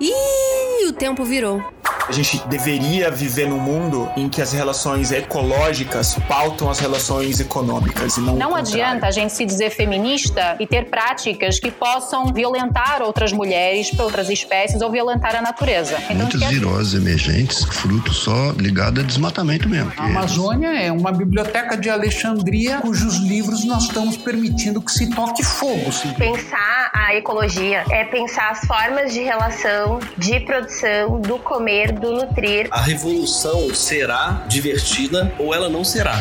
Ih, 0.00 0.86
o 0.86 0.92
tempo 0.92 1.24
virou. 1.24 1.62
A 2.08 2.12
gente 2.12 2.40
deveria 2.48 3.10
viver 3.10 3.46
num 3.46 3.58
mundo 3.58 4.08
em 4.16 4.30
que 4.30 4.40
as 4.40 4.50
relações 4.50 5.12
ecológicas 5.12 6.14
pautam 6.26 6.70
as 6.70 6.78
relações 6.78 7.38
econômicas 7.38 8.16
e 8.16 8.20
não 8.22 8.34
Não 8.34 8.56
adianta 8.56 9.06
a 9.06 9.10
gente 9.10 9.30
se 9.34 9.44
dizer 9.44 9.68
feminista 9.68 10.56
e 10.58 10.66
ter 10.66 10.88
práticas 10.88 11.60
que 11.60 11.70
possam 11.70 12.32
violentar 12.32 13.02
outras 13.02 13.30
mulheres, 13.30 13.90
outras 13.98 14.30
espécies 14.30 14.80
ou 14.80 14.90
violentar 14.90 15.36
a 15.36 15.42
natureza. 15.42 15.98
Então, 16.04 16.16
Muitas 16.16 16.44
viroses 16.44 16.94
emergentes, 16.94 17.62
fruto 17.64 18.14
só 18.14 18.52
ligado 18.52 19.00
a 19.00 19.02
desmatamento 19.02 19.68
mesmo. 19.68 19.92
A 19.98 20.06
Amazônia 20.06 20.68
é 20.80 20.90
uma 20.90 21.12
biblioteca 21.12 21.76
de 21.76 21.90
Alexandria 21.90 22.78
cujos 22.78 23.16
livros 23.16 23.66
nós 23.66 23.82
estamos 23.82 24.16
permitindo 24.16 24.80
que 24.80 24.92
se 24.92 25.10
toque 25.10 25.44
fogo. 25.44 25.92
Sim. 25.92 26.14
Pensar 26.14 26.77
a 26.92 27.14
ecologia 27.14 27.84
é 27.90 28.04
pensar 28.04 28.50
as 28.50 28.60
formas 28.66 29.12
de 29.12 29.22
relação, 29.22 30.00
de 30.16 30.40
produção, 30.40 31.20
do 31.20 31.38
comer, 31.38 31.92
do 31.92 32.12
nutrir. 32.12 32.68
A 32.70 32.80
revolução 32.80 33.74
será 33.74 34.44
divertida 34.48 35.32
ou 35.38 35.54
ela 35.54 35.68
não 35.68 35.84
será. 35.84 36.14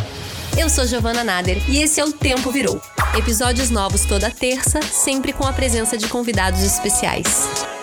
Eu 0.58 0.70
sou 0.70 0.86
Giovana 0.86 1.24
Nader 1.24 1.58
e 1.70 1.82
esse 1.82 2.00
é 2.00 2.04
o 2.04 2.12
Tempo 2.12 2.52
Virou. 2.52 2.82
Episódios 3.18 3.70
novos 3.70 4.06
toda 4.06 4.30
terça, 4.30 4.82
sempre 4.82 5.32
com 5.32 5.46
a 5.46 5.54
presença 5.54 5.98
de 5.98 6.08
convidados 6.08 6.64
especiais. 6.64 7.77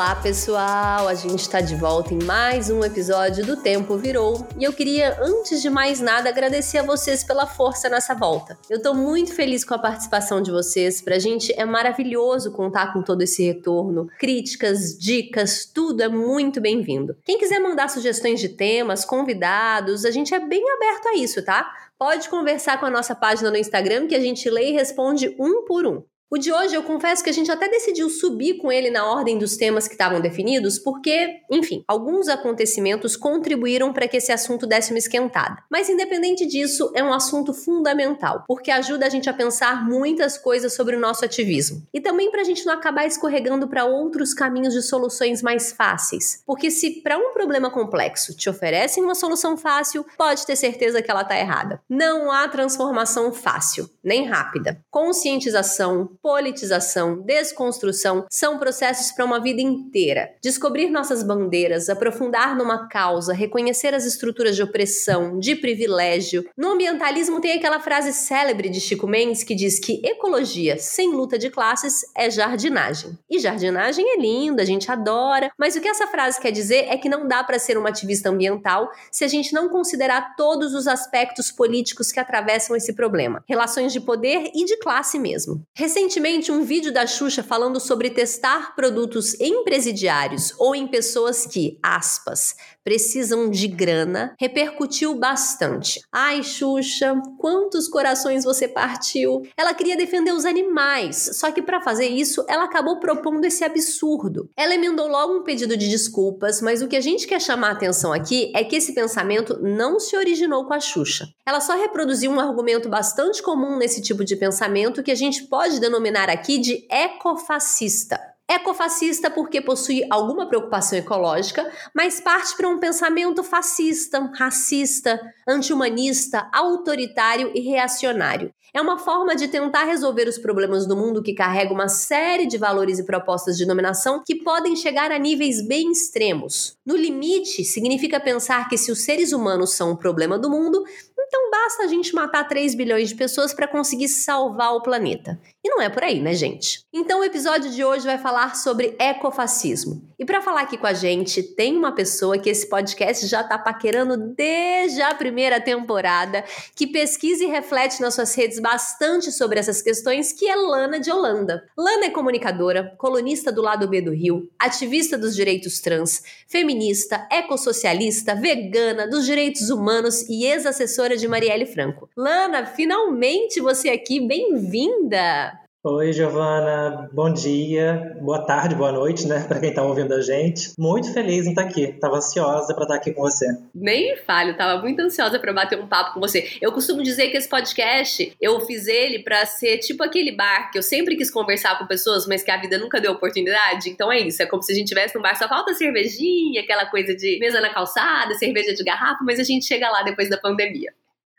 Olá, 0.00 0.14
pessoal! 0.14 1.08
A 1.08 1.14
gente 1.14 1.40
está 1.40 1.60
de 1.60 1.76
volta 1.76 2.14
em 2.14 2.24
mais 2.24 2.70
um 2.70 2.82
episódio 2.82 3.44
do 3.44 3.58
Tempo 3.58 3.98
Virou 3.98 4.48
e 4.58 4.64
eu 4.64 4.72
queria, 4.72 5.18
antes 5.20 5.60
de 5.60 5.68
mais 5.68 6.00
nada, 6.00 6.30
agradecer 6.30 6.78
a 6.78 6.82
vocês 6.82 7.22
pela 7.22 7.46
força 7.46 7.86
nessa 7.86 8.14
volta. 8.14 8.58
Eu 8.70 8.78
estou 8.78 8.94
muito 8.94 9.34
feliz 9.34 9.62
com 9.62 9.74
a 9.74 9.78
participação 9.78 10.40
de 10.40 10.50
vocês. 10.50 11.02
Pra 11.02 11.18
gente 11.18 11.52
é 11.52 11.66
maravilhoso 11.66 12.50
contar 12.50 12.94
com 12.94 13.02
todo 13.02 13.20
esse 13.20 13.44
retorno. 13.44 14.08
Críticas, 14.18 14.98
dicas, 14.98 15.66
tudo 15.66 16.02
é 16.02 16.08
muito 16.08 16.62
bem-vindo. 16.62 17.14
Quem 17.22 17.36
quiser 17.36 17.60
mandar 17.60 17.90
sugestões 17.90 18.40
de 18.40 18.48
temas, 18.48 19.04
convidados, 19.04 20.06
a 20.06 20.10
gente 20.10 20.34
é 20.34 20.40
bem 20.40 20.64
aberto 20.76 21.08
a 21.08 21.14
isso, 21.18 21.44
tá? 21.44 21.70
Pode 21.98 22.30
conversar 22.30 22.80
com 22.80 22.86
a 22.86 22.90
nossa 22.90 23.14
página 23.14 23.50
no 23.50 23.58
Instagram 23.58 24.06
que 24.06 24.14
a 24.14 24.20
gente 24.20 24.48
lê 24.48 24.70
e 24.70 24.72
responde 24.72 25.36
um 25.38 25.66
por 25.66 25.86
um. 25.86 26.02
O 26.32 26.38
de 26.38 26.52
hoje 26.52 26.76
eu 26.76 26.84
confesso 26.84 27.24
que 27.24 27.30
a 27.30 27.32
gente 27.32 27.50
até 27.50 27.68
decidiu 27.68 28.08
subir 28.08 28.58
com 28.58 28.70
ele 28.70 28.88
na 28.88 29.04
ordem 29.04 29.36
dos 29.36 29.56
temas 29.56 29.88
que 29.88 29.94
estavam 29.94 30.20
definidos, 30.20 30.78
porque, 30.78 31.40
enfim, 31.50 31.82
alguns 31.88 32.28
acontecimentos 32.28 33.16
contribuíram 33.16 33.92
para 33.92 34.06
que 34.06 34.16
esse 34.16 34.30
assunto 34.30 34.64
desse 34.64 34.92
uma 34.92 34.98
esquentada. 34.98 35.60
Mas 35.68 35.88
independente 35.88 36.46
disso, 36.46 36.92
é 36.94 37.02
um 37.02 37.12
assunto 37.12 37.52
fundamental, 37.52 38.44
porque 38.46 38.70
ajuda 38.70 39.06
a 39.06 39.08
gente 39.08 39.28
a 39.28 39.34
pensar 39.34 39.84
muitas 39.84 40.38
coisas 40.38 40.72
sobre 40.72 40.94
o 40.94 41.00
nosso 41.00 41.24
ativismo. 41.24 41.82
E 41.92 42.00
também 42.00 42.30
para 42.30 42.42
a 42.42 42.44
gente 42.44 42.64
não 42.64 42.74
acabar 42.74 43.04
escorregando 43.04 43.66
para 43.66 43.84
outros 43.84 44.32
caminhos 44.32 44.72
de 44.72 44.82
soluções 44.82 45.42
mais 45.42 45.72
fáceis. 45.72 46.44
Porque 46.46 46.70
se 46.70 47.00
para 47.02 47.18
um 47.18 47.32
problema 47.32 47.70
complexo 47.70 48.36
te 48.36 48.48
oferecem 48.48 49.02
uma 49.02 49.16
solução 49.16 49.56
fácil, 49.56 50.06
pode 50.16 50.46
ter 50.46 50.54
certeza 50.54 51.02
que 51.02 51.10
ela 51.10 51.22
está 51.22 51.36
errada. 51.36 51.82
Não 51.88 52.30
há 52.30 52.46
transformação 52.46 53.32
fácil, 53.32 53.90
nem 54.02 54.26
rápida. 54.26 54.80
Conscientização, 54.90 56.10
politização, 56.22 57.20
desconstrução 57.22 58.26
são 58.30 58.58
processos 58.58 59.12
para 59.12 59.24
uma 59.24 59.40
vida 59.40 59.60
inteira. 59.60 60.30
Descobrir 60.42 60.90
nossas 60.90 61.22
bandeiras, 61.22 61.88
aprofundar 61.88 62.56
numa 62.56 62.88
causa, 62.88 63.32
reconhecer 63.32 63.94
as 63.94 64.04
estruturas 64.04 64.56
de 64.56 64.62
opressão, 64.62 65.38
de 65.38 65.54
privilégio. 65.54 66.44
No 66.56 66.72
ambientalismo 66.72 67.40
tem 67.40 67.52
aquela 67.52 67.80
frase 67.80 68.12
célebre 68.12 68.68
de 68.68 68.80
Chico 68.80 69.06
Mendes 69.06 69.44
que 69.44 69.54
diz 69.54 69.78
que 69.78 70.00
ecologia 70.04 70.78
sem 70.78 71.12
luta 71.12 71.38
de 71.38 71.50
classes 71.50 72.00
é 72.16 72.30
jardinagem. 72.30 73.18
E 73.28 73.38
jardinagem 73.38 74.04
é 74.08 74.16
linda, 74.18 74.62
a 74.62 74.66
gente 74.66 74.90
adora, 74.90 75.50
mas 75.58 75.76
o 75.76 75.80
que 75.80 75.88
essa 75.88 76.06
frase 76.06 76.40
quer 76.40 76.50
dizer 76.50 76.86
é 76.88 76.96
que 76.96 77.08
não 77.08 77.28
dá 77.28 77.44
para 77.44 77.58
ser 77.58 77.76
uma 77.76 77.88
ativista 77.88 78.28
ambiental 78.30 78.90
se 79.10 79.24
a 79.24 79.28
gente 79.28 79.52
não 79.52 79.68
considerar 79.68 80.34
todos 80.36 80.74
os 80.74 80.86
aspectos 80.86 81.50
políticos 81.50 82.12
que 82.12 82.20
atravessam 82.20 82.76
esse 82.76 82.94
problema, 82.94 83.44
relações 83.48 83.89
de 83.92 84.00
poder 84.00 84.50
e 84.54 84.64
de 84.64 84.76
classe 84.78 85.18
mesmo. 85.18 85.62
Recentemente 85.74 86.00
recentemente 86.20 86.50
um 86.50 86.62
vídeo 86.62 86.92
da 86.92 87.06
Xuxa 87.06 87.42
falando 87.42 87.80
sobre 87.80 88.10
testar 88.10 88.74
produtos 88.74 89.38
em 89.40 89.64
presidiários 89.64 90.52
ou 90.58 90.74
em 90.74 90.86
pessoas 90.86 91.46
que, 91.46 91.78
aspas, 91.82 92.54
precisam 92.82 93.50
de 93.50 93.68
grana, 93.68 94.34
repercutiu 94.38 95.14
bastante. 95.14 96.00
Ai, 96.12 96.42
Xuxa, 96.42 97.14
quantos 97.38 97.88
corações 97.88 98.44
você 98.44 98.66
partiu? 98.66 99.42
Ela 99.56 99.74
queria 99.74 99.96
defender 99.96 100.32
os 100.32 100.44
animais, 100.44 101.30
só 101.34 101.50
que 101.50 101.62
para 101.62 101.80
fazer 101.80 102.08
isso, 102.08 102.44
ela 102.48 102.64
acabou 102.64 102.98
propondo 102.98 103.44
esse 103.44 103.64
absurdo. 103.64 104.48
Ela 104.56 104.74
emendou 104.74 105.08
logo 105.08 105.34
um 105.34 105.42
pedido 105.42 105.76
de 105.76 105.88
desculpas, 105.88 106.60
mas 106.60 106.82
o 106.82 106.88
que 106.88 106.96
a 106.96 107.00
gente 107.00 107.26
quer 107.26 107.40
chamar 107.40 107.68
a 107.68 107.72
atenção 107.72 108.12
aqui 108.12 108.50
é 108.54 108.64
que 108.64 108.76
esse 108.76 108.94
pensamento 108.94 109.58
não 109.62 110.00
se 110.00 110.16
originou 110.16 110.64
com 110.66 110.74
a 110.74 110.80
Xuxa. 110.80 111.28
Ela 111.46 111.60
só 111.60 111.76
reproduziu 111.76 112.30
um 112.30 112.40
argumento 112.40 112.88
bastante 112.88 113.42
comum 113.42 113.76
nesse 113.80 114.02
tipo 114.02 114.24
de 114.24 114.36
pensamento 114.36 115.02
que 115.02 115.10
a 115.10 115.14
gente 115.14 115.44
pode 115.44 115.80
denominar 115.80 116.28
aqui 116.28 116.58
de 116.58 116.86
ecofascista. 116.90 118.20
Ecofascista 118.48 119.30
porque 119.30 119.60
possui 119.60 120.04
alguma 120.10 120.46
preocupação 120.46 120.98
ecológica, 120.98 121.70
mas 121.94 122.20
parte 122.20 122.56
para 122.56 122.68
um 122.68 122.78
pensamento 122.78 123.42
fascista, 123.42 124.30
racista, 124.34 125.20
anti-humanista, 125.48 126.48
autoritário 126.52 127.50
e 127.54 127.60
reacionário. 127.60 128.52
É 128.72 128.80
uma 128.80 128.98
forma 128.98 129.34
de 129.34 129.48
tentar 129.48 129.84
resolver 129.84 130.28
os 130.28 130.38
problemas 130.38 130.86
do 130.86 130.96
mundo 130.96 131.22
que 131.22 131.34
carrega 131.34 131.74
uma 131.74 131.88
série 131.88 132.46
de 132.46 132.56
valores 132.56 133.00
e 133.00 133.04
propostas 133.04 133.56
de 133.56 133.66
dominação 133.66 134.22
que 134.24 134.36
podem 134.36 134.76
chegar 134.76 135.10
a 135.10 135.18
níveis 135.18 135.60
bem 135.60 135.90
extremos. 135.90 136.76
No 136.86 136.96
limite, 136.96 137.64
significa 137.64 138.20
pensar 138.20 138.68
que 138.68 138.78
se 138.78 138.92
os 138.92 139.02
seres 139.02 139.32
humanos 139.32 139.72
são 139.72 139.90
o 139.90 139.96
problema 139.96 140.38
do 140.38 140.48
mundo, 140.48 140.84
então 141.30 141.48
basta 141.48 141.84
a 141.84 141.86
gente 141.86 142.12
matar 142.12 142.42
3 142.42 142.74
bilhões 142.74 143.08
de 143.08 143.14
pessoas 143.14 143.54
para 143.54 143.68
conseguir 143.68 144.08
salvar 144.08 144.74
o 144.74 144.82
planeta. 144.82 145.40
E 145.62 145.68
não 145.68 145.82
é 145.82 145.90
por 145.90 146.02
aí, 146.02 146.20
né, 146.20 146.32
gente? 146.32 146.80
Então 146.90 147.20
o 147.20 147.24
episódio 147.24 147.70
de 147.70 147.84
hoje 147.84 148.06
vai 148.06 148.16
falar 148.16 148.56
sobre 148.56 148.96
ecofascismo. 148.98 150.02
E 150.18 150.24
para 150.24 150.40
falar 150.40 150.62
aqui 150.62 150.78
com 150.78 150.86
a 150.86 150.94
gente, 150.94 151.42
tem 151.42 151.76
uma 151.76 151.92
pessoa 151.92 152.38
que 152.38 152.48
esse 152.48 152.66
podcast 152.68 153.26
já 153.26 153.44
tá 153.44 153.58
paquerando 153.58 154.16
desde 154.16 155.02
a 155.02 155.14
primeira 155.14 155.60
temporada, 155.60 156.44
que 156.74 156.86
pesquisa 156.86 157.44
e 157.44 157.46
reflete 157.46 158.00
nas 158.00 158.14
suas 158.14 158.34
redes 158.34 158.58
bastante 158.58 159.30
sobre 159.32 159.58
essas 159.58 159.82
questões, 159.82 160.32
que 160.32 160.48
é 160.48 160.56
Lana 160.56 160.98
de 160.98 161.10
Holanda. 161.10 161.62
Lana 161.76 162.06
é 162.06 162.10
comunicadora, 162.10 162.94
colunista 162.96 163.52
do 163.52 163.60
lado 163.60 163.86
B 163.88 164.00
do 164.00 164.12
Rio, 164.12 164.50
ativista 164.58 165.18
dos 165.18 165.34
direitos 165.34 165.80
trans, 165.80 166.22
feminista, 166.48 167.26
ecossocialista, 167.30 168.34
vegana, 168.34 169.06
dos 169.06 169.26
direitos 169.26 169.68
humanos 169.68 170.22
e 170.22 170.44
ex-assessora 170.44 171.18
de 171.18 171.28
Marielle 171.28 171.66
Franco. 171.66 172.08
Lana, 172.16 172.64
finalmente 172.64 173.60
você 173.60 173.90
aqui, 173.90 174.20
bem-vinda! 174.20 175.49
Oi, 175.82 176.12
Giovana, 176.12 177.08
bom 177.10 177.32
dia, 177.32 178.14
boa 178.20 178.44
tarde, 178.44 178.74
boa 178.74 178.92
noite, 178.92 179.26
né, 179.26 179.46
para 179.48 179.58
quem 179.58 179.72
tá 179.72 179.82
ouvindo 179.82 180.12
a 180.12 180.20
gente. 180.20 180.74
Muito 180.78 181.10
feliz 181.10 181.46
em 181.46 181.50
estar 181.50 181.62
tá 181.62 181.68
aqui, 181.70 181.90
tava 181.98 182.16
ansiosa 182.16 182.74
para 182.74 182.82
estar 182.82 182.86
tá 182.86 182.94
aqui 182.96 183.14
com 183.14 183.22
você. 183.22 183.46
Nem 183.74 184.14
falho, 184.18 184.54
tava 184.58 184.82
muito 184.82 185.00
ansiosa 185.00 185.38
para 185.38 185.54
bater 185.54 185.80
um 185.80 185.86
papo 185.86 186.12
com 186.12 186.20
você. 186.20 186.50
Eu 186.60 186.70
costumo 186.70 187.02
dizer 187.02 187.30
que 187.30 187.38
esse 187.38 187.48
podcast, 187.48 188.30
eu 188.38 188.60
fiz 188.60 188.86
ele 188.88 189.20
para 189.20 189.46
ser 189.46 189.78
tipo 189.78 190.04
aquele 190.04 190.32
bar 190.32 190.70
que 190.70 190.76
eu 190.76 190.82
sempre 190.82 191.16
quis 191.16 191.30
conversar 191.30 191.78
com 191.78 191.86
pessoas, 191.86 192.26
mas 192.26 192.42
que 192.42 192.50
a 192.50 192.60
vida 192.60 192.76
nunca 192.76 193.00
deu 193.00 193.12
oportunidade. 193.12 193.88
Então 193.88 194.12
é 194.12 194.20
isso, 194.20 194.42
é 194.42 194.46
como 194.46 194.62
se 194.62 194.72
a 194.72 194.74
gente 194.74 194.88
tivesse 194.88 195.16
num 195.16 195.22
bar, 195.22 195.34
só 195.34 195.48
falta 195.48 195.72
cervejinha, 195.72 196.60
aquela 196.60 196.84
coisa 196.90 197.16
de 197.16 197.38
mesa 197.40 197.58
na 197.58 197.72
calçada, 197.72 198.34
cerveja 198.34 198.74
de 198.74 198.84
garrafa, 198.84 199.24
mas 199.24 199.40
a 199.40 199.44
gente 199.44 199.64
chega 199.64 199.88
lá 199.88 200.02
depois 200.02 200.28
da 200.28 200.36
pandemia. 200.36 200.92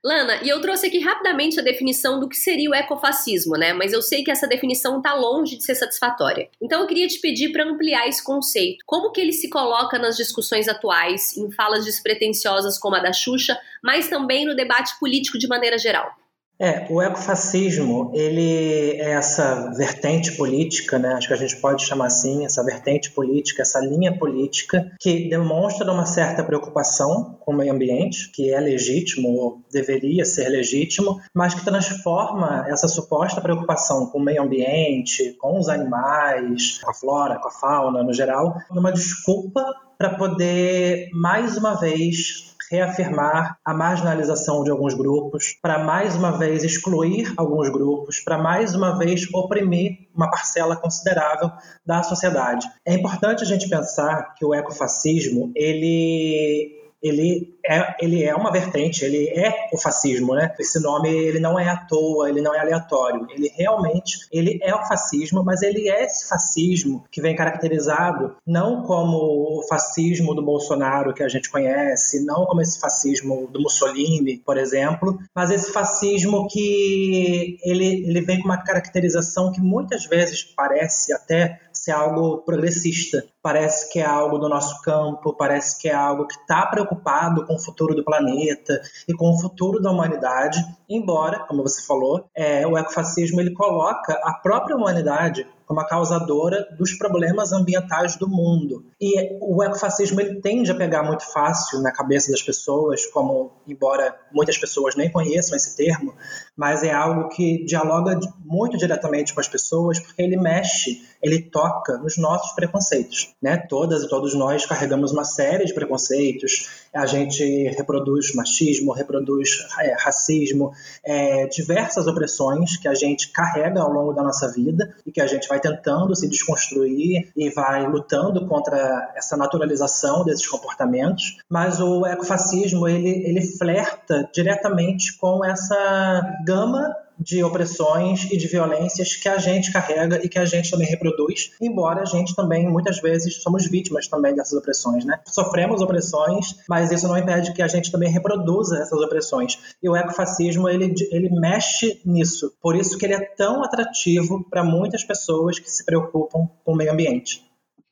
Lana, 0.03 0.41
e 0.43 0.49
eu 0.49 0.59
trouxe 0.59 0.87
aqui 0.87 0.97
rapidamente 0.99 1.59
a 1.59 1.63
definição 1.63 2.19
do 2.19 2.27
que 2.27 2.35
seria 2.35 2.71
o 2.71 2.73
ecofascismo, 2.73 3.55
né? 3.55 3.71
Mas 3.71 3.93
eu 3.93 4.01
sei 4.01 4.23
que 4.23 4.31
essa 4.31 4.47
definição 4.47 4.97
está 4.97 5.13
longe 5.13 5.57
de 5.57 5.63
ser 5.63 5.75
satisfatória. 5.75 6.49
Então 6.59 6.81
eu 6.81 6.87
queria 6.87 7.07
te 7.07 7.19
pedir 7.19 7.51
para 7.51 7.63
ampliar 7.63 8.07
esse 8.07 8.23
conceito. 8.23 8.83
Como 8.85 9.11
que 9.11 9.21
ele 9.21 9.31
se 9.31 9.47
coloca 9.47 9.99
nas 9.99 10.17
discussões 10.17 10.67
atuais, 10.67 11.37
em 11.37 11.51
falas 11.51 11.85
despretensiosas 11.85 12.79
como 12.79 12.95
a 12.95 12.99
da 12.99 13.13
Xuxa, 13.13 13.59
mas 13.83 14.09
também 14.09 14.43
no 14.43 14.55
debate 14.55 14.97
político 14.99 15.37
de 15.37 15.47
maneira 15.47 15.77
geral? 15.77 16.20
É, 16.61 16.85
o 16.91 17.01
ecofascismo, 17.01 18.11
ele 18.13 18.91
é 19.01 19.13
essa 19.13 19.71
vertente 19.75 20.33
política, 20.33 20.99
né? 20.99 21.13
acho 21.13 21.27
que 21.27 21.33
a 21.33 21.37
gente 21.37 21.55
pode 21.55 21.83
chamar 21.83 22.05
assim, 22.05 22.45
essa 22.45 22.63
vertente 22.63 23.09
política, 23.09 23.63
essa 23.63 23.79
linha 23.79 24.15
política, 24.15 24.91
que 24.99 25.27
demonstra 25.27 25.91
uma 25.91 26.05
certa 26.05 26.43
preocupação 26.43 27.35
com 27.39 27.51
o 27.51 27.57
meio 27.57 27.73
ambiente, 27.73 28.31
que 28.31 28.53
é 28.53 28.59
legítimo, 28.59 29.29
ou 29.29 29.61
deveria 29.71 30.23
ser 30.23 30.49
legítimo, 30.49 31.19
mas 31.33 31.55
que 31.55 31.65
transforma 31.65 32.67
essa 32.67 32.87
suposta 32.87 33.41
preocupação 33.41 34.05
com 34.05 34.19
o 34.19 34.23
meio 34.23 34.43
ambiente, 34.43 35.35
com 35.39 35.57
os 35.57 35.67
animais, 35.67 36.77
com 36.77 36.91
a 36.91 36.93
flora, 36.93 37.39
com 37.39 37.47
a 37.47 37.51
fauna 37.51 38.03
no 38.03 38.13
geral, 38.13 38.55
numa 38.69 38.91
desculpa 38.91 39.65
para 39.97 40.15
poder, 40.15 41.09
mais 41.11 41.57
uma 41.57 41.73
vez, 41.75 42.50
reafirmar 42.71 43.57
a 43.65 43.73
marginalização 43.73 44.63
de 44.63 44.71
alguns 44.71 44.93
grupos, 44.93 45.53
para 45.61 45.83
mais 45.83 46.15
uma 46.15 46.37
vez 46.37 46.63
excluir 46.63 47.33
alguns 47.35 47.69
grupos, 47.69 48.21
para 48.21 48.37
mais 48.37 48.73
uma 48.73 48.97
vez 48.97 49.27
oprimir 49.33 50.07
uma 50.15 50.29
parcela 50.29 50.77
considerável 50.77 51.51
da 51.85 52.01
sociedade. 52.01 52.65
É 52.85 52.93
importante 52.93 53.43
a 53.43 53.45
gente 53.45 53.67
pensar 53.67 54.33
que 54.35 54.45
o 54.45 54.53
ecofascismo 54.53 55.51
ele 55.53 56.80
ele 57.01 57.59
é, 57.65 57.95
ele 57.99 58.23
é 58.23 58.35
uma 58.35 58.51
vertente, 58.51 59.05
ele 59.05 59.29
é 59.29 59.69
o 59.73 59.77
fascismo, 59.77 60.35
né? 60.35 60.53
Esse 60.59 60.79
nome 60.79 61.09
ele 61.09 61.39
não 61.39 61.59
é 61.59 61.69
à 61.69 61.77
toa, 61.77 62.29
ele 62.29 62.41
não 62.41 62.53
é 62.53 62.59
aleatório. 62.59 63.27
Ele 63.29 63.51
realmente 63.55 64.27
ele 64.31 64.59
é 64.61 64.73
o 64.73 64.85
fascismo, 64.85 65.43
mas 65.43 65.61
ele 65.61 65.89
é 65.89 66.03
esse 66.03 66.27
fascismo 66.27 67.03
que 67.11 67.21
vem 67.21 67.35
caracterizado 67.35 68.35
não 68.45 68.83
como 68.83 69.17
o 69.17 69.63
fascismo 69.67 70.33
do 70.33 70.43
Bolsonaro 70.43 71.13
que 71.13 71.23
a 71.23 71.29
gente 71.29 71.49
conhece, 71.49 72.25
não 72.25 72.45
como 72.45 72.61
esse 72.61 72.79
fascismo 72.79 73.47
do 73.47 73.61
Mussolini, 73.61 74.37
por 74.37 74.57
exemplo, 74.57 75.17
mas 75.35 75.51
esse 75.51 75.71
fascismo 75.71 76.47
que 76.47 77.57
ele, 77.63 78.07
ele 78.07 78.21
vem 78.21 78.39
com 78.39 78.45
uma 78.45 78.63
caracterização 78.63 79.51
que 79.51 79.61
muitas 79.61 80.05
vezes 80.05 80.43
parece 80.43 81.13
até 81.13 81.59
ser 81.71 81.91
algo 81.91 82.39
progressista. 82.39 83.23
Parece 83.41 83.91
que 83.91 83.99
é 83.99 84.05
algo 84.05 84.37
do 84.37 84.47
nosso 84.47 84.81
campo, 84.81 85.33
parece 85.33 85.79
que 85.81 85.89
é 85.89 85.93
algo 85.93 86.27
que 86.27 86.35
está 86.35 86.65
preocupado 86.67 87.45
com 87.45 87.55
o 87.55 87.59
futuro 87.59 87.95
do 87.95 88.03
planeta 88.03 88.79
e 89.07 89.13
com 89.13 89.31
o 89.31 89.39
futuro 89.39 89.81
da 89.81 89.91
humanidade, 89.91 90.63
embora, 90.87 91.39
como 91.47 91.63
você 91.63 91.81
falou, 91.85 92.25
é, 92.35 92.67
o 92.67 92.77
ecofascismo 92.77 93.41
ele 93.41 93.53
coloca 93.53 94.13
a 94.23 94.33
própria 94.33 94.75
humanidade 94.75 95.47
como 95.71 95.79
a 95.79 95.87
causadora 95.87 96.67
dos 96.77 96.97
problemas 96.97 97.53
ambientais 97.53 98.17
do 98.17 98.27
mundo. 98.27 98.83
E 98.99 99.37
o 99.39 99.63
ecofascismo 99.63 100.19
ele 100.19 100.41
tende 100.41 100.69
a 100.69 100.75
pegar 100.75 101.01
muito 101.01 101.23
fácil 101.31 101.81
na 101.81 101.93
cabeça 101.93 102.29
das 102.29 102.41
pessoas, 102.41 103.05
como 103.05 103.53
embora 103.65 104.13
muitas 104.33 104.57
pessoas 104.57 104.97
nem 104.97 105.09
conheçam 105.09 105.55
esse 105.55 105.77
termo, 105.77 106.13
mas 106.57 106.83
é 106.83 106.91
algo 106.91 107.29
que 107.29 107.63
dialoga 107.63 108.19
muito 108.43 108.77
diretamente 108.77 109.33
com 109.33 109.39
as 109.39 109.47
pessoas, 109.47 109.97
porque 109.97 110.21
ele 110.21 110.35
mexe, 110.35 111.07
ele 111.23 111.41
toca 111.41 111.97
nos 111.99 112.17
nossos 112.17 112.51
preconceitos, 112.51 113.30
né? 113.41 113.57
Todas 113.57 114.03
e 114.03 114.07
todos 114.07 114.35
nós 114.35 114.65
carregamos 114.65 115.11
uma 115.11 115.23
série 115.23 115.65
de 115.65 115.73
preconceitos. 115.73 116.69
A 116.93 117.05
gente 117.05 117.43
reproduz 117.69 118.33
machismo, 118.35 118.91
reproduz 118.91 119.65
é, 119.79 119.95
racismo, 119.97 120.71
é, 121.03 121.47
diversas 121.47 122.05
opressões 122.05 122.77
que 122.77 122.87
a 122.87 122.93
gente 122.93 123.31
carrega 123.31 123.81
ao 123.81 123.91
longo 123.91 124.13
da 124.13 124.21
nossa 124.21 124.51
vida 124.51 124.93
e 125.05 125.11
que 125.11 125.21
a 125.21 125.27
gente 125.27 125.47
vai 125.47 125.59
tentando 125.59 126.15
se 126.15 126.29
desconstruir 126.29 127.31
e 127.35 127.49
vai 127.49 127.87
lutando 127.87 128.45
contra 128.47 129.11
essa 129.15 129.35
naturalização 129.35 130.23
desses 130.23 130.47
comportamentos. 130.47 131.37
Mas 131.49 131.79
o 131.79 132.05
ecofascismo 132.05 132.87
ele 132.87 133.11
ele 133.25 133.41
flerta 133.41 134.29
diretamente 134.33 135.17
com 135.17 135.43
essa 135.43 136.37
gama 136.45 136.95
de 137.21 137.43
opressões 137.43 138.27
e 138.31 138.37
de 138.37 138.47
violências 138.47 139.15
que 139.15 139.29
a 139.29 139.37
gente 139.37 139.71
carrega 139.71 140.19
e 140.25 140.27
que 140.27 140.39
a 140.39 140.45
gente 140.45 140.71
também 140.71 140.87
reproduz, 140.87 141.51
embora 141.61 142.01
a 142.01 142.05
gente 142.05 142.35
também 142.35 142.67
muitas 142.67 142.99
vezes 142.99 143.41
somos 143.41 143.69
vítimas 143.69 144.07
também 144.07 144.33
dessas 144.33 144.53
opressões, 144.53 145.05
né? 145.05 145.19
Sofremos 145.27 145.81
opressões, 145.81 146.55
mas 146.67 146.91
isso 146.91 147.07
não 147.07 147.17
impede 147.17 147.53
que 147.53 147.61
a 147.61 147.67
gente 147.67 147.91
também 147.91 148.11
reproduza 148.11 148.79
essas 148.79 148.99
opressões. 148.99 149.57
E 149.81 149.87
o 149.87 149.95
ecofascismo 149.95 150.67
ele 150.67 150.93
ele 151.11 151.29
mexe 151.29 152.01
nisso. 152.05 152.53
Por 152.61 152.75
isso 152.75 152.97
que 152.97 153.05
ele 153.05 153.13
é 153.13 153.21
tão 153.35 153.63
atrativo 153.63 154.43
para 154.49 154.63
muitas 154.63 155.03
pessoas 155.03 155.59
que 155.59 155.69
se 155.69 155.85
preocupam 155.85 156.49
com 156.63 156.73
o 156.73 156.75
meio 156.75 156.91
ambiente. 156.91 157.50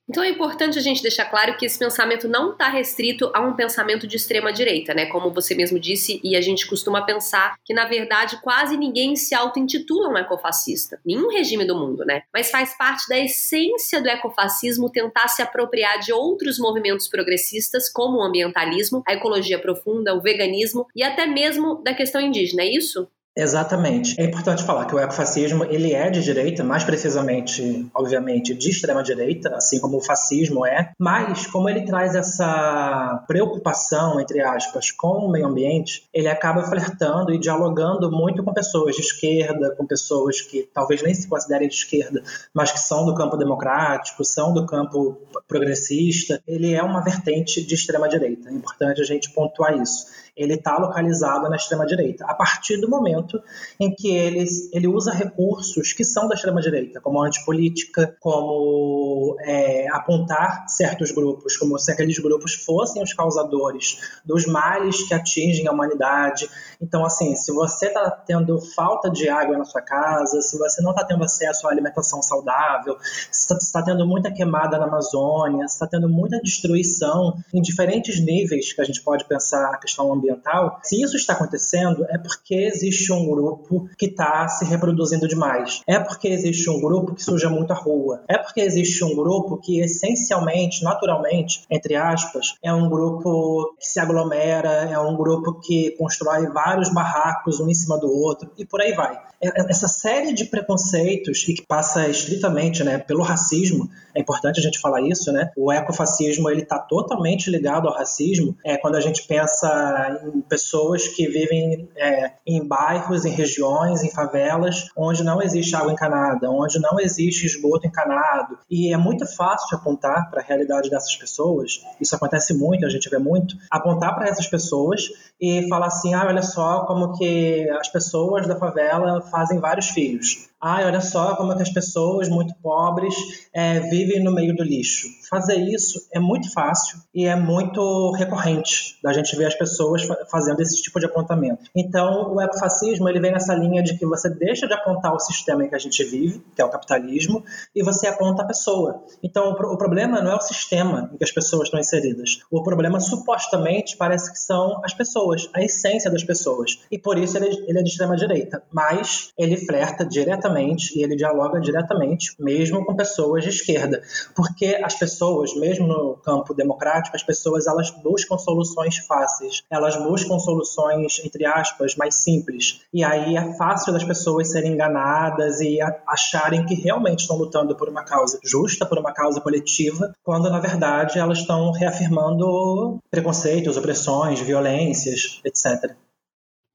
Então 0.10 0.24
é 0.24 0.30
importante 0.30 0.80
a 0.80 0.82
gente 0.82 1.04
deixar 1.04 1.26
claro 1.26 1.56
que 1.56 1.66
esse 1.66 1.78
pensamento 1.78 2.28
não 2.28 2.54
está 2.54 2.68
restrito 2.68 3.30
a 3.32 3.42
um 3.42 3.54
pensamento 3.54 4.08
de 4.08 4.18
extrema 4.18 4.52
direita, 4.52 4.92
né? 4.92 5.06
Como 5.06 5.32
você 5.32 5.54
mesmo 5.54 5.80
disse, 5.80 6.20
e 6.24 6.36
a 6.36 6.42
gente 6.42 6.66
costuma 6.66 7.04
pensar 7.04 7.56
que 7.64 7.76
na 7.76 7.86
verdade 7.86 8.42
quase 8.42 8.76
ninguém 8.76 9.16
se 9.16 9.36
auto-intitula 9.36 10.10
um 10.10 10.18
ecofascista, 10.18 11.00
nenhum 11.06 11.30
regime 11.30 11.64
do 11.64 11.78
mundo, 11.78 12.04
né? 12.04 12.24
Mas 12.34 12.50
faz 12.50 12.76
parte 12.76 13.08
da 13.08 13.20
essência 13.20 14.02
do 14.02 14.10
ecofascismo 14.10 14.92
tentar 14.92 15.28
se 15.28 15.44
apropriar 15.44 16.00
de 16.00 16.12
outros 16.12 16.58
movimentos 16.58 17.08
progressistas, 17.08 17.88
como 17.88 18.18
o 18.18 18.24
ambientalismo, 18.24 19.04
a 19.08 19.14
ecologia 19.14 19.60
profunda, 19.60 20.16
o 20.16 20.22
veganismo 20.22 20.88
e 20.96 21.04
até 21.04 21.28
mesmo 21.28 21.84
da 21.84 21.94
questão 21.94 22.20
indígena, 22.20 22.64
é 22.64 22.72
isso? 22.72 23.08
Exatamente. 23.38 24.20
É 24.20 24.26
importante 24.26 24.64
falar 24.64 24.86
que 24.86 24.96
o 24.96 25.00
ecofascismo 25.00 25.64
ele 25.64 25.94
é 25.94 26.10
de 26.10 26.22
direita, 26.22 26.64
mais 26.64 26.84
precisamente, 26.84 27.90
obviamente, 27.94 28.54
de 28.54 28.70
extrema 28.70 29.04
direita, 29.04 29.56
assim 29.56 29.80
como 29.80 29.98
o 29.98 30.02
fascismo 30.02 30.66
é, 30.66 30.92
mas 31.00 31.48
como 31.48 31.70
ele 31.70 31.86
traz 31.86 32.16
essa 32.16 33.24
preocupação, 33.28 34.20
entre 34.20 34.42
aspas, 34.42 34.92
com 34.92 35.26
o 35.28 35.32
meio 35.32 35.48
ambiente, 35.48 36.08
ele 36.14 36.28
acaba 36.28 36.64
flertando 36.64 37.34
e 37.34 37.40
dialogando 37.40 38.12
muito 38.12 38.44
com 38.44 38.54
pessoas 38.54 38.96
de 38.96 39.02
esquerda, 39.02 39.74
com 39.76 39.86
pessoas 39.86 40.42
que 40.42 40.68
talvez 40.74 41.02
nem 41.02 41.14
se 41.14 41.28
considerem 41.28 41.68
de 41.68 41.76
esquerda, 41.76 42.22
mas 42.54 42.72
que 42.72 42.80
são 42.80 43.06
do 43.06 43.16
campo 43.16 43.38
democrático, 43.38 44.26
são 44.26 44.54
do 44.54 44.66
campo 44.66 45.18
progressista. 45.48 46.42
Ele 46.48 46.74
é 46.74 46.84
uma 46.84 47.02
vertente 47.02 47.66
de 47.66 47.76
extrema 47.76 48.10
direita. 48.10 48.50
É 48.50 48.54
importante 48.54 49.02
a 49.02 49.06
gente 49.06 49.30
pontuar 49.32 49.78
isso 49.78 50.20
ele 50.40 50.54
está 50.54 50.78
localizado 50.78 51.50
na 51.50 51.58
extrema-direita, 51.58 52.26
a 52.26 52.34
partir 52.34 52.78
do 52.78 52.90
momento 52.90 53.42
em 53.78 53.94
que 53.94 54.10
ele, 54.10 54.46
ele 54.72 54.88
usa 54.88 55.12
recursos 55.12 55.92
que 55.92 56.06
são 56.06 56.28
da 56.28 56.36
extrema-direita, 56.36 57.02
como 57.02 57.22
a 57.22 57.28
antipolítica, 57.28 58.16
como 58.22 59.36
é, 59.42 59.88
apontar 59.92 60.66
certos 60.70 61.12
grupos, 61.12 61.58
como 61.58 61.78
se 61.78 61.92
aqueles 61.92 62.18
grupos 62.20 62.54
fossem 62.54 63.04
os 63.04 63.14
causadores 63.14 64.00
dos 64.24 64.46
males 64.46 65.06
que 65.08 65.14
atingem 65.14 65.68
a 65.68 65.72
humanidade. 65.72 66.50
Então, 66.82 67.06
assim, 67.06 67.36
se 67.36 67.52
você 67.52 67.88
está 67.88 68.10
tendo 68.10 68.60
falta 68.62 69.10
de 69.10 69.28
água 69.28 69.58
na 69.58 69.66
sua 69.66 69.82
casa, 69.82 70.42
se 70.42 70.58
você 70.58 70.82
não 70.82 70.92
está 70.92 71.04
tendo 71.04 71.24
acesso 71.24 71.68
à 71.68 71.72
alimentação 71.72 72.22
saudável, 72.22 72.98
se 73.30 73.54
está 73.54 73.82
tá 73.82 73.86
tendo 73.86 74.08
muita 74.08 74.32
queimada 74.32 74.78
na 74.78 74.86
Amazônia, 74.86 75.68
se 75.68 75.74
está 75.74 75.88
tendo 75.88 76.08
muita 76.08 76.40
destruição 76.42 77.38
em 77.54 77.62
diferentes 77.62 78.24
níveis 78.24 78.72
que 78.72 78.82
a 78.82 78.86
gente 78.86 79.02
pode 79.02 79.26
pensar 79.26 79.74
a 79.74 79.78
questão 79.78 80.14
ambiental, 80.14 80.29
ambiental, 80.30 80.80
se 80.84 81.02
isso 81.02 81.16
está 81.16 81.34
acontecendo, 81.34 82.06
é 82.10 82.18
porque 82.18 82.56
existe 82.56 83.12
um 83.12 83.28
grupo 83.28 83.90
que 83.98 84.06
está 84.06 84.48
se 84.48 84.66
reproduzindo 84.66 85.28
demais. 85.28 85.82
É 85.88 86.00
porque 86.00 86.28
existe 86.28 86.70
um 86.70 86.80
grupo 86.80 87.16
que 87.16 87.24
suja 87.24 87.50
muito 87.50 87.72
a 87.72 87.76
rua. 87.76 88.24
É 88.28 88.38
porque 88.38 88.62
existe 88.62 89.04
um 89.04 89.16
grupo 89.16 89.58
que 89.58 89.80
essencialmente, 89.80 90.84
naturalmente, 90.84 91.64
entre 91.70 91.96
aspas, 91.96 92.56
é 92.64 92.74
um 92.74 92.90
grupo 92.90 93.76
que 93.80 93.88
se 93.88 94.00
aglomera, 94.00 94.70
é 94.70 95.00
um 95.00 95.16
grupo 95.16 95.60
que 95.60 95.92
constrói 95.98 96.48
vários 96.48 96.94
barracos 96.94 97.60
um 97.60 97.70
em 97.70 97.74
cima 97.74 97.98
do 97.98 98.12
outro 98.12 98.52
e 98.58 98.66
por 98.66 98.82
aí 98.82 98.94
vai. 98.94 99.30
É, 99.42 99.48
é, 99.48 99.70
essa 99.70 99.88
série 99.88 100.34
de 100.34 100.46
preconceitos 100.46 101.48
e 101.48 101.54
que 101.54 101.66
passa 101.66 102.08
estritamente, 102.08 102.84
né, 102.84 102.98
pelo 102.98 103.24
racismo, 103.24 103.90
é 104.14 104.20
importante 104.20 104.60
a 104.60 104.64
gente 104.64 104.80
falar 104.80 105.02
isso, 105.02 105.32
né? 105.32 105.50
O 105.56 105.72
ecofascismo 105.72 106.50
ele 106.50 106.64
está 106.64 106.78
totalmente 106.78 107.50
ligado 107.50 107.88
ao 107.88 107.94
racismo. 107.94 108.58
É 108.66 108.76
quando 108.76 108.96
a 108.96 109.02
gente 109.02 109.26
pensa 109.26 110.09
em 110.34 110.42
pessoas 110.42 111.08
que 111.08 111.28
vivem 111.28 111.90
é, 111.96 112.34
em 112.46 112.66
bairros, 112.66 113.26
em 113.26 113.32
regiões, 113.32 114.04
em 114.04 114.12
favelas, 114.12 114.88
onde 114.96 115.24
não 115.24 115.42
existe 115.42 115.76
água 115.76 115.92
encanada, 115.92 116.50
onde 116.50 116.80
não 116.80 117.00
existe 117.00 117.46
esgoto 117.46 117.88
encanado. 117.88 118.58
E 118.70 118.94
é 118.94 118.98
muito 118.98 119.26
fácil 119.26 119.78
apontar 119.78 120.30
para 120.30 120.42
a 120.42 120.44
realidade 120.44 120.90
dessas 120.90 121.16
pessoas, 121.16 121.84
isso 122.00 122.16
acontece 122.16 122.54
muito, 122.54 122.86
a 122.86 122.90
gente 122.90 123.10
vê 123.10 123.18
muito, 123.18 123.56
apontar 123.70 124.16
para 124.16 124.28
essas 124.28 124.48
pessoas 124.48 125.10
e 125.40 125.68
falar 125.68 125.88
assim: 125.88 126.14
ah, 126.14 126.26
olha 126.28 126.42
só 126.42 126.86
como 126.86 127.18
que 127.18 127.70
as 127.80 127.88
pessoas 127.88 128.48
da 128.48 128.56
favela 128.56 129.22
fazem 129.22 129.60
vários 129.60 129.90
filhos. 129.90 130.49
Ai, 130.62 130.86
olha 130.86 131.00
só 131.00 131.38
como 131.38 131.54
é 131.54 131.56
que 131.56 131.62
as 131.62 131.72
pessoas 131.72 132.28
muito 132.28 132.54
pobres 132.62 133.16
é, 133.54 133.80
vivem 133.80 134.22
no 134.22 134.30
meio 134.30 134.54
do 134.54 134.62
lixo. 134.62 135.08
Fazer 135.30 135.56
isso 135.56 136.06
é 136.14 136.20
muito 136.20 136.52
fácil 136.52 136.98
e 137.16 137.26
é 137.26 137.36
muito 137.36 138.12
recorrente 138.12 139.00
da 139.02 139.14
gente 139.14 139.38
ver 139.38 139.46
as 139.46 139.56
pessoas 139.56 140.06
fazendo 140.30 140.60
esse 140.62 140.82
tipo 140.82 141.00
de 141.00 141.06
apontamento. 141.06 141.64
Então, 141.74 142.34
o 142.34 142.42
ecofascismo 142.42 143.08
ele 143.08 143.22
vem 143.22 143.32
nessa 143.32 143.54
linha 143.56 143.82
de 143.82 143.98
que 143.98 144.06
você 144.06 144.30
deixa 144.30 144.68
de 144.68 144.74
apontar 144.74 145.14
o 145.14 145.20
sistema 145.20 145.64
em 145.64 145.70
que 145.70 145.76
a 145.76 145.80
gente 145.80 146.04
vive, 146.04 146.44
que 146.54 146.62
é 146.62 146.66
o 146.66 146.70
capitalismo, 146.70 147.42
e 147.74 147.82
você 147.82 148.08
aponta 148.08 148.44
a 148.44 148.46
pessoa. 148.46 149.02
Então, 149.24 149.52
o, 149.52 149.78
problema 149.78 150.22
não 150.22 150.32
é 150.32 150.36
o 150.36 150.42
sistema 150.42 151.10
em 151.14 151.18
que 151.18 151.24
as 151.24 151.32
pessoas 151.32 151.64
estão 151.64 151.80
inseridas. 151.80 152.42
O 152.52 152.62
problema, 152.62 153.00
supostamente, 153.00 153.96
parece 153.96 154.30
que 154.30 154.40
são 154.40 154.82
as 154.84 154.94
pessoas, 154.94 155.50
a 155.54 155.64
essência 155.64 156.12
das 156.12 156.24
pessoas. 156.24 156.80
E 156.92 157.00
por 157.00 157.18
isso 157.18 157.38
ele, 157.38 157.48
ele 157.66 157.80
é 157.80 157.82
de 157.82 157.90
extrema 157.90 158.18
direita. 158.18 158.62
Mas 158.74 159.32
ele 159.38 159.56
flerta 159.56 160.06
diretamente 160.06 160.49
diretamente 160.50 160.98
e 160.98 161.04
ele 161.04 161.16
dialoga 161.16 161.60
diretamente, 161.60 162.34
mesmo 162.40 162.86
com 162.86 162.96
pessoas 162.96 163.44
de 163.44 163.50
esquerda, 163.50 164.02
porque 164.36 164.80
as 164.84 164.96
pessoas, 164.96 165.56
mesmo 165.56 165.88
no 165.88 166.16
campo 166.16 166.54
democrático, 166.54 167.16
as 167.16 167.24
pessoas 167.24 167.68
elas 167.68 167.92
buscam 167.92 168.38
soluções 168.38 168.98
fáceis, 168.98 169.64
elas 169.70 169.96
buscam 169.96 170.40
soluções 170.40 171.22
entre 171.24 171.46
aspas 171.46 171.96
mais 171.96 172.16
simples, 172.16 172.82
e 172.94 173.04
aí 173.04 173.36
é 173.36 173.54
fácil 173.54 173.94
das 173.94 174.04
pessoas 174.04 174.52
serem 174.52 174.74
enganadas 174.74 175.60
e 175.62 175.80
acharem 176.08 176.66
que 176.66 176.76
realmente 176.76 177.22
estão 177.22 177.38
lutando 177.38 177.76
por 177.76 177.90
uma 177.90 178.04
causa 178.04 178.40
justa, 178.44 178.86
por 178.86 178.98
uma 178.98 179.14
causa 179.14 179.42
coletiva, 179.42 180.14
quando 180.24 180.50
na 180.50 180.60
verdade 180.60 181.20
elas 181.20 181.40
estão 181.40 181.72
reafirmando 181.72 183.00
preconceitos, 183.10 183.78
opressões, 183.78 184.40
violências, 184.40 185.40
etc. 185.44 185.96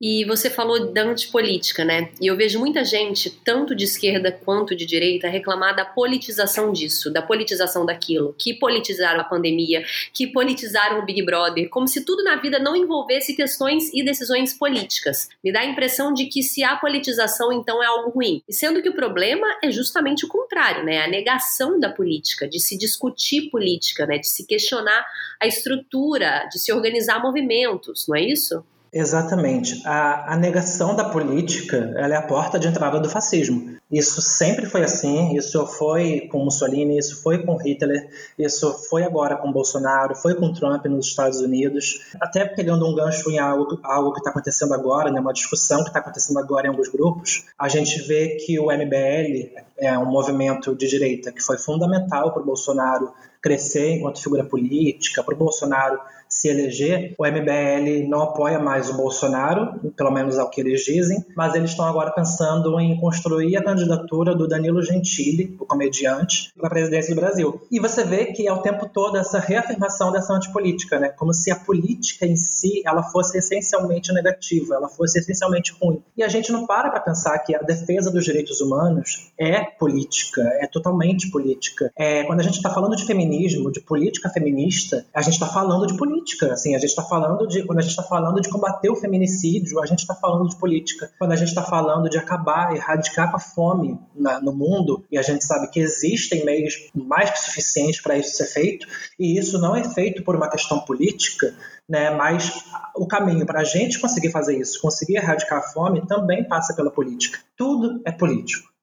E 0.00 0.24
você 0.24 0.50
falou 0.50 0.92
da 0.92 1.02
antipolítica, 1.02 1.84
né? 1.84 2.10
E 2.20 2.26
eu 2.26 2.36
vejo 2.36 2.58
muita 2.58 2.84
gente, 2.84 3.30
tanto 3.30 3.76
de 3.76 3.84
esquerda 3.84 4.32
quanto 4.32 4.74
de 4.74 4.84
direita, 4.84 5.28
reclamar 5.28 5.74
da 5.74 5.84
politização 5.84 6.72
disso, 6.72 7.12
da 7.12 7.22
politização 7.22 7.86
daquilo, 7.86 8.34
que 8.36 8.54
politizaram 8.54 9.20
a 9.20 9.24
pandemia, 9.24 9.84
que 10.12 10.26
politizaram 10.26 10.98
o 10.98 11.06
Big 11.06 11.22
Brother, 11.22 11.68
como 11.70 11.86
se 11.86 12.04
tudo 12.04 12.24
na 12.24 12.36
vida 12.36 12.58
não 12.58 12.74
envolvesse 12.74 13.36
questões 13.36 13.92
e 13.94 14.04
decisões 14.04 14.52
políticas. 14.52 15.28
Me 15.42 15.52
dá 15.52 15.60
a 15.60 15.66
impressão 15.66 16.12
de 16.12 16.26
que 16.26 16.42
se 16.42 16.64
há 16.64 16.76
politização, 16.76 17.52
então 17.52 17.82
é 17.82 17.86
algo 17.86 18.10
ruim. 18.10 18.42
E 18.48 18.52
sendo 18.52 18.82
que 18.82 18.88
o 18.88 18.94
problema 18.94 19.46
é 19.62 19.70
justamente 19.70 20.26
o 20.26 20.28
contrário, 20.28 20.84
né? 20.84 21.04
A 21.04 21.08
negação 21.08 21.78
da 21.78 21.88
política, 21.88 22.48
de 22.48 22.58
se 22.58 22.76
discutir 22.76 23.48
política, 23.48 24.06
né? 24.06 24.18
De 24.18 24.26
se 24.26 24.44
questionar 24.44 25.06
a 25.40 25.46
estrutura, 25.46 26.48
de 26.50 26.58
se 26.58 26.72
organizar 26.72 27.22
movimentos, 27.22 28.06
não 28.08 28.16
é 28.16 28.22
isso? 28.22 28.64
Exatamente. 28.94 29.82
A, 29.84 30.34
a, 30.34 30.36
negação 30.36 30.94
da 30.94 31.04
política 31.04 31.92
é 31.96 32.14
a 32.14 32.22
porta 32.22 32.60
de 32.60 32.68
entrada 32.68 33.00
do 33.00 33.10
fascismo. 33.10 33.74
Isso 33.90 34.22
sempre 34.22 34.66
foi 34.66 34.84
assim, 34.84 35.36
isso 35.36 35.66
foi 35.66 36.28
com 36.30 36.44
Mussolini, 36.44 36.96
isso 36.96 37.20
foi 37.20 37.44
com 37.44 37.56
Hitler, 37.56 38.08
isso 38.38 38.72
foi 38.88 39.02
agora 39.02 39.36
com 39.36 39.52
Bolsonaro, 39.52 40.14
foi 40.14 40.36
com 40.36 40.52
Trump 40.52 40.86
nos 40.86 41.08
Estados 41.08 41.40
Unidos. 41.40 42.12
Até 42.20 42.44
pegando 42.44 42.86
um 42.86 42.94
gancho 42.94 43.28
em 43.32 43.38
algo, 43.38 43.80
algo 43.82 44.12
que 44.12 44.20
está 44.20 44.30
acontecendo 44.30 44.72
agora, 44.72 45.10
né, 45.10 45.18
uma 45.20 45.32
discussão 45.32 45.82
que 45.82 45.88
está 45.88 45.98
acontecendo 45.98 46.38
agora 46.38 46.68
em 46.68 46.70
alguns 46.70 46.88
grupos, 46.88 47.46
a 47.58 47.68
gente 47.68 48.00
vê 48.02 48.36
que 48.36 48.60
o 48.60 48.66
MBL 48.66 49.58
é 49.76 49.98
um 49.98 50.06
movimento 50.06 50.74
de 50.74 50.88
direita 50.88 51.32
que 51.32 51.42
foi 51.42 51.58
fundamental 51.58 52.32
para 52.32 52.42
o 52.42 52.46
Bolsonaro 52.46 53.12
crescer 53.42 53.96
enquanto 53.96 54.22
figura 54.22 54.44
política, 54.44 55.22
para 55.22 55.34
o 55.34 55.36
Bolsonaro 55.36 55.98
se 56.44 56.48
eleger, 56.48 57.14
o 57.18 57.26
MBL 57.26 58.06
não 58.06 58.20
apoia 58.20 58.58
mais 58.58 58.90
o 58.90 58.96
Bolsonaro, 58.98 59.80
pelo 59.96 60.10
menos 60.10 60.38
ao 60.38 60.50
que 60.50 60.60
eles 60.60 60.84
dizem, 60.84 61.24
mas 61.34 61.54
eles 61.54 61.70
estão 61.70 61.86
agora 61.86 62.10
pensando 62.10 62.78
em 62.78 63.00
construir 63.00 63.56
a 63.56 63.64
candidatura 63.64 64.34
do 64.34 64.46
Danilo 64.46 64.82
Gentili, 64.82 65.56
o 65.58 65.64
comediante, 65.64 66.52
para 66.54 66.66
a 66.66 66.70
presidência 66.70 67.14
do 67.14 67.20
Brasil. 67.20 67.62
E 67.72 67.80
você 67.80 68.04
vê 68.04 68.26
que 68.26 68.46
é 68.46 68.52
o 68.52 68.58
tempo 68.58 68.86
todo 68.92 69.16
essa 69.16 69.38
reafirmação 69.38 70.12
dessa 70.12 70.34
antipolítica, 70.34 70.98
né? 70.98 71.08
Como 71.08 71.32
se 71.32 71.50
a 71.50 71.56
política 71.56 72.26
em 72.26 72.36
si 72.36 72.82
ela 72.84 73.02
fosse 73.04 73.38
essencialmente 73.38 74.12
negativa, 74.12 74.74
ela 74.74 74.88
fosse 74.88 75.20
essencialmente 75.20 75.74
ruim. 75.80 76.02
E 76.14 76.22
a 76.22 76.28
gente 76.28 76.52
não 76.52 76.66
para 76.66 76.90
para 76.90 77.00
pensar 77.00 77.38
que 77.38 77.56
a 77.56 77.62
defesa 77.62 78.10
dos 78.10 78.22
direitos 78.22 78.60
humanos 78.60 79.32
é 79.38 79.62
política, 79.62 80.42
é 80.60 80.66
totalmente 80.66 81.30
política. 81.30 81.90
É, 81.96 82.24
quando 82.24 82.40
a 82.40 82.42
gente 82.42 82.56
está 82.56 82.68
falando 82.68 82.96
de 82.96 83.06
feminismo, 83.06 83.72
de 83.72 83.80
política 83.80 84.28
feminista, 84.28 85.06
a 85.14 85.22
gente 85.22 85.34
está 85.34 85.46
falando 85.46 85.86
de 85.86 85.96
política 85.96 86.33
política. 86.34 86.52
Assim, 86.52 86.74
a 86.74 86.78
gente 86.78 86.90
está 86.90 87.02
falando 87.02 87.46
de 87.46 87.62
quando 87.64 87.78
a 87.78 87.82
gente 87.82 87.90
está 87.90 88.02
falando 88.02 88.40
de 88.40 88.48
combater 88.48 88.90
o 88.90 88.96
feminicídio, 88.96 89.80
a 89.80 89.86
gente 89.86 90.00
está 90.00 90.14
falando 90.14 90.48
de 90.48 90.56
política. 90.56 91.10
Quando 91.18 91.32
a 91.32 91.36
gente 91.36 91.48
está 91.48 91.62
falando 91.62 92.08
de 92.08 92.18
acabar, 92.18 92.74
erradicar 92.74 93.30
com 93.30 93.36
a 93.36 93.40
fome 93.40 93.98
na, 94.14 94.40
no 94.40 94.52
mundo, 94.52 95.04
e 95.10 95.18
a 95.18 95.22
gente 95.22 95.44
sabe 95.44 95.68
que 95.68 95.80
existem 95.80 96.44
meios 96.44 96.90
mais 96.94 97.30
que 97.30 97.38
suficientes 97.38 98.00
para 98.00 98.16
isso 98.16 98.36
ser 98.36 98.46
feito, 98.46 98.86
e 99.18 99.38
isso 99.38 99.58
não 99.58 99.74
é 99.74 99.84
feito 99.84 100.22
por 100.22 100.36
uma 100.36 100.50
questão 100.50 100.80
política, 100.80 101.54
né? 101.88 102.10
Mas 102.10 102.64
o 102.96 103.06
caminho 103.06 103.46
para 103.46 103.60
a 103.60 103.64
gente 103.64 104.00
conseguir 104.00 104.30
fazer 104.30 104.58
isso, 104.58 104.80
conseguir 104.80 105.16
erradicar 105.16 105.58
a 105.58 105.62
fome, 105.62 106.06
também 106.06 106.44
passa 106.44 106.74
pela 106.74 106.90
política. 106.90 107.38
Tudo 107.56 108.00
é 108.04 108.12
político. 108.12 108.73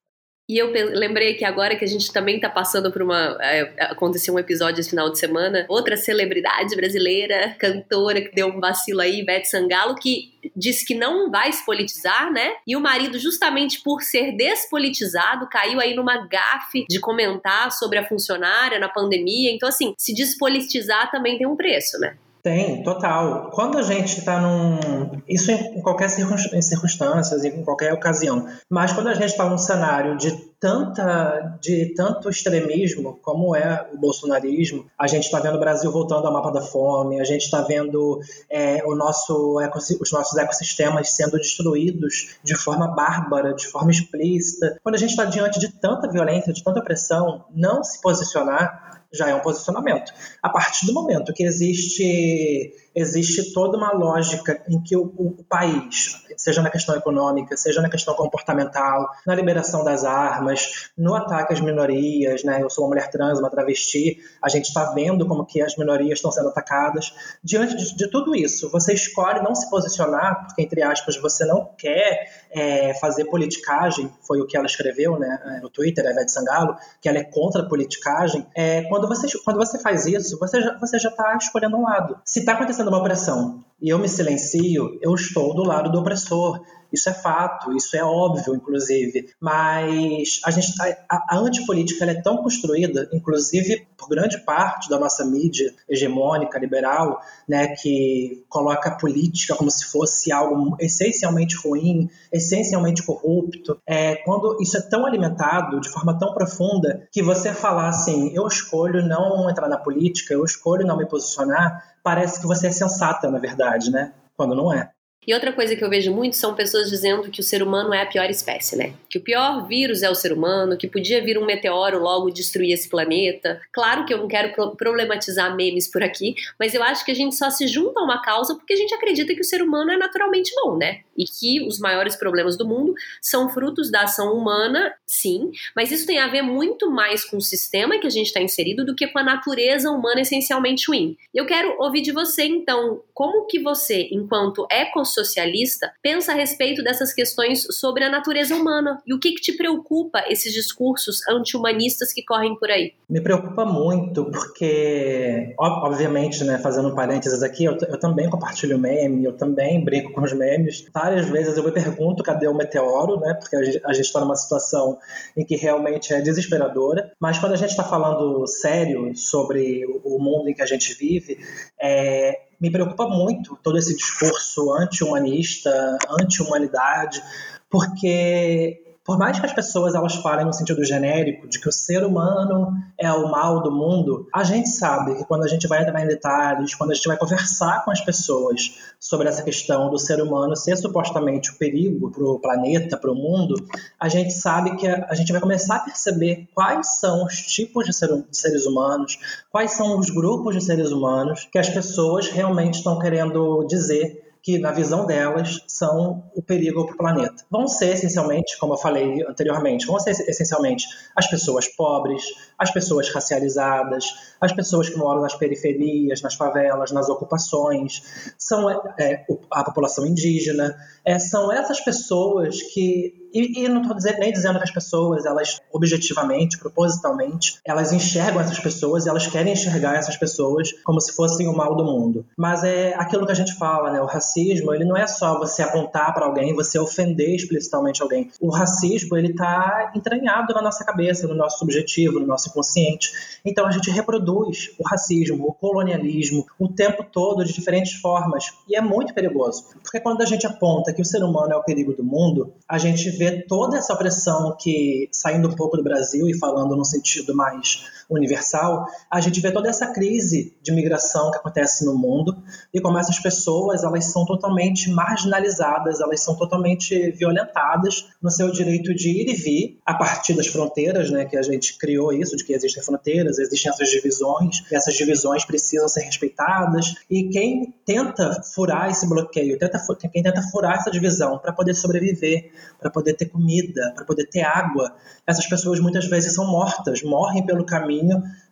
E 0.52 0.58
eu 0.58 0.70
lembrei 0.70 1.32
que 1.32 1.46
agora 1.46 1.74
que 1.74 1.82
a 1.82 1.88
gente 1.88 2.12
também 2.12 2.36
está 2.36 2.50
passando 2.50 2.92
por 2.92 3.00
uma. 3.00 3.38
É, 3.40 3.72
aconteceu 3.84 4.34
um 4.34 4.38
episódio 4.38 4.80
esse 4.80 4.90
final 4.90 5.08
de 5.08 5.18
semana, 5.18 5.64
outra 5.66 5.96
celebridade 5.96 6.76
brasileira, 6.76 7.56
cantora 7.58 8.20
que 8.20 8.34
deu 8.34 8.48
um 8.48 8.60
vacilo 8.60 9.00
aí, 9.00 9.24
Beth 9.24 9.46
Sangalo, 9.46 9.94
que 9.94 10.30
disse 10.54 10.84
que 10.84 10.94
não 10.94 11.30
vai 11.30 11.50
se 11.50 11.64
politizar, 11.64 12.30
né? 12.30 12.52
E 12.66 12.76
o 12.76 12.80
marido, 12.82 13.18
justamente 13.18 13.80
por 13.82 14.02
ser 14.02 14.32
despolitizado, 14.36 15.48
caiu 15.48 15.80
aí 15.80 15.94
numa 15.94 16.26
gafe 16.26 16.84
de 16.86 17.00
comentar 17.00 17.72
sobre 17.72 17.98
a 17.98 18.06
funcionária 18.06 18.78
na 18.78 18.90
pandemia. 18.90 19.50
Então, 19.50 19.70
assim, 19.70 19.94
se 19.96 20.12
despolitizar 20.12 21.10
também 21.10 21.38
tem 21.38 21.46
um 21.46 21.56
preço, 21.56 21.98
né? 21.98 22.14
Tem, 22.42 22.82
total. 22.82 23.50
Quando 23.52 23.78
a 23.78 23.82
gente 23.82 24.18
está 24.18 24.40
num. 24.40 25.22
Isso 25.28 25.52
em 25.52 25.80
qualquer 25.80 26.08
circunstância, 26.10 27.36
em 27.46 27.62
qualquer 27.62 27.92
ocasião. 27.92 28.48
Mas 28.68 28.92
quando 28.92 29.08
a 29.08 29.14
gente 29.14 29.30
está 29.30 29.48
num 29.48 29.58
cenário 29.58 30.16
de 30.16 30.51
tanta 30.62 31.58
de 31.60 31.92
tanto 31.92 32.30
extremismo 32.30 33.18
como 33.20 33.56
é 33.56 33.84
o 33.92 33.98
bolsonarismo, 33.98 34.86
a 34.96 35.08
gente 35.08 35.24
está 35.24 35.40
vendo 35.40 35.56
o 35.56 35.58
Brasil 35.58 35.90
voltando 35.90 36.24
ao 36.24 36.32
mapa 36.32 36.52
da 36.52 36.62
fome, 36.62 37.20
a 37.20 37.24
gente 37.24 37.42
está 37.42 37.62
vendo 37.62 38.20
é, 38.48 38.80
o 38.86 38.94
nosso 38.94 39.58
os 40.00 40.12
nossos 40.12 40.38
ecossistemas 40.38 41.10
sendo 41.10 41.36
destruídos 41.36 42.36
de 42.44 42.54
forma 42.54 42.86
bárbara, 42.86 43.52
de 43.54 43.66
forma 43.66 43.90
explícita. 43.90 44.78
Quando 44.84 44.94
a 44.94 44.98
gente 44.98 45.10
está 45.10 45.24
diante 45.24 45.58
de 45.58 45.68
tanta 45.68 46.08
violência, 46.08 46.52
de 46.52 46.62
tanta 46.62 46.78
opressão, 46.78 47.44
não 47.52 47.82
se 47.82 48.00
posicionar 48.00 48.92
já 49.12 49.28
é 49.28 49.34
um 49.34 49.40
posicionamento. 49.40 50.12
A 50.42 50.48
partir 50.48 50.86
do 50.86 50.94
momento 50.94 51.34
que 51.34 51.42
existe 51.42 52.72
existe 52.94 53.52
toda 53.52 53.76
uma 53.78 53.92
lógica 53.92 54.62
em 54.68 54.80
que 54.82 54.96
o, 54.96 55.04
o, 55.16 55.44
país, 55.48 56.24
seja 56.36 56.60
na 56.60 56.70
questão 56.70 56.94
econômica, 56.94 57.56
seja 57.56 57.80
na 57.80 57.88
questão 57.88 58.14
comportamental, 58.14 59.08
na 59.26 59.34
liberação 59.34 59.82
das 59.82 60.04
armas, 60.04 60.51
no 60.96 61.14
ataque 61.14 61.52
às 61.52 61.60
minorias, 61.60 62.44
né? 62.44 62.62
Eu 62.62 62.70
sou 62.70 62.84
uma 62.84 62.90
mulher 62.90 63.10
trans, 63.10 63.38
uma 63.38 63.50
travesti, 63.50 64.18
a 64.42 64.48
gente 64.48 64.66
está 64.66 64.92
vendo 64.92 65.26
como 65.26 65.44
que 65.44 65.60
as 65.60 65.76
minorias 65.76 66.18
estão 66.18 66.30
sendo 66.30 66.48
atacadas. 66.48 67.14
Diante 67.42 67.76
de, 67.76 67.96
de, 67.96 68.10
tudo 68.10 68.34
isso, 68.34 68.70
você 68.70 68.92
escolhe 68.92 69.40
não 69.40 69.54
se 69.54 69.68
posicionar, 69.70 70.46
porque, 70.46 70.62
entre 70.62 70.82
aspas, 70.82 71.16
você 71.16 71.44
não 71.44 71.70
quer 71.76 72.46
é, 72.50 72.94
fazer 72.94 73.24
politicagem, 73.26 74.12
foi 74.26 74.40
o 74.40 74.46
que 74.46 74.56
ela 74.56 74.66
escreveu 74.66 75.18
né, 75.18 75.60
no 75.62 75.70
Twitter, 75.70 76.06
a 76.06 76.10
Ivete 76.10 76.32
Sangalo, 76.32 76.76
que 77.00 77.08
ela 77.08 77.18
é 77.18 77.24
contra 77.24 77.62
a 77.62 77.66
politicagem. 77.66 78.46
É, 78.54 78.82
quando, 78.82 79.08
você, 79.08 79.26
quando 79.44 79.56
você 79.56 79.78
faz 79.78 80.06
isso, 80.06 80.38
você 80.38 80.60
já 80.60 81.08
está 81.08 81.24
tá 81.24 81.36
escolhendo 81.36 81.76
um 81.76 81.82
lado. 81.82 82.18
Se 82.24 82.40
está 82.40 82.52
acontecendo 82.52 82.88
uma 82.88 82.98
opressão 82.98 83.64
e 83.82 83.88
eu 83.88 83.98
me 83.98 84.08
silencio, 84.08 84.96
eu 85.02 85.12
estou 85.14 85.52
do 85.52 85.64
lado 85.64 85.90
do 85.90 85.98
opressor. 85.98 86.62
Isso 86.92 87.08
é 87.08 87.14
fato, 87.14 87.74
isso 87.74 87.96
é 87.96 88.04
óbvio, 88.04 88.54
inclusive. 88.54 89.30
Mas 89.40 90.40
a, 90.44 90.50
gente, 90.50 90.72
a, 91.08 91.36
a 91.36 91.38
antipolítica 91.38 92.04
é 92.04 92.20
tão 92.20 92.36
construída, 92.36 93.08
inclusive 93.12 93.86
por 93.96 94.08
grande 94.08 94.38
parte 94.44 94.90
da 94.90 94.98
nossa 94.98 95.24
mídia 95.24 95.72
hegemônica, 95.88 96.58
liberal, 96.58 97.20
né, 97.48 97.68
que 97.68 98.44
coloca 98.48 98.90
a 98.90 98.94
política 98.94 99.54
como 99.54 99.70
se 99.70 99.86
fosse 99.86 100.30
algo 100.30 100.76
essencialmente 100.78 101.56
ruim, 101.56 102.10
essencialmente 102.30 103.02
corrupto. 103.02 103.80
É, 103.86 104.16
quando 104.16 104.58
isso 104.60 104.76
é 104.76 104.82
tão 104.82 105.06
alimentado 105.06 105.80
de 105.80 105.88
forma 105.88 106.18
tão 106.18 106.34
profunda 106.34 107.08
que 107.10 107.22
você 107.22 107.54
falar 107.54 107.88
assim, 107.88 108.32
eu 108.34 108.46
escolho 108.46 109.06
não 109.06 109.48
entrar 109.48 109.68
na 109.68 109.78
política, 109.78 110.34
eu 110.34 110.44
escolho 110.44 110.86
não 110.86 110.98
me 110.98 111.06
posicionar, 111.06 111.91
parece 112.02 112.40
que 112.40 112.46
você 112.46 112.68
é 112.68 112.70
sensata, 112.70 113.30
na 113.30 113.38
verdade, 113.38 113.90
né? 113.90 114.12
Quando 114.36 114.54
não 114.54 114.72
é. 114.72 114.91
E 115.24 115.32
outra 115.32 115.52
coisa 115.52 115.76
que 115.76 115.84
eu 115.84 115.88
vejo 115.88 116.12
muito 116.12 116.34
são 116.34 116.52
pessoas 116.52 116.90
dizendo 116.90 117.30
que 117.30 117.38
o 117.38 117.44
ser 117.44 117.62
humano 117.62 117.94
é 117.94 118.02
a 118.02 118.06
pior 118.06 118.28
espécie, 118.28 118.76
né? 118.76 118.94
Que 119.08 119.18
o 119.18 119.20
pior 119.20 119.68
vírus 119.68 120.02
é 120.02 120.10
o 120.10 120.14
ser 120.16 120.32
humano, 120.32 120.76
que 120.76 120.88
podia 120.88 121.22
vir 121.22 121.38
um 121.38 121.44
meteoro 121.44 122.00
logo 122.00 122.28
destruir 122.28 122.72
esse 122.72 122.88
planeta. 122.88 123.60
Claro 123.72 124.04
que 124.04 124.12
eu 124.12 124.18
não 124.18 124.26
quero 124.26 124.52
problematizar 124.76 125.54
memes 125.54 125.88
por 125.88 126.02
aqui, 126.02 126.34
mas 126.58 126.74
eu 126.74 126.82
acho 126.82 127.04
que 127.04 127.12
a 127.12 127.14
gente 127.14 127.36
só 127.36 127.50
se 127.50 127.68
junta 127.68 128.00
a 128.00 128.02
uma 128.02 128.20
causa 128.20 128.56
porque 128.56 128.72
a 128.72 128.76
gente 128.76 128.92
acredita 128.94 129.32
que 129.32 129.40
o 129.40 129.44
ser 129.44 129.62
humano 129.62 129.92
é 129.92 129.96
naturalmente 129.96 130.50
bom, 130.56 130.76
né? 130.76 131.02
E 131.16 131.24
que 131.24 131.64
os 131.64 131.78
maiores 131.78 132.16
problemas 132.16 132.56
do 132.56 132.66
mundo 132.66 132.92
são 133.20 133.48
frutos 133.48 133.92
da 133.92 134.02
ação 134.02 134.34
humana, 134.34 134.92
sim, 135.06 135.52
mas 135.76 135.92
isso 135.92 136.04
tem 136.04 136.18
a 136.18 136.26
ver 136.26 136.42
muito 136.42 136.90
mais 136.90 137.24
com 137.24 137.36
o 137.36 137.40
sistema 137.40 137.98
que 137.98 138.08
a 138.08 138.10
gente 138.10 138.26
está 138.26 138.40
inserido 138.40 138.84
do 138.84 138.94
que 138.94 139.06
com 139.06 139.20
a 139.20 139.22
natureza 139.22 139.88
humana 139.88 140.22
essencialmente 140.22 140.88
ruim. 140.88 141.16
Eu 141.32 141.46
quero 141.46 141.76
ouvir 141.78 142.00
de 142.00 142.10
você, 142.10 142.44
então, 142.44 143.02
como 143.14 143.46
que 143.46 143.60
você, 143.60 144.08
enquanto 144.10 144.66
ecossistema, 144.68 145.11
socialista 145.12 145.92
pensa 146.02 146.32
a 146.32 146.34
respeito 146.34 146.82
dessas 146.82 147.12
questões 147.12 147.66
sobre 147.70 148.04
a 148.04 148.10
natureza 148.10 148.54
humana 148.54 149.00
e 149.06 149.14
o 149.14 149.18
que, 149.18 149.32
que 149.32 149.40
te 149.40 149.56
preocupa 149.56 150.24
esses 150.28 150.52
discursos 150.52 151.26
anti-humanistas 151.28 152.12
que 152.12 152.24
correm 152.24 152.56
por 152.58 152.70
aí? 152.70 152.94
Me 153.08 153.20
preocupa 153.20 153.64
muito 153.64 154.24
porque, 154.30 155.54
obviamente, 155.58 156.44
né, 156.44 156.58
fazendo 156.58 156.88
um 156.88 156.94
parênteses 156.94 157.42
aqui, 157.42 157.64
eu, 157.64 157.76
eu 157.88 157.98
também 157.98 158.28
compartilho 158.28 158.78
meme, 158.78 159.24
eu 159.24 159.36
também 159.36 159.84
brinco 159.84 160.12
com 160.12 160.22
os 160.22 160.32
memes. 160.32 160.86
Várias 160.92 161.28
vezes 161.28 161.56
eu 161.56 161.64
me 161.64 161.72
pergunto 161.72 162.22
cadê 162.22 162.48
o 162.48 162.54
meteoro, 162.54 163.20
né? 163.20 163.34
Porque 163.34 163.56
a 163.56 163.92
gente 163.92 164.06
está 164.06 164.20
numa 164.20 164.36
situação 164.36 164.98
em 165.36 165.44
que 165.44 165.56
realmente 165.56 166.12
é 166.12 166.20
desesperadora. 166.20 167.12
Mas 167.20 167.38
quando 167.38 167.52
a 167.52 167.56
gente 167.56 167.70
está 167.70 167.84
falando 167.84 168.46
sério 168.46 169.14
sobre 169.16 169.84
o 170.04 170.18
mundo 170.18 170.48
em 170.48 170.54
que 170.54 170.62
a 170.62 170.66
gente 170.66 170.94
vive, 170.94 171.38
é, 171.80 172.40
me 172.62 172.70
preocupa 172.70 173.08
muito 173.08 173.58
todo 173.60 173.76
esse 173.76 173.96
discurso 173.96 174.72
anti-humanista, 174.72 175.98
anti-humanidade, 176.20 177.20
porque 177.68 178.81
por 179.04 179.18
mais 179.18 179.38
que 179.38 179.46
as 179.46 179.52
pessoas 179.52 179.94
elas 179.94 180.14
falem 180.16 180.46
no 180.46 180.52
sentido 180.52 180.84
genérico 180.84 181.48
de 181.48 181.60
que 181.60 181.68
o 181.68 181.72
ser 181.72 182.04
humano 182.04 182.72
é 182.98 183.12
o 183.12 183.28
mal 183.30 183.60
do 183.60 183.70
mundo, 183.70 184.28
a 184.32 184.44
gente 184.44 184.68
sabe 184.68 185.16
que 185.16 185.24
quando 185.24 185.42
a 185.44 185.48
gente 185.48 185.66
vai 185.66 185.82
entrar 185.82 186.02
em 186.02 186.06
detalhes, 186.06 186.74
quando 186.74 186.92
a 186.92 186.94
gente 186.94 187.08
vai 187.08 187.16
conversar 187.16 187.84
com 187.84 187.90
as 187.90 188.00
pessoas 188.00 188.78
sobre 189.00 189.28
essa 189.28 189.42
questão 189.42 189.90
do 189.90 189.98
ser 189.98 190.22
humano 190.22 190.56
ser 190.56 190.76
supostamente 190.76 191.50
o 191.50 191.58
perigo 191.58 192.10
para 192.10 192.24
o 192.24 192.38
planeta, 192.38 192.96
para 192.96 193.10
o 193.10 193.14
mundo, 193.14 193.56
a 193.98 194.08
gente 194.08 194.32
sabe 194.32 194.76
que 194.76 194.86
a, 194.86 195.14
gente 195.14 195.32
vai 195.32 195.40
começar 195.40 195.76
a 195.76 195.80
perceber 195.80 196.48
quais 196.54 197.00
são 197.00 197.24
os 197.24 197.34
tipos 197.34 197.84
de, 197.86 197.92
ser, 197.92 198.08
de 198.08 198.36
seres 198.36 198.66
humanos, 198.66 199.18
quais 199.50 199.72
são 199.72 199.98
os 199.98 200.10
grupos 200.10 200.54
de 200.54 200.64
seres 200.64 200.92
humanos 200.92 201.48
que 201.50 201.58
as 201.58 201.68
pessoas 201.68 202.28
realmente 202.28 202.74
estão 202.74 202.98
querendo 202.98 203.64
dizer 203.64 204.21
que, 204.42 204.58
na 204.58 204.72
visão 204.72 205.06
delas, 205.06 205.60
são 205.68 206.24
o 206.34 206.42
perigo 206.42 206.84
para 206.84 206.94
o 206.94 206.98
planeta. 206.98 207.44
Vão 207.48 207.68
ser, 207.68 207.94
essencialmente, 207.94 208.58
como 208.58 208.74
eu 208.74 208.78
falei 208.78 209.24
anteriormente, 209.28 209.86
vão 209.86 210.00
ser 210.00 210.10
essencialmente 210.10 210.84
as 211.14 211.28
pessoas 211.30 211.68
pobres, 211.68 212.24
as 212.58 212.72
pessoas 212.72 213.08
racializadas, 213.08 214.04
as 214.40 214.52
pessoas 214.52 214.88
que 214.88 214.96
moram 214.96 215.22
nas 215.22 215.36
periferias, 215.36 216.20
nas 216.22 216.34
favelas, 216.34 216.90
nas 216.90 217.08
ocupações, 217.08 218.02
são 218.36 218.68
é, 218.98 219.24
a 219.52 219.62
população 219.62 220.04
indígena, 220.04 220.74
é, 221.04 221.18
são 221.18 221.52
essas 221.52 221.80
pessoas 221.80 222.62
que 222.62 223.22
e, 223.34 223.64
e 223.64 223.68
não 223.68 223.80
estou 223.82 223.96
nem 224.18 224.32
dizendo 224.32 224.58
que 224.58 224.64
as 224.64 224.70
pessoas, 224.70 225.24
elas 225.24 225.60
objetivamente, 225.72 226.58
propositalmente, 226.58 227.58
elas 227.64 227.92
enxergam 227.92 228.40
essas 228.40 228.58
pessoas 228.58 229.06
e 229.06 229.08
elas 229.08 229.26
querem 229.26 229.54
enxergar 229.54 229.96
essas 229.96 230.16
pessoas 230.16 230.72
como 230.84 231.00
se 231.00 231.14
fossem 231.14 231.48
o 231.48 231.56
mal 231.56 231.74
do 231.74 231.84
mundo. 231.84 232.26
Mas 232.36 232.62
é 232.62 232.94
aquilo 232.94 233.24
que 233.24 233.32
a 233.32 233.36
gente 233.36 233.54
fala, 233.54 233.90
né? 233.90 234.00
O 234.00 234.06
racismo, 234.06 234.74
ele 234.74 234.84
não 234.84 234.96
é 234.96 235.06
só 235.06 235.38
você 235.38 235.62
apontar 235.62 236.12
para 236.12 236.26
alguém, 236.26 236.54
você 236.54 236.78
ofender 236.78 237.34
explicitamente 237.34 238.02
alguém. 238.02 238.30
O 238.40 238.50
racismo, 238.50 239.16
ele 239.16 239.28
está 239.28 239.92
entranhado 239.96 240.52
na 240.52 240.60
nossa 240.60 240.84
cabeça, 240.84 241.26
no 241.26 241.34
nosso 241.34 241.58
subjetivo, 241.58 242.20
no 242.20 242.26
nosso 242.26 242.50
inconsciente. 242.50 243.10
Então 243.44 243.66
a 243.66 243.70
gente 243.70 243.90
reproduz 243.90 244.70
o 244.78 244.86
racismo, 244.86 245.46
o 245.46 245.52
colonialismo, 245.54 246.46
o 246.58 246.68
tempo 246.68 247.02
todo 247.02 247.44
de 247.44 247.52
diferentes 247.52 247.94
formas. 247.94 248.52
E 248.68 248.76
é 248.76 248.80
muito 248.80 249.14
perigoso. 249.14 249.64
Porque 249.82 250.00
quando 250.00 250.22
a 250.22 250.26
gente 250.26 250.46
aponta 250.46 250.91
que 250.92 251.02
o 251.02 251.04
ser 251.04 251.22
humano 251.22 251.52
é 251.52 251.56
o 251.56 251.62
perigo 251.62 251.92
do 251.92 252.04
mundo, 252.04 252.54
a 252.68 252.78
gente 252.78 253.10
vê 253.10 253.42
toda 253.42 253.76
essa 253.76 253.96
pressão 253.96 254.56
que, 254.58 255.08
saindo 255.12 255.48
um 255.48 255.56
pouco 255.56 255.76
do 255.76 255.82
Brasil 255.82 256.28
e 256.28 256.38
falando 256.38 256.76
num 256.76 256.84
sentido 256.84 257.34
mais 257.34 257.84
universal, 258.12 258.86
a 259.10 259.20
gente 259.20 259.40
vê 259.40 259.50
toda 259.50 259.68
essa 259.68 259.92
crise 259.92 260.54
de 260.62 260.72
migração 260.72 261.30
que 261.30 261.38
acontece 261.38 261.84
no 261.84 261.96
mundo 261.96 262.42
e 262.72 262.80
como 262.80 262.98
essas 262.98 263.18
pessoas 263.18 263.84
elas 263.84 264.06
são 264.06 264.24
totalmente 264.24 264.90
marginalizadas, 264.90 266.00
elas 266.00 266.22
são 266.22 266.36
totalmente 266.36 267.10
violentadas 267.12 268.08
no 268.20 268.30
seu 268.30 268.50
direito 268.50 268.94
de 268.94 269.10
ir 269.10 269.30
e 269.30 269.34
vir 269.34 269.80
a 269.84 269.94
partir 269.94 270.34
das 270.34 270.46
fronteiras, 270.46 271.10
né, 271.10 271.24
que 271.24 271.36
a 271.36 271.42
gente 271.42 271.78
criou 271.78 272.12
isso, 272.12 272.36
de 272.36 272.44
que 272.44 272.52
existem 272.52 272.82
fronteiras, 272.82 273.38
existem 273.38 273.70
essas 273.70 273.88
divisões, 273.88 274.62
e 274.70 274.76
essas 274.76 274.94
divisões 274.94 275.44
precisam 275.44 275.88
ser 275.88 276.00
respeitadas 276.00 276.94
e 277.10 277.28
quem 277.28 277.74
tenta 277.84 278.42
furar 278.54 278.90
esse 278.90 279.08
bloqueio, 279.08 279.58
tenta, 279.58 279.80
quem 280.12 280.22
tenta 280.22 280.42
furar 280.50 280.76
essa 280.76 280.90
divisão 280.90 281.38
para 281.38 281.52
poder 281.52 281.74
sobreviver, 281.74 282.50
para 282.80 282.90
poder 282.90 283.14
ter 283.14 283.26
comida, 283.26 283.92
para 283.94 284.04
poder 284.04 284.26
ter 284.26 284.42
água, 284.42 284.94
essas 285.26 285.46
pessoas 285.46 285.80
muitas 285.80 286.06
vezes 286.06 286.34
são 286.34 286.46
mortas, 286.46 287.02
morrem 287.02 287.44
pelo 287.44 287.64
caminho 287.64 288.01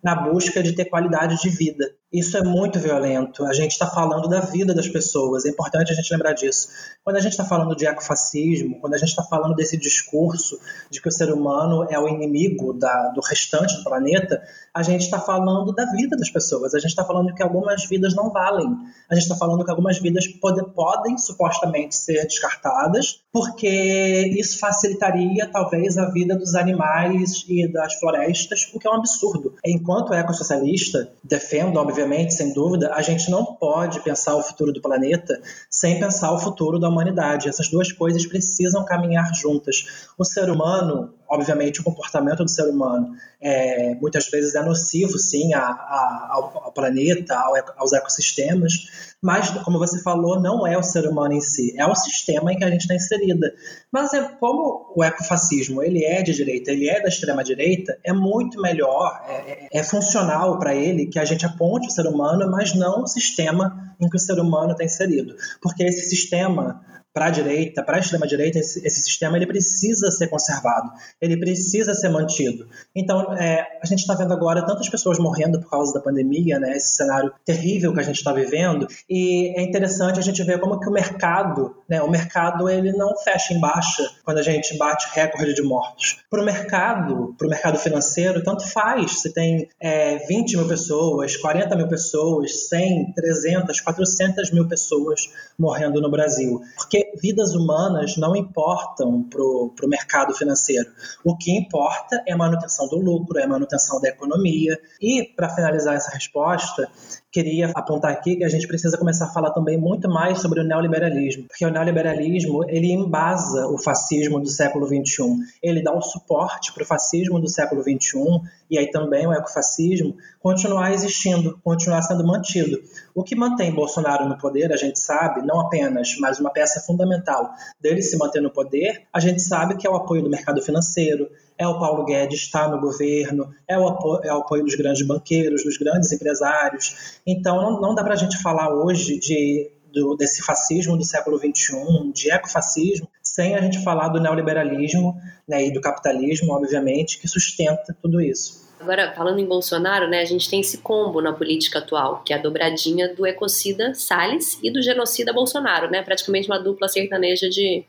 na 0.03 0.15
busca 0.15 0.61
de 0.61 0.73
ter 0.73 0.85
qualidade 0.85 1.41
de 1.41 1.49
vida. 1.49 1.85
Isso 2.11 2.37
é 2.37 2.43
muito 2.43 2.77
violento. 2.77 3.45
A 3.45 3.53
gente 3.53 3.71
está 3.71 3.87
falando 3.87 4.27
da 4.27 4.41
vida 4.41 4.73
das 4.73 4.89
pessoas, 4.89 5.45
é 5.45 5.49
importante 5.49 5.93
a 5.93 5.95
gente 5.95 6.11
lembrar 6.11 6.33
disso. 6.33 6.67
Quando 7.05 7.15
a 7.15 7.21
gente 7.21 7.31
está 7.31 7.45
falando 7.45 7.73
de 7.73 7.85
ecofascismo, 7.85 8.81
quando 8.81 8.95
a 8.95 8.97
gente 8.97 9.09
está 9.09 9.23
falando 9.23 9.55
desse 9.55 9.77
discurso 9.77 10.59
de 10.89 11.01
que 11.01 11.07
o 11.07 11.11
ser 11.11 11.31
humano 11.31 11.87
é 11.89 11.97
o 11.97 12.09
inimigo 12.09 12.73
da, 12.73 13.09
do 13.09 13.21
restante 13.21 13.77
do 13.77 13.83
planeta, 13.85 14.43
a 14.73 14.83
gente 14.83 15.03
está 15.03 15.19
falando 15.19 15.73
da 15.73 15.85
vida 15.85 16.17
das 16.17 16.29
pessoas. 16.29 16.73
A 16.73 16.79
gente 16.79 16.89
está 16.89 17.05
falando 17.05 17.33
que 17.33 17.41
algumas 17.41 17.85
vidas 17.85 18.13
não 18.13 18.29
valem. 18.29 18.67
A 19.09 19.15
gente 19.15 19.23
está 19.23 19.35
falando 19.37 19.63
que 19.63 19.71
algumas 19.71 19.97
vidas 19.97 20.27
pode, 20.27 20.63
podem 20.73 21.17
supostamente 21.17 21.95
ser 21.95 22.23
descartadas, 22.23 23.23
porque 23.31 24.33
isso 24.37 24.59
facilitaria 24.59 25.49
talvez 25.49 25.97
a 25.97 26.09
vida 26.09 26.35
dos 26.35 26.55
animais 26.55 27.45
e 27.47 27.71
das 27.71 27.93
florestas, 27.95 28.69
o 28.73 28.79
que 28.79 28.85
é 28.85 28.91
um 28.91 28.95
absurdo. 28.95 29.55
Enquanto 29.65 30.13
ecossocialista, 30.13 31.09
defendo, 31.23 31.77
obviamente, 31.77 32.00
obviamente, 32.01 32.33
sem 32.33 32.53
dúvida, 32.53 32.93
a 32.93 33.01
gente 33.01 33.29
não 33.29 33.45
pode 33.45 34.01
pensar 34.01 34.35
o 34.35 34.41
futuro 34.41 34.73
do 34.73 34.81
planeta 34.81 35.39
sem 35.69 35.99
pensar 35.99 36.31
o 36.31 36.39
futuro 36.39 36.79
da 36.79 36.89
humanidade. 36.89 37.47
Essas 37.47 37.69
duas 37.69 37.91
coisas 37.91 38.25
precisam 38.25 38.83
caminhar 38.83 39.31
juntas. 39.35 40.09
O 40.17 40.25
ser 40.25 40.49
humano, 40.49 41.13
obviamente, 41.31 41.79
o 41.79 41.83
comportamento 41.83 42.43
do 42.43 42.49
ser 42.49 42.69
humano 42.69 43.15
é, 43.39 43.95
muitas 43.95 44.27
vezes 44.27 44.53
é 44.53 44.61
nocivo, 44.61 45.17
sim, 45.17 45.53
a, 45.53 45.61
a, 45.61 46.29
ao, 46.31 46.71
planeta, 46.73 47.35
ao, 47.35 47.53
aos 47.77 47.93
ecossistemas, 47.93 49.13
mas, 49.21 49.49
como 49.63 49.79
você 49.79 50.01
falou, 50.01 50.41
não 50.41 50.67
é 50.67 50.77
o 50.77 50.83
ser 50.83 51.07
humano 51.07 51.33
em 51.33 51.39
si, 51.39 51.73
é 51.77 51.85
o 51.85 51.95
sistema 51.95 52.51
em 52.51 52.57
que 52.57 52.65
a 52.65 52.69
gente 52.69 52.81
está 52.81 52.95
inserida. 52.95 53.53
Mas 53.89 54.13
é, 54.13 54.21
como 54.39 54.91
o 54.93 55.03
ecofascismo 55.03 55.81
ele 55.81 56.03
é 56.03 56.21
de 56.21 56.33
direita, 56.33 56.71
ele 56.71 56.89
é 56.89 57.01
da 57.01 57.07
extrema-direita, 57.07 57.97
é 58.03 58.11
muito 58.11 58.59
melhor, 58.61 59.23
é, 59.25 59.33
é, 59.33 59.69
é 59.71 59.83
funcional 59.83 60.59
para 60.59 60.75
ele 60.75 61.05
que 61.05 61.19
a 61.19 61.23
gente 61.23 61.45
aponte 61.45 61.87
o 61.87 61.91
ser 61.91 62.07
humano, 62.07 62.51
mas 62.51 62.75
não 62.75 63.03
o 63.03 63.07
sistema 63.07 63.95
em 64.01 64.09
que 64.09 64.17
o 64.17 64.19
ser 64.19 64.37
humano 64.37 64.73
está 64.73 64.83
inserido. 64.83 65.33
Porque 65.61 65.83
esse 65.83 66.09
sistema 66.09 66.83
para 67.13 67.25
a 67.25 67.29
direita, 67.29 67.83
para 67.83 67.97
a 67.97 67.99
extrema-direita, 67.99 68.59
esse, 68.59 68.85
esse, 68.85 69.01
sistema 69.01 69.35
ele 69.35 69.45
precisa 69.45 70.09
ser 70.11 70.27
conservado, 70.27 70.91
ele 71.19 71.37
precisa 71.37 71.93
ser 71.93 72.09
mantido. 72.09 72.67
Então, 72.95 73.33
é, 73.33 73.67
a 73.81 73.85
gente 73.85 73.99
está 73.99 74.13
vendo 74.15 74.33
agora 74.33 74.65
tantas 74.65 74.87
pessoas 74.87 75.19
morrendo 75.19 75.59
por 75.59 75.69
causa 75.69 75.93
da 75.93 75.99
pandemia, 75.99 76.59
né, 76.59 76.75
esse 76.75 76.95
cenário 76.95 77.31
terrível 77.45 77.93
que 77.93 77.99
a 77.99 78.03
gente 78.03 78.17
está 78.17 78.31
vivendo, 78.31 78.87
e 79.09 79.53
é 79.59 79.61
interessante 79.61 80.19
a 80.19 80.23
gente 80.23 80.41
ver 80.43 80.59
como 80.59 80.79
que 80.79 80.87
o 80.87 80.91
mercado, 80.91 81.75
né, 81.87 82.01
o 82.01 82.09
mercado 82.09 82.69
ele 82.69 82.93
não 82.93 83.15
fecha 83.17 83.53
em 83.53 83.59
baixa 83.59 84.09
quando 84.23 84.37
a 84.37 84.43
gente 84.43 84.77
bate 84.77 85.07
recorde 85.13 85.53
de 85.53 85.61
mortos. 85.61 86.23
Para 86.29 86.41
o 86.41 86.45
mercado, 86.45 87.35
para 87.37 87.47
o 87.47 87.49
mercado 87.49 87.77
financeiro, 87.77 88.43
tanto 88.43 88.65
faz 88.67 89.21
se 89.21 89.33
tem 89.33 89.67
é, 89.79 90.17
20 90.27 90.57
mil 90.57 90.67
pessoas, 90.67 91.35
40 91.35 91.75
mil 91.75 91.87
pessoas, 91.87 92.69
100, 92.69 93.13
300, 93.13 93.81
400 93.81 94.51
mil 94.51 94.67
pessoas 94.67 95.29
morrendo 95.61 96.01
no 96.01 96.09
Brasil. 96.09 96.59
Porque 96.75 97.13
vidas 97.21 97.53
humanas 97.53 98.17
não 98.17 98.35
importam 98.35 99.23
para 99.23 99.41
o 99.41 99.87
mercado 99.87 100.33
financeiro. 100.33 100.89
O 101.23 101.37
que 101.37 101.55
importa 101.55 102.21
é 102.27 102.33
a 102.33 102.37
manutenção 102.37 102.87
do 102.87 102.97
lucro, 102.97 103.37
é 103.39 103.43
a 103.43 103.47
manutenção 103.47 104.01
da 104.01 104.09
economia. 104.09 104.77
E, 104.99 105.23
para 105.23 105.49
finalizar 105.49 105.95
essa 105.95 106.11
resposta, 106.11 106.89
queria 107.31 107.71
apontar 107.73 108.11
aqui 108.11 108.35
que 108.35 108.43
a 108.43 108.49
gente 108.49 108.67
precisa 108.67 108.97
começar 108.97 109.25
a 109.25 109.33
falar 109.33 109.51
também 109.51 109.77
muito 109.77 110.09
mais 110.09 110.39
sobre 110.39 110.59
o 110.59 110.63
neoliberalismo, 110.63 111.47
porque 111.47 111.65
o 111.65 111.71
neoliberalismo 111.71 112.65
ele 112.69 112.91
embasa 112.91 113.67
o 113.67 113.77
fascismo 113.77 114.39
do 114.39 114.49
século 114.49 114.85
XXI, 114.85 115.37
ele 115.63 115.81
dá 115.81 115.93
o 115.93 116.01
suporte 116.01 116.73
para 116.73 116.83
o 116.83 116.85
fascismo 116.85 117.39
do 117.39 117.49
século 117.49 117.81
XXI 117.81 118.41
e 118.69 118.77
aí 118.77 118.91
também 118.91 119.25
o 119.25 119.33
ecofascismo 119.33 120.15
continuar 120.39 120.91
existindo, 120.91 121.57
continuar 121.63 122.01
sendo 122.01 122.25
mantido. 122.25 122.81
O 123.15 123.23
que 123.23 123.35
mantém 123.35 123.73
Bolsonaro 123.73 124.27
no 124.27 124.37
poder, 124.37 124.71
a 124.73 124.77
gente 124.77 124.99
sabe, 124.99 125.45
não 125.45 125.59
apenas, 125.59 126.15
mas 126.19 126.39
uma 126.39 126.51
peça 126.51 126.81
fundamental 126.81 127.51
dele 127.79 128.01
se 128.01 128.17
manter 128.17 128.41
no 128.41 128.49
poder, 128.49 129.03
a 129.13 129.19
gente 129.19 129.41
sabe 129.41 129.75
que 129.77 129.87
é 129.87 129.89
o 129.89 129.95
apoio 129.95 130.21
do 130.21 130.29
mercado 130.29 130.61
financeiro, 130.61 131.29
é 131.61 131.67
o 131.67 131.77
Paulo 131.77 132.03
Guedes 132.05 132.41
estar 132.41 132.69
no 132.71 132.81
governo, 132.81 133.53
é 133.67 133.77
o, 133.77 133.87
apoio, 133.87 134.21
é 134.23 134.33
o 134.33 134.39
apoio 134.39 134.63
dos 134.63 134.73
grandes 134.73 135.05
banqueiros, 135.05 135.63
dos 135.63 135.77
grandes 135.77 136.11
empresários. 136.11 137.19
Então, 137.25 137.61
não, 137.61 137.79
não 137.79 137.93
dá 137.93 138.03
para 138.03 138.13
a 138.13 138.17
gente 138.17 138.41
falar 138.41 138.73
hoje 138.73 139.19
de, 139.19 139.69
do, 139.93 140.15
desse 140.15 140.41
fascismo 140.41 140.97
do 140.97 141.05
século 141.05 141.37
XXI, 141.37 142.11
de 142.15 142.31
ecofascismo, 142.31 143.07
sem 143.21 143.55
a 143.55 143.61
gente 143.61 143.83
falar 143.83 144.07
do 144.07 144.19
neoliberalismo 144.19 145.15
né, 145.47 145.67
e 145.67 145.71
do 145.71 145.79
capitalismo, 145.79 146.51
obviamente, 146.51 147.19
que 147.19 147.27
sustenta 147.27 147.95
tudo 148.01 148.19
isso. 148.19 148.71
Agora, 148.79 149.13
falando 149.13 149.37
em 149.37 149.45
Bolsonaro, 149.45 150.09
né, 150.09 150.21
a 150.21 150.25
gente 150.25 150.49
tem 150.49 150.61
esse 150.61 150.79
combo 150.79 151.21
na 151.21 151.31
política 151.31 151.77
atual, 151.77 152.23
que 152.25 152.33
é 152.33 152.37
a 152.37 152.41
dobradinha 152.41 153.13
do 153.13 153.27
ecocida 153.27 153.93
Salles 153.93 154.57
e 154.63 154.71
do 154.71 154.81
genocida 154.81 155.31
Bolsonaro, 155.31 155.91
né? 155.91 156.01
Praticamente 156.01 156.47
uma 156.47 156.57
dupla 156.57 156.87
sertaneja 156.87 157.47
de 157.47 157.85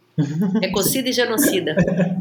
ecocida 0.62 1.08
e 1.08 1.12
genocida. 1.12 1.76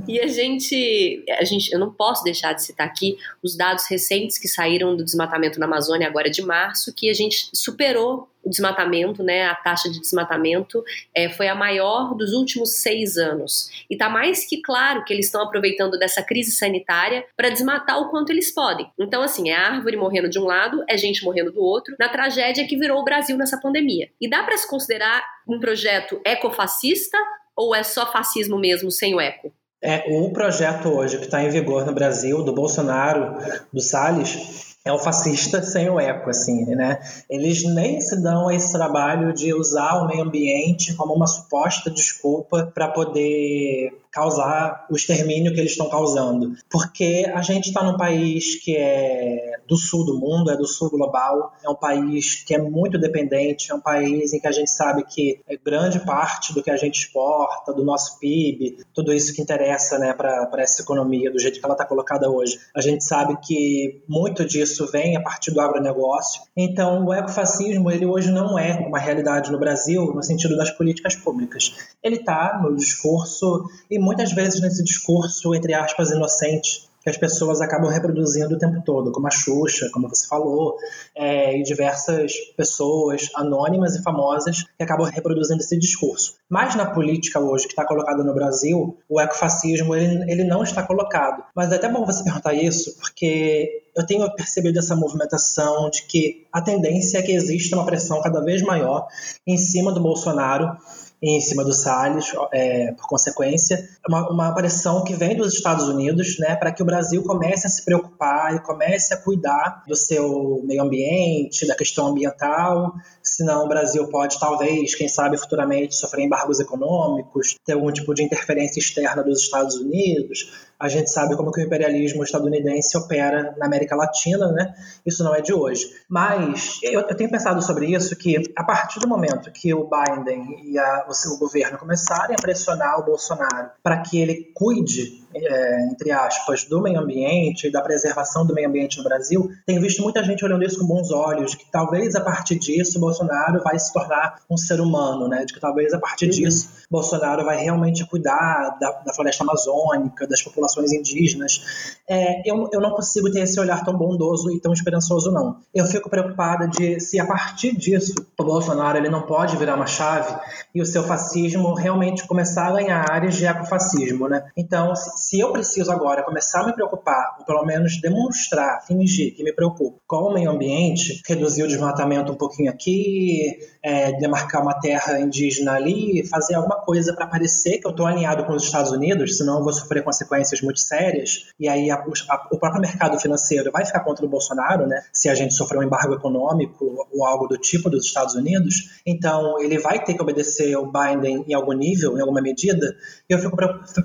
E 0.07 0.19
a 0.19 0.27
gente, 0.27 1.23
a 1.39 1.43
gente, 1.43 1.71
eu 1.71 1.79
não 1.79 1.91
posso 1.91 2.23
deixar 2.23 2.53
de 2.53 2.63
citar 2.63 2.87
aqui 2.87 3.17
os 3.43 3.55
dados 3.55 3.85
recentes 3.89 4.37
que 4.37 4.47
saíram 4.47 4.95
do 4.95 5.03
desmatamento 5.03 5.59
na 5.59 5.65
Amazônia 5.65 6.07
agora 6.07 6.29
de 6.29 6.41
março, 6.41 6.93
que 6.93 7.09
a 7.09 7.13
gente 7.13 7.49
superou 7.53 8.27
o 8.43 8.49
desmatamento, 8.49 9.23
né, 9.23 9.45
a 9.45 9.55
taxa 9.55 9.89
de 9.89 9.99
desmatamento 9.99 10.83
é, 11.13 11.29
foi 11.29 11.47
a 11.47 11.55
maior 11.55 12.15
dos 12.15 12.33
últimos 12.33 12.81
seis 12.81 13.17
anos. 13.17 13.69
E 13.89 13.93
está 13.93 14.09
mais 14.09 14.45
que 14.47 14.61
claro 14.61 15.03
que 15.03 15.13
eles 15.13 15.27
estão 15.27 15.43
aproveitando 15.43 15.97
dessa 15.97 16.23
crise 16.23 16.51
sanitária 16.51 17.23
para 17.37 17.49
desmatar 17.49 17.99
o 17.99 18.09
quanto 18.09 18.31
eles 18.31 18.51
podem. 18.51 18.89
Então, 18.99 19.21
assim, 19.21 19.51
é 19.51 19.55
árvore 19.55 19.95
morrendo 19.95 20.29
de 20.29 20.39
um 20.39 20.45
lado, 20.45 20.83
é 20.89 20.97
gente 20.97 21.23
morrendo 21.23 21.51
do 21.51 21.61
outro, 21.61 21.95
na 21.99 22.09
tragédia 22.09 22.65
que 22.65 22.77
virou 22.77 22.99
o 22.99 23.03
Brasil 23.03 23.37
nessa 23.37 23.59
pandemia. 23.59 24.09
E 24.19 24.29
dá 24.29 24.43
para 24.43 24.57
se 24.57 24.67
considerar 24.67 25.23
um 25.47 25.59
projeto 25.59 26.19
ecofascista 26.25 27.17
ou 27.55 27.75
é 27.75 27.83
só 27.83 28.11
fascismo 28.11 28.59
mesmo 28.59 28.91
sem 28.91 29.15
o 29.15 29.19
eco? 29.19 29.51
É, 29.83 30.03
o 30.09 30.31
projeto 30.31 30.89
hoje 30.89 31.17
que 31.17 31.25
está 31.25 31.43
em 31.43 31.49
vigor 31.49 31.85
no 31.85 31.93
Brasil, 31.93 32.43
do 32.43 32.53
Bolsonaro, 32.53 33.35
do 33.73 33.81
Salles, 33.81 34.71
é 34.85 34.91
um 34.93 34.97
fascista 34.97 35.61
sem 35.61 35.89
o 35.89 35.99
eco, 35.99 36.29
assim, 36.29 36.65
né? 36.75 36.99
Eles 37.29 37.63
nem 37.63 37.99
se 37.99 38.21
dão 38.21 38.47
a 38.47 38.55
esse 38.55 38.71
trabalho 38.73 39.33
de 39.33 39.53
usar 39.53 40.01
o 40.01 40.07
meio 40.07 40.23
ambiente 40.23 40.93
como 40.95 41.13
uma 41.13 41.27
suposta 41.27 41.89
desculpa 41.89 42.71
para 42.73 42.87
poder 42.87 44.00
causar 44.11 44.85
o 44.89 44.95
extermínio 44.95 45.53
que 45.53 45.59
eles 45.59 45.71
estão 45.71 45.89
causando. 45.89 46.53
Porque 46.69 47.29
a 47.33 47.41
gente 47.41 47.67
está 47.67 47.83
num 47.83 47.97
país 47.97 48.61
que 48.61 48.75
é 48.75 49.59
do 49.67 49.77
sul 49.77 50.05
do 50.05 50.19
mundo, 50.19 50.51
é 50.51 50.57
do 50.57 50.67
sul 50.67 50.89
global, 50.89 51.53
é 51.63 51.69
um 51.69 51.75
país 51.75 52.43
que 52.43 52.53
é 52.53 52.57
muito 52.57 52.99
dependente, 52.99 53.71
é 53.71 53.75
um 53.75 53.79
país 53.79 54.33
em 54.33 54.39
que 54.39 54.47
a 54.47 54.51
gente 54.51 54.69
sabe 54.69 55.05
que 55.05 55.39
é 55.47 55.55
grande 55.55 55.99
parte 55.99 56.53
do 56.53 56.61
que 56.61 56.69
a 56.69 56.75
gente 56.75 57.05
exporta, 57.05 57.73
do 57.73 57.83
nosso 57.83 58.19
PIB, 58.19 58.77
tudo 58.93 59.13
isso 59.13 59.33
que 59.33 59.41
interessa 59.41 59.97
né, 59.97 60.13
para 60.13 60.49
essa 60.57 60.81
economia, 60.81 61.31
do 61.31 61.39
jeito 61.39 61.59
que 61.59 61.65
ela 61.65 61.73
está 61.73 61.85
colocada 61.85 62.29
hoje. 62.29 62.59
A 62.75 62.81
gente 62.81 63.03
sabe 63.03 63.37
que 63.41 64.03
muito 64.07 64.45
disso 64.45 64.89
vem 64.91 65.15
a 65.15 65.21
partir 65.21 65.51
do 65.51 65.61
agronegócio. 65.61 66.41
Então, 66.55 67.05
o 67.05 67.13
ecofascismo, 67.13 67.89
ele 67.89 68.05
hoje 68.05 68.29
não 68.29 68.59
é 68.59 68.73
uma 68.85 68.99
realidade 68.99 69.51
no 69.51 69.59
Brasil 69.59 70.13
no 70.13 70.23
sentido 70.23 70.57
das 70.57 70.71
políticas 70.71 71.15
públicas. 71.15 71.73
Ele 72.03 72.17
está 72.17 72.59
no 72.61 72.75
discurso 72.75 73.63
e 73.89 74.00
muitas 74.01 74.31
vezes 74.33 74.59
nesse 74.59 74.83
discurso, 74.83 75.53
entre 75.55 75.73
aspas, 75.73 76.11
inocente, 76.11 76.89
que 77.03 77.09
as 77.09 77.17
pessoas 77.17 77.61
acabam 77.61 77.89
reproduzindo 77.89 78.55
o 78.55 78.57
tempo 78.57 78.81
todo, 78.85 79.11
como 79.11 79.27
a 79.27 79.31
Xuxa, 79.31 79.89
como 79.91 80.07
você 80.07 80.27
falou, 80.27 80.75
é, 81.15 81.57
e 81.57 81.63
diversas 81.63 82.33
pessoas 82.55 83.29
anônimas 83.35 83.95
e 83.95 84.03
famosas 84.03 84.63
que 84.77 84.83
acabam 84.83 85.07
reproduzindo 85.07 85.61
esse 85.61 85.77
discurso. 85.77 86.35
Mas 86.47 86.75
na 86.75 86.85
política 86.85 87.39
hoje 87.39 87.65
que 87.65 87.71
está 87.71 87.85
colocada 87.85 88.23
no 88.23 88.33
Brasil, 88.33 88.97
o 89.09 89.19
ecofascismo 89.19 89.95
ele, 89.95 90.31
ele 90.31 90.43
não 90.43 90.61
está 90.61 90.83
colocado. 90.83 91.43
Mas 91.55 91.71
é 91.71 91.75
até 91.75 91.89
bom 91.89 92.05
você 92.05 92.23
perguntar 92.23 92.53
isso, 92.53 92.95
porque 92.99 93.81
eu 93.95 94.05
tenho 94.05 94.31
percebido 94.35 94.77
essa 94.77 94.95
movimentação 94.95 95.89
de 95.89 96.03
que 96.03 96.45
a 96.53 96.61
tendência 96.61 97.17
é 97.17 97.21
que 97.21 97.31
exista 97.31 97.75
uma 97.75 97.85
pressão 97.85 98.21
cada 98.21 98.41
vez 98.41 98.61
maior 98.61 99.07
em 99.45 99.57
cima 99.57 99.91
do 99.91 99.99
Bolsonaro 99.99 100.77
em 101.21 101.39
cima 101.39 101.63
do 101.63 101.71
Salles, 101.71 102.33
é, 102.51 102.93
por 102.93 103.07
consequência, 103.07 103.87
uma, 104.07 104.27
uma 104.31 104.53
pressão 104.55 105.03
que 105.03 105.13
vem 105.13 105.37
dos 105.37 105.53
Estados 105.53 105.87
Unidos, 105.87 106.39
né, 106.39 106.55
para 106.55 106.71
que 106.71 106.81
o 106.81 106.85
Brasil 106.85 107.23
comece 107.23 107.67
a 107.67 107.69
se 107.69 107.85
preocupar 107.85 108.55
e 108.55 108.59
comece 108.59 109.13
a 109.13 109.17
cuidar 109.17 109.83
do 109.87 109.95
seu 109.95 110.61
meio 110.63 110.81
ambiente, 110.81 111.67
da 111.67 111.75
questão 111.75 112.07
ambiental, 112.07 112.93
senão 113.41 113.65
o 113.65 113.67
Brasil 113.67 114.07
pode, 114.07 114.39
talvez, 114.39 114.93
quem 114.93 115.09
sabe 115.09 115.35
futuramente, 115.35 115.95
sofrer 115.95 116.25
embargos 116.25 116.59
econômicos, 116.59 117.55
ter 117.65 117.73
algum 117.73 117.91
tipo 117.91 118.13
de 118.13 118.23
interferência 118.23 118.79
externa 118.79 119.23
dos 119.23 119.41
Estados 119.41 119.75
Unidos. 119.75 120.69
A 120.79 120.87
gente 120.87 121.09
sabe 121.09 121.35
como 121.35 121.51
que 121.51 121.59
o 121.59 121.63
imperialismo 121.63 122.23
estadunidense 122.23 122.95
opera 122.97 123.55
na 123.57 123.65
América 123.65 123.95
Latina, 123.95 124.51
né? 124.51 124.73
Isso 125.05 125.23
não 125.23 125.33
é 125.33 125.41
de 125.41 125.53
hoje. 125.53 125.91
Mas 126.07 126.79
eu, 126.83 127.01
eu 127.01 127.15
tenho 127.15 127.31
pensado 127.31 127.61
sobre 127.63 127.87
isso 127.87 128.15
que 128.15 128.37
a 128.55 128.63
partir 128.63 128.99
do 128.99 129.07
momento 129.07 129.51
que 129.51 129.73
o 129.73 129.89
Biden 129.89 130.61
e 130.63 130.77
a, 130.77 131.05
o 131.09 131.13
seu 131.13 131.37
governo 131.37 131.79
começarem 131.79 132.35
a 132.35 132.41
pressionar 132.41 132.99
o 132.99 133.05
Bolsonaro 133.05 133.71
para 133.81 134.01
que 134.01 134.19
ele 134.19 134.51
cuide 134.53 135.20
é, 135.33 135.85
entre 135.85 136.11
aspas, 136.11 136.63
do 136.65 136.81
meio 136.81 136.99
ambiente 136.99 137.67
e 137.67 137.71
da 137.71 137.81
preservação 137.81 138.45
do 138.45 138.53
meio 138.53 138.67
ambiente 138.67 138.97
no 138.97 139.03
Brasil, 139.03 139.49
tenho 139.65 139.81
visto 139.81 140.01
muita 140.01 140.23
gente 140.23 140.43
olhando 140.43 140.63
isso 140.63 140.79
com 140.79 140.85
bons 140.85 141.11
olhos, 141.11 141.55
que 141.55 141.69
talvez 141.71 142.15
a 142.15 142.21
partir 142.21 142.57
disso 142.59 142.99
Bolsonaro 142.99 143.61
vai 143.63 143.77
se 143.79 143.91
tornar 143.93 144.39
um 144.49 144.57
ser 144.57 144.79
humano, 144.79 145.27
né? 145.27 145.45
De 145.45 145.53
que 145.53 145.59
talvez 145.59 145.93
a 145.93 145.99
partir 145.99 146.25
uhum. 146.25 146.31
disso 146.31 146.69
Bolsonaro 146.89 147.45
vai 147.45 147.57
realmente 147.57 148.05
cuidar 148.05 148.77
da, 148.79 148.91
da 149.05 149.13
floresta 149.13 149.43
amazônica, 149.43 150.27
das 150.27 150.41
populações 150.41 150.91
indígenas. 150.91 151.97
É, 152.07 152.41
eu, 152.49 152.69
eu 152.71 152.81
não 152.81 152.91
consigo 152.91 153.31
ter 153.31 153.41
esse 153.41 153.59
olhar 153.59 153.83
tão 153.83 153.95
bondoso 153.95 154.51
e 154.51 154.59
tão 154.59 154.73
esperançoso, 154.73 155.31
não. 155.31 155.57
Eu 155.73 155.85
fico 155.85 156.09
preocupada 156.09 156.67
de 156.67 156.99
se 156.99 157.19
a 157.19 157.25
partir 157.25 157.75
disso 157.75 158.13
o 158.37 158.43
Bolsonaro 158.43 158.97
ele 158.97 159.09
não 159.09 159.21
pode 159.21 159.55
virar 159.55 159.75
uma 159.75 159.87
chave 159.87 160.35
e 160.75 160.81
o 160.81 160.85
seu 160.85 161.03
fascismo 161.03 161.73
realmente 161.73 162.27
começar 162.27 162.67
a 162.67 162.73
ganhar 162.73 163.09
áreas 163.09 163.35
de 163.35 163.45
ecofascismo, 163.45 164.27
né? 164.27 164.49
Então, 164.57 164.95
se, 164.95 165.09
se 165.21 165.39
eu 165.39 165.51
preciso 165.51 165.91
agora 165.91 166.23
começar 166.23 166.61
a 166.61 166.65
me 166.65 166.73
preocupar, 166.73 167.37
ou 167.39 167.45
pelo 167.45 167.63
menos 167.63 168.01
demonstrar, 168.01 168.83
fingir 168.85 169.35
que 169.35 169.43
me 169.43 169.53
preocupo 169.53 170.01
com 170.07 170.29
o 170.29 170.33
meio 170.33 170.49
ambiente, 170.49 171.21
reduzir 171.27 171.63
o 171.63 171.67
desmatamento 171.67 172.31
um 172.31 172.35
pouquinho 172.35 172.71
aqui, 172.71 173.59
é, 173.83 174.11
demarcar 174.13 174.61
uma 174.61 174.73
terra 174.79 175.19
indígena 175.19 175.73
ali, 175.73 176.27
fazer 176.27 176.55
alguma 176.55 176.77
coisa 176.77 177.13
para 177.13 177.27
parecer 177.27 177.77
que 177.77 177.85
eu 177.85 177.91
estou 177.91 178.05
alinhado 178.05 178.45
com 178.45 178.53
os 178.53 178.63
Estados 178.63 178.91
Unidos, 178.91 179.37
senão 179.37 179.59
eu 179.59 179.63
vou 179.63 179.71
sofrer 179.71 180.03
consequências 180.03 180.61
muito 180.61 180.79
sérias, 180.79 181.51
e 181.59 181.69
aí 181.69 181.91
a, 181.91 181.95
a, 181.95 182.47
o 182.51 182.57
próprio 182.57 182.81
mercado 182.81 183.19
financeiro 183.19 183.71
vai 183.71 183.85
ficar 183.85 184.01
contra 184.01 184.25
o 184.25 184.29
Bolsonaro, 184.29 184.87
né? 184.87 185.03
Se 185.13 185.29
a 185.29 185.35
gente 185.35 185.53
sofrer 185.53 185.79
um 185.79 185.83
embargo 185.83 186.15
econômico 186.15 187.07
ou 187.11 187.25
algo 187.25 187.47
do 187.47 187.57
tipo 187.57 187.89
dos 187.89 188.05
Estados 188.05 188.33
Unidos, 188.33 189.01
então 189.05 189.59
ele 189.61 189.77
vai 189.77 190.03
ter 190.03 190.15
que 190.15 190.21
obedecer 190.21 190.75
o 190.75 190.91
Biden 190.91 191.45
em 191.47 191.53
algum 191.53 191.73
nível, 191.73 192.17
em 192.17 192.21
alguma 192.21 192.41
medida, 192.41 192.95
e 193.29 193.33
eu 193.33 193.39
fico, 193.39 193.55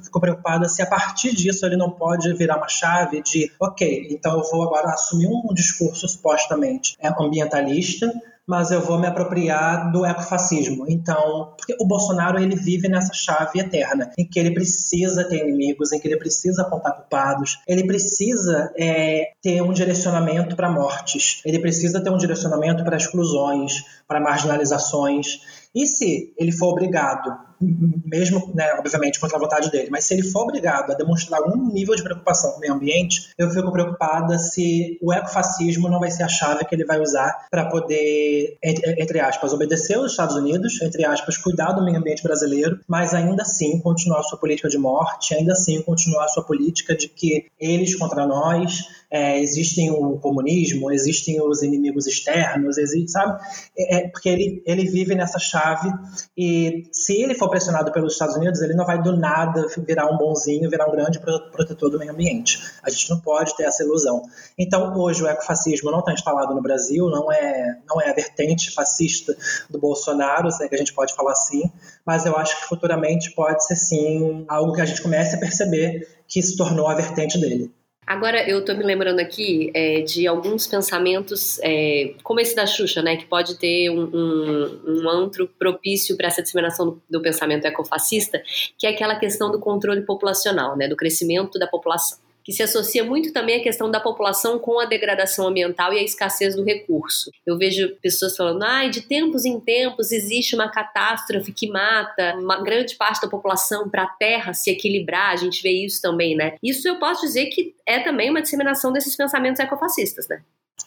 fico 0.04 0.20
preocupada 0.20 0.68
se 0.68 0.82
a 0.82 0.86
partir 0.86 1.05
disso 1.14 1.64
ele 1.66 1.76
não 1.76 1.90
pode 1.90 2.32
virar 2.34 2.56
uma 2.58 2.68
chave 2.68 3.22
de, 3.22 3.50
ok, 3.60 4.08
então 4.10 4.38
eu 4.38 4.44
vou 4.50 4.62
agora 4.62 4.90
assumir 4.90 5.28
um 5.28 5.52
discurso 5.54 6.08
supostamente 6.08 6.96
ambientalista, 7.18 8.12
mas 8.46 8.70
eu 8.70 8.80
vou 8.80 8.98
me 8.98 9.06
apropriar 9.06 9.90
do 9.90 10.06
ecofascismo. 10.06 10.86
Então, 10.88 11.52
porque 11.56 11.74
o 11.80 11.86
Bolsonaro 11.86 12.38
ele 12.38 12.54
vive 12.54 12.88
nessa 12.88 13.12
chave 13.12 13.58
eterna, 13.58 14.12
em 14.16 14.24
que 14.24 14.38
ele 14.38 14.52
precisa 14.52 15.24
ter 15.24 15.38
inimigos, 15.38 15.92
em 15.92 15.98
que 15.98 16.06
ele 16.06 16.16
precisa 16.16 16.62
apontar 16.62 16.94
culpados, 16.94 17.58
ele 17.66 17.86
precisa 17.86 18.72
é, 18.78 19.32
ter 19.42 19.60
um 19.62 19.72
direcionamento 19.72 20.54
para 20.54 20.70
mortes, 20.70 21.40
ele 21.44 21.58
precisa 21.58 22.00
ter 22.00 22.10
um 22.10 22.16
direcionamento 22.16 22.84
para 22.84 22.96
exclusões, 22.96 23.82
para 24.06 24.20
marginalizações. 24.20 25.40
E 25.74 25.86
se 25.86 26.32
ele 26.38 26.52
for 26.52 26.72
obrigado 26.72 27.46
mesmo, 27.60 28.52
né, 28.54 28.74
obviamente, 28.78 29.18
contra 29.18 29.36
a 29.36 29.40
vontade 29.40 29.70
dele, 29.70 29.88
mas 29.90 30.04
se 30.04 30.14
ele 30.14 30.22
for 30.22 30.42
obrigado 30.42 30.90
a 30.90 30.94
demonstrar 30.94 31.40
algum 31.40 31.72
nível 31.72 31.94
de 31.94 32.02
preocupação 32.02 32.52
com 32.52 32.58
o 32.58 32.60
meio 32.60 32.74
ambiente, 32.74 33.30
eu 33.38 33.50
fico 33.50 33.72
preocupada 33.72 34.38
se 34.38 34.98
o 35.02 35.12
ecofascismo 35.12 35.88
não 35.88 35.98
vai 35.98 36.10
ser 36.10 36.22
a 36.22 36.28
chave 36.28 36.64
que 36.64 36.74
ele 36.74 36.84
vai 36.84 37.00
usar 37.00 37.46
para 37.50 37.66
poder, 37.66 38.58
entre, 38.62 39.20
aspas, 39.20 39.52
obedecer 39.52 39.94
aos 39.94 40.10
Estados 40.10 40.36
Unidos, 40.36 40.80
entre 40.82 41.04
aspas, 41.04 41.36
cuidar 41.36 41.72
do 41.72 41.84
meio 41.84 41.98
ambiente 41.98 42.22
brasileiro, 42.22 42.78
mas 42.86 43.14
ainda 43.14 43.42
assim 43.42 43.80
continuar 43.80 44.20
a 44.20 44.24
sua 44.24 44.38
política 44.38 44.68
de 44.68 44.78
morte, 44.78 45.34
ainda 45.34 45.52
assim 45.52 45.80
continuar 45.82 46.24
a 46.24 46.28
sua 46.28 46.44
política 46.44 46.94
de 46.94 47.08
que 47.08 47.46
eles 47.58 47.94
contra 47.94 48.26
nós, 48.26 48.84
é, 49.10 49.40
existem 49.40 49.90
o 49.90 50.18
comunismo, 50.18 50.90
existem 50.90 51.40
os 51.40 51.62
inimigos 51.62 52.06
externos, 52.06 52.76
existe, 52.76 53.10
sabe? 53.10 53.40
É, 53.78 53.95
é, 53.96 54.08
porque 54.08 54.28
ele, 54.28 54.62
ele 54.66 54.86
vive 54.86 55.14
nessa 55.14 55.38
chave 55.38 55.90
e 56.36 56.88
se 56.92 57.20
ele 57.22 57.34
for 57.34 57.48
pressionado 57.48 57.90
pelos 57.92 58.12
Estados 58.12 58.36
Unidos, 58.36 58.60
ele 58.60 58.74
não 58.74 58.84
vai 58.84 59.00
do 59.02 59.16
nada 59.16 59.66
virar 59.86 60.06
um 60.12 60.18
bonzinho, 60.18 60.68
virar 60.68 60.86
um 60.86 60.92
grande 60.92 61.18
protetor 61.18 61.90
do 61.90 61.98
meio 61.98 62.12
ambiente. 62.12 62.58
A 62.82 62.90
gente 62.90 63.08
não 63.10 63.18
pode 63.20 63.56
ter 63.56 63.64
essa 63.64 63.82
ilusão. 63.82 64.22
Então, 64.58 64.94
hoje 64.96 65.22
o 65.22 65.28
ecofascismo 65.28 65.90
não 65.90 66.00
está 66.00 66.12
instalado 66.12 66.54
no 66.54 66.62
Brasil, 66.62 67.08
não 67.08 67.32
é, 67.32 67.78
não 67.88 68.00
é 68.00 68.10
a 68.10 68.14
vertente 68.14 68.70
fascista 68.70 69.36
do 69.70 69.78
Bolsonaro, 69.78 70.50
se 70.50 70.64
é 70.64 70.68
que 70.68 70.74
a 70.74 70.78
gente 70.78 70.92
pode 70.92 71.14
falar 71.14 71.32
assim, 71.32 71.70
mas 72.04 72.26
eu 72.26 72.36
acho 72.36 72.60
que 72.60 72.68
futuramente 72.68 73.34
pode 73.34 73.64
ser 73.64 73.76
sim 73.76 74.44
algo 74.48 74.72
que 74.72 74.80
a 74.80 74.86
gente 74.86 75.02
comece 75.02 75.36
a 75.36 75.38
perceber 75.38 76.06
que 76.28 76.42
se 76.42 76.56
tornou 76.56 76.88
a 76.88 76.94
vertente 76.94 77.38
dele. 77.40 77.72
Agora, 78.06 78.48
eu 78.48 78.64
tô 78.64 78.72
me 78.72 78.84
lembrando 78.84 79.18
aqui 79.18 79.72
é, 79.74 80.00
de 80.00 80.28
alguns 80.28 80.64
pensamentos, 80.64 81.58
é, 81.60 82.14
como 82.22 82.38
esse 82.38 82.54
da 82.54 82.64
Xuxa, 82.64 83.02
né, 83.02 83.16
que 83.16 83.26
pode 83.26 83.58
ter 83.58 83.90
um, 83.90 84.04
um, 84.04 84.80
um 84.86 85.10
antro 85.10 85.48
propício 85.58 86.16
para 86.16 86.28
essa 86.28 86.40
disseminação 86.40 86.86
do, 86.86 87.02
do, 87.10 87.20
pensamento 87.20 87.64
ecofascista, 87.64 88.40
que 88.78 88.86
é 88.86 88.90
aquela 88.90 89.16
questão 89.16 89.50
do 89.50 89.58
controle 89.58 90.02
populacional, 90.02 90.76
né, 90.76 90.86
do 90.86 90.94
crescimento 90.94 91.58
da 91.58 91.66
população. 91.66 92.18
Que 92.46 92.52
se 92.52 92.62
associa 92.62 93.04
muito 93.04 93.32
também 93.32 93.60
à 93.60 93.62
questão 93.62 93.90
da 93.90 93.98
população 93.98 94.56
com 94.56 94.78
a 94.78 94.84
degradação 94.84 95.48
ambiental 95.48 95.92
e 95.92 95.98
a 95.98 96.02
escassez 96.02 96.54
do 96.54 96.62
recurso. 96.62 97.32
Eu 97.44 97.58
vejo 97.58 97.96
pessoas 98.00 98.36
falando, 98.36 98.62
ai, 98.62 98.86
ah, 98.86 98.88
de 98.88 99.00
tempos 99.00 99.44
em 99.44 99.58
tempos 99.58 100.12
existe 100.12 100.54
uma 100.54 100.70
catástrofe 100.70 101.52
que 101.52 101.68
mata 101.68 102.36
uma 102.36 102.62
grande 102.62 102.94
parte 102.94 103.20
da 103.20 103.28
população 103.28 103.88
para 103.88 104.04
a 104.04 104.06
Terra 104.06 104.54
se 104.54 104.70
equilibrar, 104.70 105.32
a 105.32 105.36
gente 105.36 105.60
vê 105.60 105.70
isso 105.70 106.00
também, 106.00 106.36
né? 106.36 106.54
Isso 106.62 106.86
eu 106.86 107.00
posso 107.00 107.22
dizer 107.22 107.46
que 107.46 107.74
é 107.84 107.98
também 107.98 108.30
uma 108.30 108.40
disseminação 108.40 108.92
desses 108.92 109.16
pensamentos 109.16 109.58
ecofascistas, 109.58 110.28
né? 110.28 110.40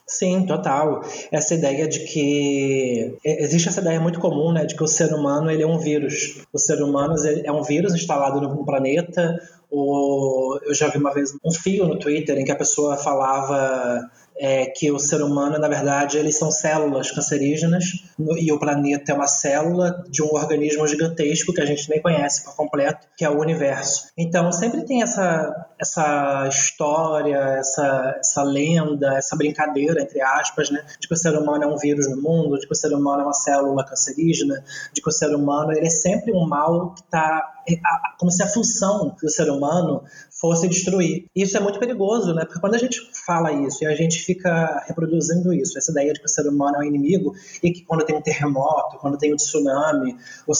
Sim, 0.10 0.45
total. 0.45 1.02
Essa 1.32 1.54
ideia 1.56 1.88
de 1.88 2.00
que 2.06 3.15
existe 3.24 3.69
essa 3.69 3.82
ideia 3.82 4.00
muito 4.00 4.19
comum, 4.19 4.52
né, 4.52 4.65
de 4.65 4.76
que 4.76 4.84
o 4.84 4.88
ser 4.88 5.13
humano 5.13 5.52
ele 5.52 5.62
é 5.62 5.67
um 5.67 5.78
vírus. 5.78 6.45
O 6.52 6.58
ser 6.58 6.82
humano 6.82 7.13
é 7.43 7.52
um 7.52 7.62
vírus 7.62 7.93
instalado 7.93 8.41
no 8.41 8.65
planeta. 8.65 9.38
Ou 9.72 10.60
eu 10.64 10.74
já 10.74 10.88
vi 10.88 10.98
uma 10.98 11.14
vez 11.14 11.34
um 11.44 11.52
fio 11.52 11.88
no 11.88 12.00
Twitter 12.00 12.38
em 12.38 12.46
que 12.46 12.52
a 12.52 12.56
pessoa 12.56 12.98
falava 12.98 14.10
é, 14.40 14.68
que 14.68 14.90
o 14.90 14.98
ser 14.98 15.22
humano, 15.22 15.60
na 15.60 15.68
verdade, 15.68 16.18
eles 16.18 16.38
são 16.38 16.50
células 16.50 17.12
cancerígenas 17.12 17.84
e 18.40 18.50
o 18.54 18.58
planeta 18.58 19.12
é 19.12 19.16
uma 19.16 19.28
célula 19.28 20.02
de 20.10 20.24
um 20.24 20.34
organismo 20.34 20.88
gigantesco 20.88 21.54
que 21.54 21.60
a 21.60 21.66
gente 21.66 21.90
nem 21.90 22.02
conhece 22.02 22.46
por 22.46 22.56
completo, 22.56 23.06
que 23.18 23.26
é 23.26 23.30
o 23.30 23.38
universo. 23.38 24.08
Então, 24.18 24.50
sempre 24.54 24.86
tem 24.86 25.02
essa, 25.02 25.68
essa 25.78 26.48
história, 26.48 27.36
essa, 27.60 28.16
essa 28.18 28.42
lenda, 28.42 29.14
essa 29.18 29.36
brincadeira, 29.36 30.02
entre 30.02 30.22
aspas, 30.22 30.70
né, 30.70 30.86
de 30.98 31.08
que 31.08 31.14
o 31.14 31.18
ser 31.18 31.38
humano 31.38 31.66
é 31.66 31.68
um 31.68 31.78
vírus 31.78 32.10
no 32.10 32.22
mundo, 32.22 32.58
de 32.58 32.66
que 32.66 32.72
o 32.72 32.78
ser 32.78 32.94
humano 32.94 33.22
é 33.22 33.26
uma 33.26 33.34
célula 33.34 33.84
cancerígena, 33.84 34.64
de 34.94 35.02
que 35.02 35.10
o 35.10 35.12
ser 35.12 35.36
humano 35.36 35.74
ele 35.74 35.88
é 35.88 35.90
sempre 35.90 36.32
um 36.32 36.48
mal 36.48 36.94
que 36.94 37.02
está 37.02 37.59
é, 37.67 37.76
como 38.17 38.32
se 38.32 38.43
a 38.43 38.48
função 38.48 39.15
do 39.22 39.30
ser 39.30 39.50
humano 39.50 40.04
fosse 40.30 40.67
destruir. 40.67 41.26
Isso 41.36 41.58
é 41.58 41.60
muito 41.60 41.80
perigoso, 41.80 42.34
né? 42.34 42.45
Porque 42.45 42.60
quando 42.60 42.76
a 42.76 42.78
gente 42.78 43.02
fala 43.26 43.52
isso 43.52 43.84
e 43.84 43.88
a 43.88 43.95
gente 43.95 44.19
fica 44.19 44.84
reproduzindo 44.88 45.54
isso, 45.54 45.78
essa 45.78 45.91
ideia 45.91 46.13
de 46.13 46.19
que 46.19 46.26
o 46.26 46.30
ser 46.30 46.48
humano 46.48 46.78
é 46.78 46.80
um 46.80 46.84
inimigo 46.84 47.34
e 47.62 47.72
que 47.72 47.84
quando 47.84 48.06
tem 48.06 48.15
um 48.15 48.22
terremoto, 48.22 48.98
quando 49.00 49.17
tem 49.17 49.34
um 49.34 49.36
tsunami, 49.36 50.15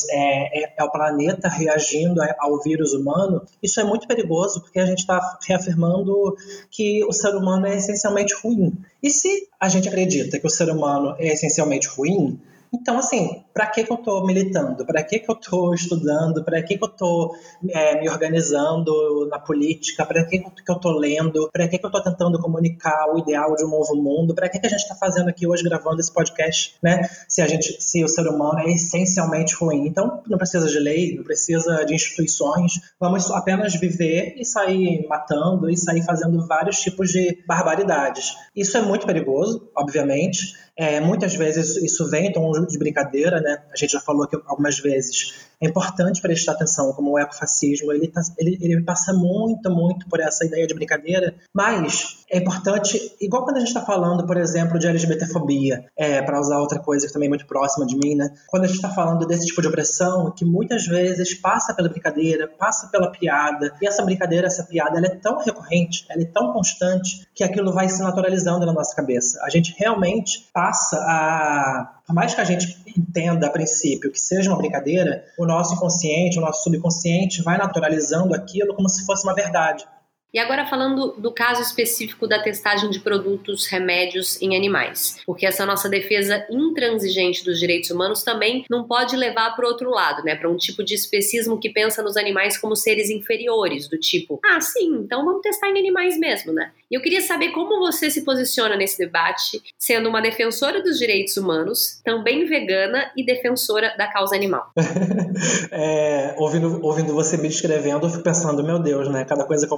é, 0.10 0.64
é, 0.64 0.74
é 0.78 0.84
o 0.84 0.92
planeta 0.92 1.48
reagindo 1.48 2.22
ao 2.40 2.62
vírus 2.62 2.94
humano, 2.94 3.44
isso 3.64 3.80
é 3.80 3.84
muito 3.84 4.08
perigoso 4.08 4.62
porque 4.62 4.80
a 4.80 4.86
gente 4.86 5.00
está 5.00 5.40
reafirmando 5.48 6.36
que 6.70 7.04
o 7.06 7.14
ser 7.14 7.36
humano 7.36 7.66
é 7.66 7.78
essencialmente 7.78 8.36
ruim. 8.42 8.78
E 9.02 9.10
se 9.10 9.48
a 9.60 9.70
gente 9.70 9.88
acredita 9.88 10.40
que 10.40 10.48
o 10.48 10.50
ser 10.50 10.70
humano 10.70 11.16
é 11.18 11.34
essencialmente 11.34 11.88
ruim, 11.88 12.40
então, 12.74 13.00
assim, 13.00 13.44
para 13.54 13.68
que, 13.68 13.84
que 13.84 13.92
eu 13.92 13.98
estou 13.98 14.26
militando? 14.26 14.86
Para 14.86 15.04
que, 15.04 15.20
que 15.20 15.30
eu 15.30 15.36
estou 15.36 15.74
estudando? 15.76 16.44
Para 16.44 16.62
que, 16.62 16.78
que 16.78 16.84
eu 16.84 16.90
estou 16.90 17.32
é, 17.70 18.00
me 18.00 18.10
organizando 18.10 19.28
na 19.30 19.40
política? 19.40 20.06
Para 20.06 20.24
que, 20.26 20.40
que 20.40 20.72
eu 20.72 20.76
estou 20.76 20.92
lendo? 20.92 21.50
Para 21.52 21.68
que, 21.68 21.78
que 21.78 21.86
eu 21.86 21.90
estou 21.90 22.04
tentando 22.04 22.40
comunicar 22.40 23.12
o 23.14 23.18
ideal 23.18 23.56
de 23.56 23.66
um 23.66 23.70
novo 23.70 23.96
mundo? 23.96 24.36
Para 24.36 24.48
que, 24.50 24.60
que 24.60 24.68
a 24.68 24.70
gente 24.70 24.82
está 24.82 24.96
fazendo 24.96 25.30
aqui 25.30 25.48
hoje 25.48 25.64
gravando 25.64 26.00
esse 26.00 26.14
podcast? 26.14 26.76
Né? 26.82 27.10
Se, 27.28 27.42
a 27.42 27.48
gente, 27.48 27.82
se 27.82 28.04
o 28.04 28.08
ser 28.08 28.28
humano 28.28 28.60
é 28.60 28.72
essencialmente 28.72 29.56
ruim. 29.56 29.88
Então, 29.88 30.22
não 30.28 30.38
precisa 30.38 30.68
de 30.68 30.80
lei, 30.80 31.16
não 31.16 31.24
precisa 31.24 31.84
de 31.86 31.94
instituições. 31.94 32.74
Vamos 33.00 33.32
apenas 33.32 33.76
viver 33.76 34.36
e 34.38 34.46
sair 34.46 35.08
matando 35.08 35.70
e 35.70 35.78
sair 35.78 36.04
fazendo 36.04 36.46
vários 36.48 36.80
tipos 36.80 37.10
de 37.10 37.44
barbaridades. 37.48 38.36
Isso 38.56 38.78
é 38.78 38.82
muito 38.82 39.08
perigoso, 39.08 39.70
obviamente. 39.76 40.54
É, 40.82 41.02
muitas 41.02 41.36
vezes 41.36 41.76
isso 41.76 42.10
vem 42.10 42.28
em 42.28 42.32
tom 42.32 42.50
de 42.66 42.80
brincadeira, 42.80 43.42
né? 43.42 43.62
A 43.70 43.76
gente 43.76 43.92
já 43.92 44.00
falou 44.00 44.24
aqui 44.24 44.38
algumas 44.46 44.80
vezes 44.80 45.49
é 45.62 45.68
importante 45.68 46.22
prestar 46.22 46.54
atenção 46.54 46.94
como 46.94 47.12
o 47.12 47.20
ecofascismo 47.20 47.92
ele, 47.92 48.08
tá, 48.08 48.22
ele, 48.38 48.58
ele 48.62 48.82
passa 48.84 49.14
muito, 49.14 49.70
muito 49.70 50.08
por 50.08 50.20
essa 50.20 50.46
ideia 50.46 50.66
de 50.66 50.74
brincadeira, 50.74 51.36
mas 51.54 52.20
é 52.32 52.38
importante, 52.38 53.16
igual 53.20 53.44
quando 53.44 53.58
a 53.58 53.60
gente 53.60 53.70
está 53.70 53.82
falando, 53.82 54.26
por 54.26 54.38
exemplo, 54.38 54.78
de 54.78 54.88
LGBTfobia, 54.88 55.86
é, 55.98 56.22
para 56.22 56.40
usar 56.40 56.60
outra 56.60 56.80
coisa 56.80 57.08
que 57.08 57.14
também 57.14 57.26
é 57.26 57.30
muito 57.30 57.48
próxima 57.48 57.86
de 57.86 57.98
mim, 57.98 58.16
né? 58.16 58.32
Quando 58.48 58.66
a 58.66 58.68
gente 58.68 58.76
está 58.76 58.90
falando 58.90 59.26
desse 59.26 59.48
tipo 59.48 59.62
de 59.62 59.68
opressão, 59.68 60.32
que 60.32 60.46
muitas 60.46 60.86
vezes 60.86 61.34
passa 61.34 61.74
pela 61.74 61.90
brincadeira, 61.90 62.48
passa 62.48 62.88
pela 62.88 63.12
piada, 63.12 63.74
e 63.82 63.88
essa 63.88 64.04
brincadeira, 64.04 64.46
essa 64.46 64.64
piada, 64.64 64.98
ela 64.98 65.08
é 65.08 65.16
tão 65.16 65.40
recorrente, 65.40 66.06
ela 66.10 66.22
é 66.22 66.26
tão 66.26 66.54
constante, 66.54 67.28
que 67.34 67.44
aquilo 67.44 67.74
vai 67.74 67.90
se 67.90 68.02
naturalizando 68.02 68.66
na 68.66 68.74
nossa 68.74 68.96
cabeça. 68.96 69.40
A 69.44 69.50
gente 69.50 69.76
realmente 69.78 70.48
passa 70.54 70.98
a 70.98 71.99
por 72.10 72.16
mais 72.16 72.34
que 72.34 72.42
a 72.42 72.44
gente 72.44 72.76
entenda 72.98 73.46
a 73.46 73.52
princípio 73.52 74.12
que 74.12 74.20
seja 74.20 74.50
uma 74.50 74.58
brincadeira, 74.58 75.24
o 75.38 75.46
nosso 75.46 75.76
inconsciente, 75.76 76.40
o 76.40 76.42
nosso 76.42 76.64
subconsciente 76.64 77.44
vai 77.44 77.56
naturalizando 77.56 78.34
aquilo 78.34 78.74
como 78.74 78.90
se 78.90 79.06
fosse 79.06 79.24
uma 79.28 79.36
verdade. 79.36 79.86
E 80.34 80.38
agora 80.38 80.66
falando 80.66 81.14
do 81.18 81.32
caso 81.32 81.62
específico 81.62 82.28
da 82.28 82.40
testagem 82.42 82.90
de 82.90 83.00
produtos, 83.00 83.66
remédios 83.66 84.40
em 84.42 84.56
animais, 84.56 85.18
porque 85.26 85.46
essa 85.46 85.66
nossa 85.66 85.90
defesa 85.90 86.46
intransigente 86.52 87.44
dos 87.44 87.60
direitos 87.60 87.90
humanos 87.90 88.22
também 88.22 88.64
não 88.70 88.84
pode 88.84 89.16
levar 89.16 89.56
para 89.56 89.66
o 89.66 89.70
outro 89.70 89.90
lado, 89.90 90.24
né, 90.24 90.36
para 90.36 90.50
um 90.50 90.56
tipo 90.56 90.84
de 90.84 90.94
especismo 90.94 91.60
que 91.60 91.70
pensa 91.70 92.04
nos 92.04 92.16
animais 92.16 92.58
como 92.58 92.76
seres 92.76 93.10
inferiores, 93.10 93.88
do 93.88 93.98
tipo, 93.98 94.40
ah, 94.46 94.62
sim, 94.62 95.02
então 95.04 95.26
vamos 95.26 95.42
testar 95.42 95.70
em 95.70 95.80
animais 95.80 96.18
mesmo, 96.18 96.54
né? 96.54 96.72
E 96.92 96.96
eu 96.96 97.02
queria 97.02 97.22
saber 97.22 97.50
como 97.50 97.80
você 97.80 98.10
se 98.10 98.24
posiciona 98.24 98.76
nesse 98.76 98.98
debate, 98.98 99.62
sendo 99.78 100.10
uma 100.10 100.22
defensora 100.22 100.82
dos 100.82 100.98
direitos 100.98 101.38
humanos, 101.38 102.02
também 102.04 102.46
vegana 102.46 103.12
e 103.16 103.24
defensora 103.24 103.94
da 103.96 104.08
causa 104.08 104.36
animal. 104.36 104.72
é, 105.72 106.34
ouvindo, 106.38 106.84
ouvindo 106.84 107.14
você 107.14 107.38
me 107.38 107.48
descrevendo, 107.48 108.08
eu 108.08 108.10
fico 108.10 108.24
pensando, 108.24 108.64
meu 108.64 108.80
Deus, 108.80 109.08
né, 109.10 109.24
cada 109.24 109.46
coisa 109.46 109.66
é 109.66 109.70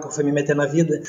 que 0.00 0.06
eu 0.06 0.10
fui 0.10 0.24
me 0.24 0.32
meter 0.32 0.54
na 0.54 0.66
vida. 0.66 1.00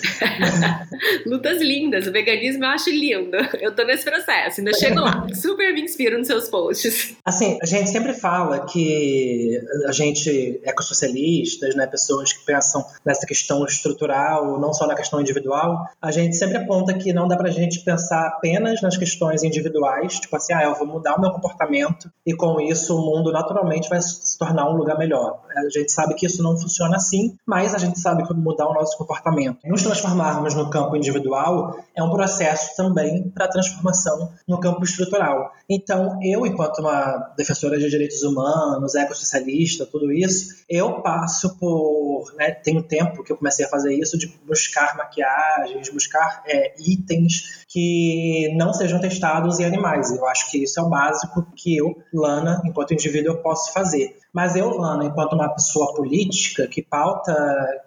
Lutas 1.26 1.62
lindas, 1.62 2.08
o 2.08 2.12
veganismo 2.12 2.64
eu 2.64 2.70
acho 2.70 2.90
lindo. 2.90 3.38
Eu 3.60 3.76
tô 3.76 3.84
nesse 3.84 4.04
processo, 4.04 4.62
ainda 4.62 4.74
chego 4.74 5.00
lá. 5.00 5.28
Super 5.34 5.74
me 5.74 5.82
inspiro 5.82 6.18
nos 6.18 6.28
seus 6.28 6.50
posts. 6.50 7.16
Assim, 7.24 7.58
a 7.62 7.66
gente 7.66 7.90
sempre 7.90 8.14
fala 8.14 8.66
que 8.66 9.60
a 9.88 9.92
gente, 9.92 10.60
ecossocialistas, 10.64 11.76
né, 11.76 11.88
pessoas 11.88 12.34
que 12.34 12.46
pensam 12.46 12.86
nessa 13.06 13.26
questão 13.26 13.66
estrutural, 13.66 14.60
não 14.60 14.74
só 14.74 14.88
na 14.88 14.96
questão 14.96 15.20
individual, 15.22 15.88
a 16.02 16.12
gente 16.12 16.36
sempre 16.36 16.58
aponta 16.58 16.94
que 16.94 17.14
não 17.14 17.28
dá 17.28 17.36
pra 17.38 17.50
gente 17.50 17.80
pensar 17.82 18.28
apenas 18.28 18.82
nas 18.82 18.98
questões 18.98 19.44
individuais, 19.44 20.20
tipo 20.20 20.36
assim, 20.36 20.54
ah, 20.54 20.64
eu 20.64 20.76
vou 20.76 20.88
mudar 20.88 21.16
o 21.16 21.22
meu 21.22 21.32
comportamento 21.32 22.10
e 22.26 22.34
com 22.34 22.60
isso 22.62 22.96
o 22.96 23.02
mundo 23.06 23.32
naturalmente 23.32 23.90
vai 23.90 24.02
se 24.02 24.38
tornar 24.38 24.70
um 24.70 24.76
lugar 24.76 24.98
melhor. 24.98 25.42
A 25.56 25.70
gente 25.70 25.92
sabe 25.92 26.14
que 26.16 26.26
isso 26.26 26.44
não 26.44 26.58
funciona 26.58 26.98
assim, 26.98 27.36
mas 27.46 27.74
a 27.74 27.78
gente 27.78 28.00
sabe 28.00 28.26
que 28.26 28.34
mudar 28.34 28.68
o 28.68 28.74
nosso 28.80 28.98
comportamento. 28.98 29.60
Nos 29.66 29.84
transformarmos 29.84 30.54
no 30.54 30.70
campo 30.70 30.96
individual 30.96 31.78
é 31.96 32.04
um 32.04 32.10
processo 32.10 32.76
também 32.76 33.30
para 33.30 33.48
transformação 33.48 34.32
no 34.48 34.60
campo 34.60 34.84
estrutural. 34.84 35.52
Então, 35.70 36.20
eu, 36.22 36.46
enquanto 36.46 36.80
uma 36.80 37.34
defensora 37.36 37.78
de 37.78 37.90
direitos 37.90 38.24
humanos, 38.24 38.96
ecossocialista, 38.96 39.86
tudo 39.86 40.12
isso, 40.12 40.64
eu 40.70 41.02
passo 41.02 41.58
por. 41.58 42.34
Né, 42.36 42.52
tem 42.52 42.78
um 42.78 42.84
tempo 42.84 43.24
que 43.24 43.32
eu 43.32 43.38
comecei 43.38 43.66
a 43.66 43.70
fazer 43.70 43.94
isso, 43.94 44.18
de 44.18 44.28
buscar 44.46 44.96
maquiagens, 44.96 45.90
buscar 45.90 46.44
é, 46.46 46.74
itens 46.80 47.66
que 47.68 48.54
não 48.56 48.74
sejam 48.74 49.00
testados 49.00 49.60
em 49.60 49.66
animais. 49.66 50.12
Eu 50.12 50.26
acho 50.28 50.50
que 50.50 50.64
isso 50.64 50.80
é 50.80 50.84
o 50.84 50.90
básico 50.90 51.46
que 51.56 51.76
eu, 51.76 51.98
Lana, 52.14 52.62
enquanto 52.66 52.94
indivíduo, 52.94 53.34
eu 53.34 53.38
posso 53.42 53.74
fazer. 53.74 54.18
Mas 54.34 54.56
eu, 54.56 54.70
Lana, 54.70 55.06
enquanto 55.06 55.34
uma 55.34 55.50
pessoa 55.50 55.94
política 55.96 56.68
que 56.68 56.82
pauta, 56.82 57.36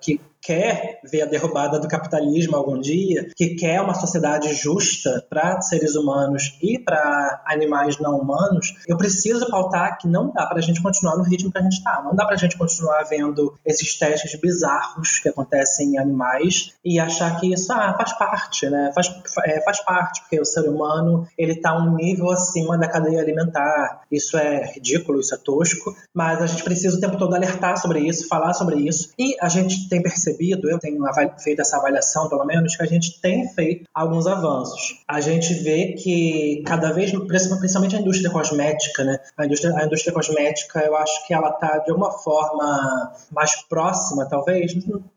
que 0.00 0.20
quer 0.42 1.00
ver 1.04 1.22
a 1.22 1.26
derrubada 1.26 1.78
do 1.78 1.88
capitalismo 1.88 2.56
algum 2.56 2.80
dia, 2.80 3.28
que 3.36 3.54
quer 3.54 3.80
uma 3.80 3.94
sociedade 3.94 4.52
justa 4.54 5.24
para 5.28 5.60
seres 5.60 5.94
humanos 5.94 6.56
e 6.62 6.78
para 6.78 7.42
animais 7.46 7.98
não 7.98 8.18
humanos, 8.18 8.74
eu 8.88 8.96
preciso 8.96 9.48
pautar 9.50 9.98
que 9.98 10.08
não 10.08 10.32
dá 10.32 10.46
para 10.46 10.58
a 10.58 10.62
gente 10.62 10.82
continuar 10.82 11.16
no 11.16 11.24
ritmo 11.24 11.52
que 11.52 11.58
a 11.58 11.62
gente 11.62 11.78
está. 11.78 12.02
Não 12.02 12.14
dá 12.14 12.24
para 12.24 12.34
a 12.34 12.38
gente 12.38 12.56
continuar 12.56 13.02
vendo 13.04 13.54
esses 13.64 13.98
testes 13.98 14.38
bizarros 14.40 15.18
que 15.18 15.28
acontecem 15.28 15.94
em 15.94 15.98
animais 15.98 16.74
e 16.84 16.98
achar 16.98 17.38
que 17.38 17.52
isso 17.52 17.72
ah, 17.72 17.94
faz 17.96 18.12
parte, 18.14 18.68
né? 18.68 18.90
Faz, 18.94 19.12
é, 19.44 19.60
faz 19.62 19.84
parte, 19.84 20.22
porque 20.22 20.40
o 20.40 20.44
ser 20.44 20.68
humano 20.68 21.26
ele 21.36 21.52
está 21.52 21.76
um 21.76 21.94
nível 21.96 22.30
acima 22.30 22.78
da 22.78 22.88
cadeia 22.88 23.20
alimentar. 23.20 24.02
Isso 24.10 24.36
é 24.36 24.72
ridículo, 24.72 25.20
isso 25.20 25.34
é 25.34 25.38
tosco, 25.38 25.94
mas 26.14 26.40
a 26.40 26.46
gente 26.46 26.64
precisa 26.64 26.96
o 26.96 27.00
tempo 27.00 27.18
todo 27.18 27.34
alertar 27.34 27.76
sobre 27.76 28.00
isso, 28.00 28.28
falar 28.28 28.54
sobre 28.54 28.76
isso. 28.76 29.10
E 29.18 29.36
a 29.40 29.48
gente 29.48 29.88
tem 29.88 30.02
percebido 30.02 30.29
percebido, 30.30 30.68
eu 30.68 30.78
tenho 30.78 31.02
feito 31.38 31.60
essa 31.60 31.76
avaliação, 31.76 32.28
pelo 32.28 32.44
menos, 32.44 32.76
que 32.76 32.82
a 32.82 32.86
gente 32.86 33.20
tem 33.20 33.48
feito 33.48 33.88
alguns 33.94 34.26
avanços. 34.26 35.02
A 35.08 35.20
gente 35.20 35.54
vê 35.54 35.92
que 35.92 36.62
cada 36.66 36.92
vez, 36.92 37.12
principalmente 37.12 37.96
a 37.96 38.00
indústria 38.00 38.30
cosmética, 38.30 39.04
né? 39.04 39.18
A 39.36 39.46
indústria, 39.46 39.76
a 39.76 39.84
indústria 39.84 40.12
cosmética, 40.12 40.80
eu 40.80 40.96
acho 40.96 41.26
que 41.26 41.34
ela 41.34 41.50
está 41.50 41.78
de 41.78 41.90
alguma 41.90 42.12
forma 42.12 43.12
mais 43.30 43.56
próxima, 43.68 44.26
talvez, 44.26 44.72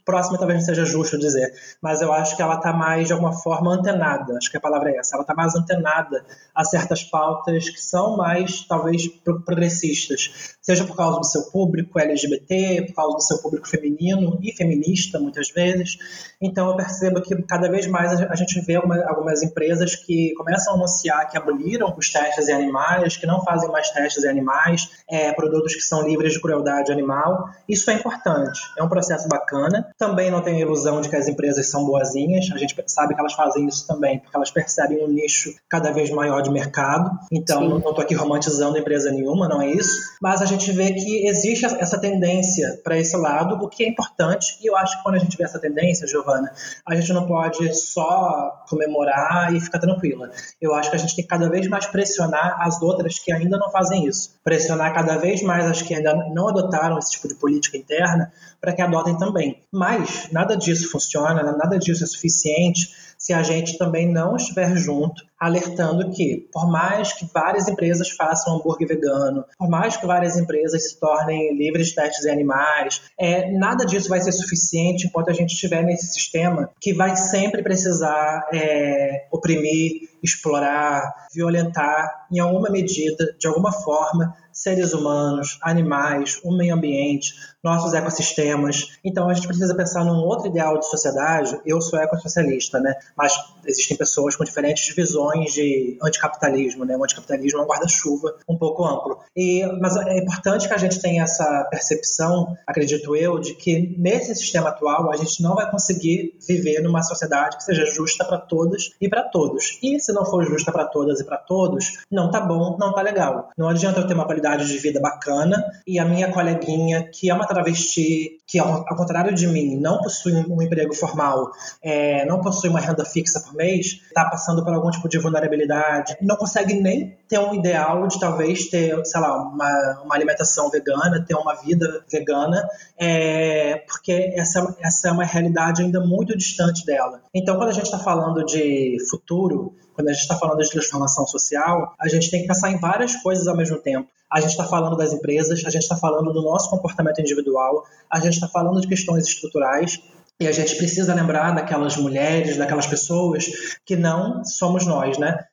próxima 0.06 0.38
talvez 0.38 0.60
não 0.60 0.66
seja 0.66 0.86
justo 0.86 1.18
dizer, 1.18 1.54
mas 1.82 2.02
eu 2.02 2.12
acho 2.12 2.36
que 2.36 2.42
ela 2.42 2.56
está 2.56 2.74
mais, 2.74 3.08
de 3.08 3.14
alguma 3.14 3.34
forma, 3.34 3.74
antenada. 3.74 4.38
Acho 4.38 4.50
que 4.50 4.58
a 4.58 4.62
palavra 4.62 4.92
é 4.92 4.98
essa. 4.98 5.16
Ela 5.16 5.24
está 5.24 5.34
mais 5.34 5.56
antenada 5.56 6.26
a 6.54 6.64
certas 6.64 7.04
pautas 7.04 7.70
que 7.70 7.82
são 7.82 8.18
mais, 8.18 8.66
talvez, 8.68 9.08
progressistas. 9.46 10.56
Seja 10.62 10.86
por 10.86 10.96
causa 10.96 11.20
do 11.20 11.26
seu 11.26 11.44
público 11.52 12.00
LGBT, 12.00 12.86
por 12.88 12.96
causa 12.96 13.16
do 13.18 13.24
seu 13.24 13.38
público 13.40 13.68
feminino 13.68 14.40
e 14.42 14.52
feminista, 14.52 15.03
muitas 15.20 15.50
vezes. 15.50 15.98
Então, 16.42 16.70
eu 16.70 16.76
percebo 16.76 17.22
que 17.22 17.36
cada 17.44 17.70
vez 17.70 17.88
mais 17.88 18.22
a 18.22 18.36
gente 18.36 18.60
vê 18.62 18.76
algumas 18.76 19.42
empresas 19.44 19.96
que 19.96 20.34
começam 20.36 20.74
a 20.74 20.76
anunciar 20.76 21.30
que 21.30 21.38
aboliram 21.38 21.94
os 21.98 22.10
testes 22.10 22.50
em 22.50 22.54
animais, 22.54 23.18
que 23.18 23.26
não 23.26 23.44
fazem 23.44 23.70
mais 23.72 23.90
testes 23.90 24.24
em 24.24 24.30
animais, 24.30 24.90
é, 25.10 25.32
produtos 25.32 25.76
que 25.76 25.82
são 25.82 26.02
livres 26.04 26.34
de 26.34 26.42
crueldade 26.42 26.92
animal. 26.92 27.50
Isso 27.68 27.90
é 27.90 27.94
importante. 27.94 28.60
É 28.78 28.84
um 28.84 28.90
processo 28.90 29.28
bacana 29.28 29.84
também 29.98 30.30
não 30.30 30.42
tenho 30.42 30.58
a 30.58 30.62
ilusão 30.62 31.02
de 31.02 31.10
que 31.10 31.16
as 31.16 31.28
empresas 31.28 31.70
são 31.70 31.86
boazinhas. 31.86 32.50
A 32.54 32.58
gente 32.58 32.76
sabe 32.88 33.14
que 33.14 33.20
elas 33.20 33.34
fazem 33.34 33.68
isso 33.68 33.88
também 33.88 34.20
porque 34.20 34.36
elas 34.36 34.52
percebem 34.52 35.04
um 35.04 35.08
nicho 35.08 35.54
cada 35.70 35.92
vez 35.92 36.10
maior 36.10 36.42
de 36.42 36.52
mercado. 36.52 37.10
Então, 37.32 37.62
Sim. 37.62 37.70
não 37.70 37.78
estou 37.78 38.02
aqui 38.02 38.14
romantizando 38.14 38.78
empresa 38.78 39.12
nenhuma, 39.12 39.48
não 39.48 39.62
é 39.62 39.70
isso. 39.70 39.98
Mas 40.22 40.42
a 40.42 40.46
gente 40.46 40.72
vê 40.72 40.92
que 40.94 41.28
existe 41.28 41.66
essa 41.66 41.98
tendência 41.98 42.80
para 42.84 42.98
esse 42.98 43.16
lado, 43.16 43.56
o 43.64 43.70
que 43.70 43.84
é 43.84 43.88
importante. 43.88 44.58
E 44.62 44.68
eu 44.68 44.76
acho 44.76 44.93
que 44.98 45.04
quando 45.04 45.16
a 45.16 45.20
gente 45.20 45.38
vê 45.38 45.44
essa 45.44 45.60
tendência, 45.60 46.08
Giovana, 46.08 46.52
a 46.86 46.96
gente 46.96 47.12
não 47.14 47.26
pode 47.28 47.74
só 47.74 48.64
comemorar 48.70 49.54
e 49.54 49.60
ficar 49.60 49.80
tranquila. 49.80 50.30
Eu 50.62 50.74
acho 50.74 50.90
que 50.90 50.96
a 50.96 51.00
gente 51.00 51.16
tem 51.16 51.24
que 51.24 51.30
cada 51.30 51.50
vez 51.50 51.68
mais 51.68 51.86
pressionar 51.86 52.58
as 52.60 52.82
outras 52.82 53.20
que 53.20 53.32
ainda 53.32 53.58
não 53.58 53.72
fazem 53.72 54.08
isso. 54.08 54.40
Pressionar 54.44 54.94
cada 54.94 55.18
vez 55.18 55.42
mais 55.42 55.66
as 55.66 55.82
que 55.82 55.94
ainda 55.94 56.14
não 56.34 56.50
adotaram 56.50 56.98
esse 56.98 57.12
tipo 57.12 57.28
de 57.28 57.36
política 57.36 57.78
interna 57.78 58.32
para 58.60 58.74
que 58.74 58.82
adotem 58.82 59.18
também. 59.18 59.62
Mas 59.72 60.30
nada 60.32 60.56
disso 60.56 60.90
funciona, 60.90 61.44
nada 61.44 61.78
disso 61.78 62.04
é 62.04 62.08
suficiente 62.08 62.90
se 63.24 63.32
a 63.32 63.42
gente 63.42 63.78
também 63.78 64.12
não 64.12 64.36
estiver 64.36 64.76
junto, 64.76 65.24
alertando 65.40 66.12
que, 66.12 66.46
por 66.52 66.70
mais 66.70 67.14
que 67.14 67.26
várias 67.34 67.70
empresas 67.70 68.10
façam 68.10 68.58
hambúrguer 68.58 68.86
vegano, 68.86 69.46
por 69.58 69.70
mais 69.70 69.96
que 69.96 70.06
várias 70.06 70.36
empresas 70.36 70.90
se 70.90 71.00
tornem 71.00 71.56
livres 71.56 71.88
de 71.88 71.96
testes 71.96 72.26
em 72.26 72.32
animais, 72.32 73.02
é, 73.18 73.50
nada 73.50 73.86
disso 73.86 74.10
vai 74.10 74.20
ser 74.20 74.34
suficiente 74.34 75.08
enquanto 75.08 75.30
a 75.30 75.34
gente 75.34 75.54
estiver 75.54 75.84
nesse 75.86 76.08
sistema 76.08 76.70
que 76.82 76.94
vai 76.94 77.16
sempre 77.16 77.64
precisar 77.64 78.46
é, 78.54 79.26
oprimir, 79.32 80.10
explorar, 80.22 81.10
violentar, 81.34 82.28
em 82.30 82.40
alguma 82.40 82.70
medida, 82.70 83.34
de 83.40 83.48
alguma 83.48 83.72
forma, 83.72 84.36
seres 84.54 84.94
humanos, 84.94 85.58
animais, 85.62 86.40
o 86.44 86.56
meio 86.56 86.76
ambiente, 86.76 87.34
nossos 87.64 87.94
ecossistemas. 87.94 88.98
Então 89.04 89.30
a 89.30 89.34
gente 89.34 89.48
precisa 89.48 89.74
pensar 89.74 90.04
num 90.04 90.18
outro 90.18 90.48
ideal 90.48 90.78
de 90.78 90.90
sociedade. 90.90 91.60
Eu 91.66 91.82
sou 91.82 91.98
ecossocialista, 92.00 92.80
né? 92.80 92.94
Mas 93.18 93.34
existem 93.66 93.96
pessoas 93.96 94.36
com 94.36 94.44
diferentes 94.44 94.94
visões 94.94 95.54
de 95.54 95.98
anticapitalismo, 96.04 96.84
né? 96.84 96.98
O 96.98 97.04
anticapitalismo 97.04 97.60
é 97.60 97.64
um 97.64 97.68
guarda-chuva 97.68 98.36
um 98.48 98.58
pouco 98.58 98.84
amplo. 98.86 99.20
E, 99.36 99.66
mas 99.80 99.96
é 99.96 100.18
importante 100.18 100.68
que 100.68 100.74
a 100.74 100.78
gente 100.78 101.02
tenha 101.02 101.24
essa 101.24 101.68
percepção, 101.72 102.56
acredito 102.68 103.16
eu, 103.16 103.40
de 103.40 103.56
que 103.56 103.96
nesse 103.98 104.36
sistema 104.36 104.70
atual 104.70 105.12
a 105.12 105.16
gente 105.16 105.42
não 105.42 105.56
vai 105.56 105.70
conseguir 105.72 106.38
viver 106.46 106.82
numa 106.82 107.02
sociedade 107.02 107.58
que 107.58 107.64
seja 107.64 107.86
justa 107.86 108.26
para 108.26 108.38
todas 108.38 108.92
e 109.00 109.08
para 109.08 109.24
todos. 109.24 109.80
E 109.82 110.00
se 110.00 110.12
não 110.12 110.26
for 110.26 110.44
justa 110.44 110.72
para 110.72 110.86
todas 110.86 111.22
e 111.22 111.24
para 111.24 111.38
todos, 111.38 112.04
não 112.12 112.30
tá 112.30 112.42
bom, 112.42 112.78
não 112.78 112.94
tá 112.94 113.02
legal. 113.02 113.50
Não 113.58 113.70
adianta 113.70 114.00
eu 114.00 114.08
ter 114.08 114.14
uma 114.14 114.28
qualidade 114.44 114.68
de 114.68 114.78
vida 114.78 115.00
bacana 115.00 115.64
e 115.88 115.98
a 115.98 116.06
minha 116.06 116.30
coleguinha, 116.30 117.10
que 117.10 117.30
é 117.30 117.34
uma 117.34 117.48
travesti, 117.48 118.38
que 118.46 118.60
ao, 118.60 118.84
contrário 118.86 119.34
de 119.34 119.48
mim, 119.48 119.80
não 119.80 120.00
possui 120.00 120.34
um, 120.34 120.58
um 120.58 120.62
emprego 120.62 120.94
formal, 120.94 121.50
é, 121.82 122.26
não 122.26 122.42
possui 122.42 122.70
uma 122.70 122.80
renda 122.80 123.06
fixa 123.06 123.40
por 123.40 123.56
mês, 123.56 124.02
está 124.08 124.26
passando 124.26 124.64
por 124.64 124.74
algum 124.74 124.92
tipo 124.92 125.08
de 125.08 125.18
vulnerabilidade, 125.18 126.18
não 126.22 126.36
consegue 126.36 126.74
nem 126.74 127.18
ter 127.28 127.40
um 127.40 127.56
ideal 127.56 128.06
de 128.08 128.20
talvez 128.20 128.68
ter, 128.68 129.04
sei 129.06 129.22
lá, 129.22 129.42
uma, 129.42 130.02
uma 130.04 130.16
alimentação 130.16 130.70
vegana, 130.70 131.24
ter 131.26 131.36
uma 131.36 131.56
vida 131.56 132.04
vegana, 132.12 132.68
é, 133.00 133.78
porque 133.88 134.34
essa, 134.36 134.76
essa 134.82 135.08
é 135.08 135.12
uma 135.12 135.24
realidade 135.24 135.82
ainda 135.82 136.02
muito 136.02 136.38
distante 136.38 136.86
dela. 136.86 137.22
Então, 137.34 137.56
quando 137.56 137.70
a 137.70 137.74
gente 137.74 137.86
está 137.86 137.98
falando 137.98 138.46
de 138.46 138.98
futuro, 139.10 139.74
quando 139.94 140.10
a 140.10 140.14
gente 140.14 140.22
está 140.22 140.36
falando 140.36 140.62
de 140.62 140.70
transformação 140.70 141.26
social, 141.28 141.94
a 142.00 142.08
gente 142.08 142.30
tem 142.30 142.42
que 142.42 142.48
pensar 142.48 142.72
em 142.72 142.80
várias 142.80 143.16
coisas 143.18 143.48
ao 143.48 143.56
mesmo 143.56 143.78
tempo. 143.78 144.10
A 144.32 144.40
gente 144.40 144.52
está 144.52 144.66
falando 144.66 144.98
das 144.98 145.14
empresas, 145.14 145.64
a 145.66 145.70
gente 145.70 145.84
está 145.84 145.96
falando 145.96 146.34
do 146.34 146.42
nosso 146.42 146.70
comportamento 146.70 147.20
individual, 147.20 147.84
a 148.10 148.20
gente 148.20 148.34
está 148.34 148.48
falando 148.48 148.82
de 148.82 148.88
questões 148.88 149.28
estruturais, 149.28 150.02
e 150.40 150.48
a 150.48 150.52
gente 150.52 150.76
precisa 150.76 151.14
lembrar 151.14 151.52
daquelas 151.52 151.96
mulheres, 151.96 152.58
daquelas 152.58 152.88
pessoas 152.88 153.78
que 153.86 153.96
não 153.96 154.44
somos 154.44 154.86
nós, 154.86 155.18
né? 155.18 155.46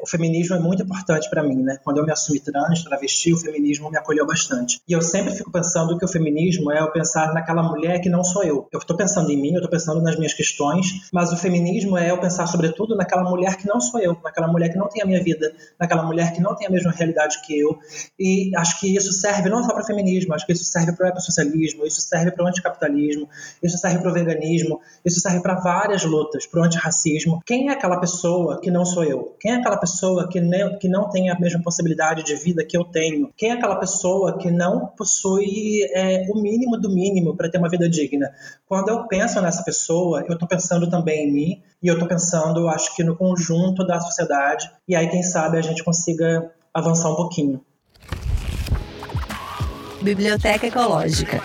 O 0.00 0.06
feminismo 0.06 0.54
é 0.54 0.58
muito 0.58 0.82
importante 0.82 1.28
para 1.30 1.42
mim, 1.42 1.62
né? 1.62 1.78
Quando 1.82 1.98
eu 1.98 2.04
me 2.04 2.12
assumi 2.12 2.38
trans, 2.38 2.84
travesti, 2.84 3.32
o 3.32 3.38
feminismo 3.38 3.90
me 3.90 3.96
acolheu 3.96 4.26
bastante. 4.26 4.80
E 4.86 4.92
eu 4.92 5.00
sempre 5.00 5.34
fico 5.34 5.50
pensando 5.50 5.96
que 5.98 6.04
o 6.04 6.08
feminismo 6.08 6.70
é 6.70 6.80
eu 6.80 6.90
pensar 6.92 7.32
naquela 7.32 7.62
mulher 7.62 8.00
que 8.00 8.08
não 8.08 8.22
sou 8.22 8.44
eu. 8.44 8.68
Eu 8.72 8.78
estou 8.78 8.96
pensando 8.96 9.30
em 9.30 9.40
mim, 9.40 9.52
eu 9.52 9.56
estou 9.56 9.70
pensando 9.70 10.02
nas 10.02 10.16
minhas 10.16 10.34
questões, 10.34 11.08
mas 11.12 11.32
o 11.32 11.36
feminismo 11.36 11.96
é 11.96 12.10
eu 12.10 12.18
pensar 12.18 12.46
sobretudo 12.46 12.94
naquela 12.94 13.24
mulher 13.24 13.56
que 13.56 13.66
não 13.66 13.80
sou 13.80 13.98
eu, 13.98 14.16
naquela 14.22 14.46
mulher 14.46 14.68
que 14.68 14.76
não 14.76 14.88
tem 14.88 15.02
a 15.02 15.06
minha 15.06 15.22
vida, 15.22 15.52
naquela 15.80 16.02
mulher 16.02 16.32
que 16.32 16.40
não 16.42 16.54
tem 16.54 16.66
a 16.66 16.70
mesma 16.70 16.92
realidade 16.92 17.40
que 17.42 17.58
eu. 17.58 17.78
E 18.18 18.54
acho 18.56 18.78
que 18.78 18.94
isso 18.94 19.12
serve 19.12 19.48
não 19.48 19.62
só 19.64 19.72
para 19.72 19.82
o 19.82 19.86
feminismo, 19.86 20.34
acho 20.34 20.44
que 20.44 20.52
isso 20.52 20.64
serve 20.64 20.92
para 20.92 21.06
o 21.06 21.08
ecossocialismo, 21.08 21.86
isso 21.86 22.02
serve 22.02 22.30
para 22.32 22.44
o 22.44 22.48
anticapitalismo, 22.48 23.28
isso 23.62 23.78
serve 23.78 23.98
para 23.98 24.10
o 24.10 24.14
veganismo, 24.14 24.80
isso 25.04 25.20
serve 25.20 25.40
para 25.40 25.54
várias 25.54 26.04
lutas, 26.04 26.46
para 26.46 26.60
o 26.60 26.64
antirracismo. 26.64 27.40
Quem 27.46 27.70
é 27.70 27.72
aquela 27.72 27.98
pessoa 27.98 28.60
que 28.60 28.70
não 28.70 28.84
sou 28.84 29.02
eu? 29.02 29.34
Quem 29.40 29.52
é 29.52 29.56
aquela 29.56 29.76
pessoa 29.76 29.85
que, 30.28 30.40
ne, 30.40 30.76
que 30.78 30.88
não 30.88 31.08
tem 31.10 31.30
a 31.30 31.38
mesma 31.38 31.62
possibilidade 31.62 32.22
de 32.22 32.34
vida 32.34 32.64
que 32.64 32.76
eu 32.76 32.84
tenho? 32.84 33.30
Quem 33.36 33.50
é 33.50 33.52
aquela 33.52 33.76
pessoa 33.76 34.38
que 34.38 34.50
não 34.50 34.86
possui 34.86 35.82
é, 35.92 36.26
o 36.28 36.40
mínimo 36.40 36.76
do 36.78 36.90
mínimo 36.90 37.36
para 37.36 37.50
ter 37.50 37.58
uma 37.58 37.68
vida 37.68 37.88
digna? 37.88 38.30
Quando 38.66 38.88
eu 38.88 39.06
penso 39.06 39.40
nessa 39.40 39.62
pessoa, 39.62 40.24
eu 40.26 40.34
estou 40.34 40.48
pensando 40.48 40.88
também 40.88 41.28
em 41.28 41.32
mim 41.32 41.62
e 41.82 41.88
eu 41.88 41.94
estou 41.94 42.08
pensando, 42.08 42.68
acho 42.68 42.94
que 42.94 43.04
no 43.04 43.16
conjunto 43.16 43.86
da 43.86 44.00
sociedade. 44.00 44.70
E 44.88 44.94
aí, 44.94 45.08
quem 45.08 45.22
sabe, 45.22 45.58
a 45.58 45.62
gente 45.62 45.84
consiga 45.84 46.50
avançar 46.72 47.10
um 47.10 47.16
pouquinho. 47.16 47.60
Biblioteca 50.02 50.66
Ecológica. 50.66 51.42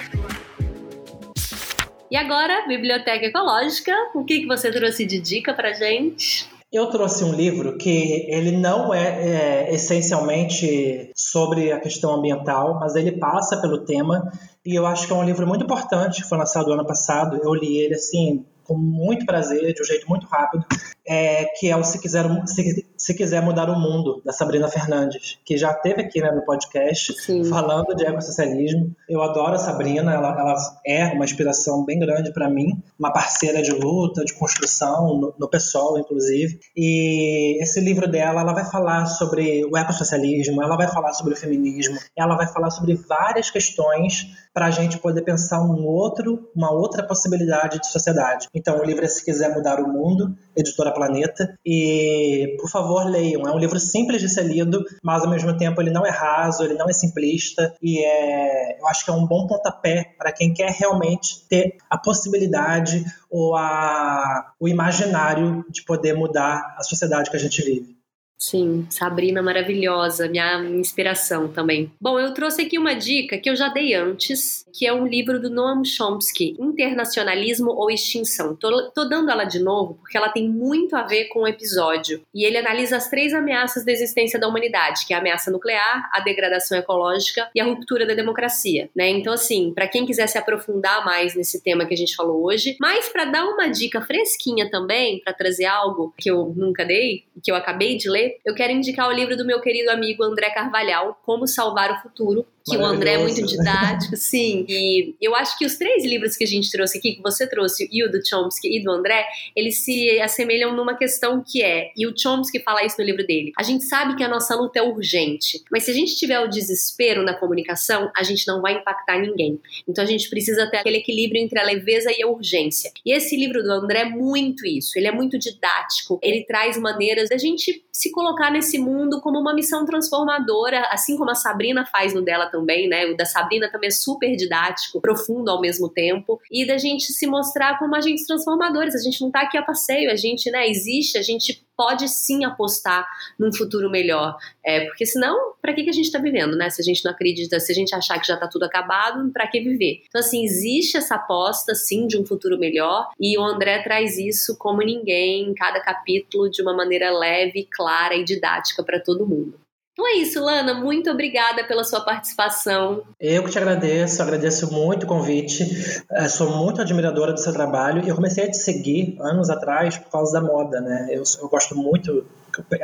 E 2.12 2.18
agora, 2.18 2.68
Biblioteca 2.68 3.26
Ecológica, 3.26 3.94
o 4.14 4.26
que, 4.26 4.42
que 4.42 4.46
você 4.46 4.70
trouxe 4.70 5.06
de 5.06 5.18
dica 5.20 5.54
para 5.54 5.72
gente? 5.72 6.50
Eu 6.72 6.88
trouxe 6.90 7.26
um 7.26 7.34
livro 7.34 7.78
que 7.78 8.26
ele 8.30 8.52
não 8.52 8.94
é, 8.94 9.68
é, 9.68 9.74
essencialmente 9.74 11.12
sobre 11.14 11.70
a 11.70 11.80
questão 11.82 12.14
ambiental, 12.16 12.80
mas 12.80 12.96
ele 12.96 13.12
passa 13.12 13.60
pelo 13.60 13.84
tema 13.84 14.32
e 14.66 14.74
eu 14.74 14.86
acho 14.86 15.06
que 15.06 15.12
é 15.12 15.16
um 15.16 15.24
livro 15.24 15.46
muito 15.46 15.66
importante. 15.66 16.24
Foi 16.24 16.38
lançado 16.38 16.72
ano 16.72 16.88
passado. 16.88 17.38
Eu 17.44 17.54
li 17.54 17.78
ele 17.78 17.96
assim 17.96 18.46
com 18.64 18.78
muito 18.78 19.26
prazer, 19.26 19.74
de 19.74 19.82
um 19.82 19.86
jeito 19.86 20.08
muito 20.08 20.26
rápido, 20.28 20.66
é, 21.12 21.44
que 21.60 21.70
é 21.70 21.76
o 21.76 21.84
Se 21.84 22.00
Quiser, 22.00 22.26
Se, 22.48 22.88
Se 22.96 23.14
Quiser 23.14 23.42
Mudar 23.42 23.70
o 23.70 23.78
Mundo, 23.78 24.22
da 24.24 24.32
Sabrina 24.32 24.70
Fernandes, 24.70 25.38
que 25.44 25.58
já 25.58 25.74
teve 25.74 26.04
aqui 26.04 26.22
né, 26.22 26.32
no 26.32 26.46
podcast 26.46 27.14
Sim. 27.20 27.44
falando 27.44 27.94
de 27.94 28.06
ecossocialismo. 28.06 28.96
Eu 29.10 29.22
adoro 29.22 29.56
a 29.56 29.58
Sabrina, 29.58 30.14
ela, 30.14 30.30
ela 30.40 30.56
é 30.88 31.08
uma 31.08 31.26
inspiração 31.26 31.84
bem 31.84 32.00
grande 32.00 32.32
para 32.32 32.50
mim, 32.50 32.82
uma 32.98 33.12
parceira 33.12 33.62
de 33.62 33.72
luta, 33.72 34.24
de 34.24 34.34
construção, 34.34 35.18
no, 35.20 35.36
no 35.38 35.50
PSOL, 35.50 36.00
inclusive. 36.00 36.62
E 36.78 37.62
esse 37.62 37.82
livro 37.82 38.10
dela, 38.10 38.40
ela 38.40 38.54
vai 38.54 38.64
falar 38.64 39.06
sobre 39.06 39.66
o 39.66 39.76
ecossocialismo, 39.76 40.64
ela 40.64 40.78
vai 40.78 40.88
falar 40.88 41.12
sobre 41.12 41.34
o 41.34 41.38
feminismo, 41.38 42.00
ela 42.16 42.38
vai 42.38 42.48
falar 42.48 42.72
sobre 42.72 42.96
várias 42.96 43.50
questões 43.50 44.28
para 44.54 44.66
a 44.66 44.72
gente 44.72 44.98
poder 44.98 45.22
pensar 45.24 45.62
um 45.62 45.86
outro, 45.86 46.50
uma 46.56 46.72
outra 46.72 47.04
possibilidade 47.04 47.80
de 47.80 47.88
sociedade. 47.88 48.48
Então, 48.54 48.80
o 48.80 48.84
livro 48.84 49.04
é 49.04 49.08
Se 49.08 49.24
Quiser 49.24 49.54
Mudar 49.54 49.80
o 49.80 49.88
Mundo, 49.88 50.36
editora 50.56 50.92
Planeta. 51.02 51.58
E, 51.66 52.56
por 52.60 52.70
favor, 52.70 53.10
leiam. 53.10 53.48
É 53.48 53.52
um 53.52 53.58
livro 53.58 53.80
simples 53.80 54.22
de 54.22 54.30
ser 54.30 54.44
lido, 54.44 54.84
mas 55.02 55.24
ao 55.24 55.30
mesmo 55.32 55.58
tempo 55.58 55.82
ele 55.82 55.90
não 55.90 56.06
é 56.06 56.12
raso, 56.12 56.64
ele 56.64 56.76
não 56.76 56.88
é 56.88 56.94
simplista. 56.94 57.74
E 57.82 58.06
é, 58.06 58.80
eu 58.80 58.88
acho 58.88 59.04
que 59.04 59.10
é 59.10 59.14
um 59.14 59.26
bom 59.26 59.48
pontapé 59.48 60.14
para 60.16 60.32
quem 60.32 60.54
quer 60.54 60.72
realmente 60.72 61.48
ter 61.50 61.78
a 61.90 61.98
possibilidade 61.98 63.04
ou 63.32 63.56
a, 63.56 64.54
o 64.60 64.68
imaginário 64.68 65.66
de 65.72 65.84
poder 65.84 66.14
mudar 66.14 66.76
a 66.78 66.84
sociedade 66.84 67.32
que 67.32 67.36
a 67.36 67.40
gente 67.40 67.64
vive. 67.64 68.01
Sim, 68.42 68.88
Sabrina 68.90 69.40
maravilhosa, 69.40 70.28
minha 70.28 70.64
inspiração 70.66 71.48
também. 71.48 71.92
Bom, 72.02 72.20
eu 72.20 72.34
trouxe 72.34 72.64
aqui 72.64 72.76
uma 72.76 72.96
dica 72.96 73.38
que 73.38 73.48
eu 73.48 73.56
já 73.56 73.68
dei 73.68 73.94
antes, 73.94 74.66
que 74.74 74.88
é 74.88 74.92
um 74.92 75.06
livro 75.06 75.40
do 75.40 75.48
Noam 75.48 75.86
Chomsky, 75.86 76.58
Internacionalismo 76.60 77.70
ou 77.70 77.92
Extinção. 77.92 78.56
Tô, 78.56 78.90
tô 78.90 79.06
dando 79.06 79.30
ela 79.30 79.44
de 79.44 79.60
novo 79.60 79.94
porque 80.02 80.18
ela 80.18 80.30
tem 80.30 80.50
muito 80.50 80.96
a 80.96 81.04
ver 81.04 81.26
com 81.26 81.42
o 81.42 81.48
episódio. 81.48 82.24
E 82.34 82.44
ele 82.44 82.58
analisa 82.58 82.98
as 82.98 83.12
três 83.12 83.32
ameaças 83.32 83.86
da 83.86 83.92
existência 83.92 84.40
da 84.40 84.48
humanidade, 84.48 85.06
que 85.06 85.14
é 85.14 85.18
a 85.18 85.20
ameaça 85.20 85.52
nuclear, 85.52 86.10
a 86.12 86.20
degradação 86.22 86.76
ecológica 86.76 87.48
e 87.54 87.62
a 87.62 87.64
ruptura 87.64 88.08
da 88.08 88.16
democracia, 88.16 88.90
né? 88.96 89.08
Então 89.08 89.34
assim, 89.34 89.72
para 89.72 89.88
quem 89.88 90.04
quiser 90.04 90.26
se 90.26 90.40
aprofundar 90.40 91.06
mais 91.06 91.36
nesse 91.36 91.62
tema 91.62 91.86
que 91.86 91.94
a 91.94 91.98
gente 91.98 92.16
falou 92.16 92.44
hoje, 92.44 92.76
mas 92.82 93.08
para 93.08 93.26
dar 93.26 93.46
uma 93.46 93.68
dica 93.68 94.02
fresquinha 94.02 94.68
também, 94.72 95.22
para 95.24 95.32
trazer 95.32 95.66
algo 95.66 96.12
que 96.18 96.32
eu 96.32 96.52
nunca 96.58 96.84
dei, 96.84 97.26
que 97.44 97.52
eu 97.52 97.56
acabei 97.56 97.98
de 97.98 98.10
ler, 98.10 98.31
eu 98.46 98.54
quero 98.54 98.74
indicar 98.74 99.08
o 99.08 99.12
livro 99.12 99.36
do 99.36 99.46
meu 99.46 99.60
querido 99.62 99.90
amigo 99.92 100.24
André 100.24 100.50
Carvalhal, 100.52 101.20
Como 101.24 101.48
Salvar 101.48 101.92
o 101.92 102.02
Futuro, 102.02 102.46
que 102.66 102.78
o 102.78 102.86
André 102.86 103.14
é 103.14 103.18
muito 103.18 103.42
didático, 103.46 104.16
sim. 104.18 104.66
E 104.68 105.16
eu 105.22 105.36
acho 105.36 105.58
que 105.58 105.66
os 105.66 105.76
três 105.76 106.04
livros 106.04 106.36
que 106.36 106.44
a 106.44 106.48
gente 106.48 106.72
trouxe 106.72 106.98
aqui, 106.98 107.16
que 107.16 107.22
você 107.22 107.48
trouxe, 107.48 107.88
e 107.92 108.04
o 108.04 108.12
do 108.12 108.26
Chomsky 108.26 108.78
e 108.78 108.84
do 108.84 108.92
André, 108.92 109.26
eles 109.56 109.84
se 109.84 110.20
assemelham 110.20 110.76
numa 110.76 110.96
questão 110.96 111.44
que 111.46 111.64
é, 111.64 111.92
e 111.98 112.08
o 112.08 112.14
Chomsky 112.18 112.60
fala 112.60 112.86
isso 112.86 112.96
no 113.00 113.06
livro 113.06 113.26
dele, 113.26 113.52
a 113.58 113.64
gente 113.64 113.84
sabe 113.86 114.16
que 114.16 114.24
a 114.24 114.28
nossa 114.28 114.56
luta 114.56 114.80
é 114.80 114.82
urgente, 114.82 115.64
mas 115.72 115.84
se 115.84 115.92
a 115.92 115.94
gente 115.94 116.16
tiver 116.16 116.40
o 116.40 116.48
desespero 116.48 117.24
na 117.24 117.34
comunicação, 117.34 118.12
a 118.16 118.24
gente 118.24 118.48
não 118.48 118.62
vai 118.62 118.74
impactar 118.74 119.20
ninguém. 119.20 119.60
Então 119.88 120.04
a 120.04 120.08
gente 120.08 120.30
precisa 120.30 120.70
ter 120.70 120.78
aquele 120.78 120.98
equilíbrio 120.98 121.42
entre 121.42 121.60
a 121.60 121.64
leveza 121.64 122.12
e 122.12 122.22
a 122.24 122.28
urgência. 122.28 122.92
E 123.06 123.14
esse 123.14 123.36
livro 123.36 123.64
do 123.64 123.72
André 123.72 124.02
é 124.02 124.06
muito 124.06 124.66
isso, 124.66 124.98
ele 124.98 125.08
é 125.08 125.12
muito 125.12 125.38
didático, 125.38 126.20
ele 126.22 126.44
traz 126.46 126.78
maneiras 126.78 127.30
da 127.30 127.38
gente 127.38 127.84
se 127.92 128.12
colocar 128.12 128.52
nesse 128.52 128.78
mundo 128.78 129.22
como 129.22 129.40
uma 129.40 129.54
missão 129.54 129.86
transformadora, 129.86 130.88
assim 130.92 131.18
como 131.18 131.32
a 131.32 131.36
Sabrina 131.36 131.86
faz 131.86 132.14
no 132.14 132.22
dela 132.22 132.48
também, 132.48 132.61
né? 132.88 133.06
O 133.06 133.16
da 133.16 133.26
Sabrina 133.26 133.70
também 133.72 133.88
é 133.88 133.92
super 133.92 134.36
didático, 134.36 135.02
profundo 135.02 135.50
ao 135.50 135.62
mesmo 135.62 135.90
tempo, 135.90 136.40
e 136.52 136.66
da 136.66 136.78
gente 136.78 137.12
se 137.12 137.28
mostrar 137.28 137.78
como 137.80 137.96
agentes 137.96 138.26
transformadores. 138.26 138.96
A 138.96 139.00
gente 139.00 139.22
não 139.22 139.32
tá 139.32 139.42
aqui 139.42 139.58
a 139.58 139.62
passeio, 139.62 140.12
a 140.12 140.16
gente, 140.16 140.50
né, 140.52 140.68
existe, 140.68 141.18
a 141.18 141.22
gente 141.22 141.64
pode 141.76 142.08
sim 142.08 142.46
apostar 142.46 143.08
num 143.40 143.52
futuro 143.52 143.90
melhor. 143.90 144.38
É, 144.64 144.86
porque 144.86 145.06
senão, 145.06 145.54
para 145.60 145.74
que, 145.74 145.84
que 145.84 145.90
a 145.90 145.94
gente 145.94 146.06
está 146.06 146.20
vivendo, 146.20 146.56
né? 146.56 146.70
Se 146.70 146.80
a 146.80 146.84
gente 146.84 147.04
não 147.04 147.12
acredita, 147.12 147.60
se 147.60 147.72
a 147.72 147.76
gente 147.76 147.96
achar 147.96 148.20
que 148.20 148.28
já 148.28 148.36
está 148.36 148.48
tudo 148.48 148.66
acabado, 148.66 149.32
para 149.32 149.48
que 149.48 149.60
viver? 149.60 150.04
Então, 150.08 150.20
assim, 150.20 150.44
existe 150.44 150.98
essa 150.98 151.16
aposta, 151.16 151.74
sim, 151.74 152.06
de 152.06 152.20
um 152.20 152.26
futuro 152.26 152.60
melhor, 152.60 153.10
e 153.20 153.38
o 153.38 153.44
André 153.44 153.82
traz 153.82 154.18
isso 154.18 154.56
como 154.58 154.82
ninguém, 154.82 155.50
em 155.50 155.54
cada 155.56 155.80
capítulo, 155.80 156.50
de 156.50 156.62
uma 156.62 156.74
maneira 156.74 157.12
leve, 157.18 157.68
clara 157.72 158.16
e 158.16 158.24
didática 158.24 158.84
para 158.84 159.00
todo 159.00 159.26
mundo. 159.26 159.61
Então 160.02 160.10
é 160.10 160.14
isso, 160.16 160.44
Lana. 160.44 160.74
Muito 160.74 161.12
obrigada 161.12 161.64
pela 161.64 161.84
sua 161.84 162.02
participação. 162.02 163.04
Eu 163.20 163.44
que 163.44 163.52
te 163.52 163.60
agradeço, 163.60 164.20
agradeço 164.20 164.74
muito 164.74 165.04
o 165.04 165.08
convite. 165.08 165.64
Eu 166.10 166.28
sou 166.28 166.50
muito 166.58 166.82
admiradora 166.82 167.32
do 167.34 167.40
seu 167.40 167.54
trabalho 167.54 168.02
eu 168.08 168.16
comecei 168.16 168.46
a 168.46 168.50
te 168.50 168.58
seguir 168.58 169.16
anos 169.22 169.52
atrás 169.52 170.00
por 170.00 170.10
causa 170.10 170.34
da 170.34 170.42
moda, 170.42 170.82
né? 170.82 171.08
Eu, 171.12 171.22
eu 171.40 171.48
gosto 171.48 171.76
muito 171.76 172.26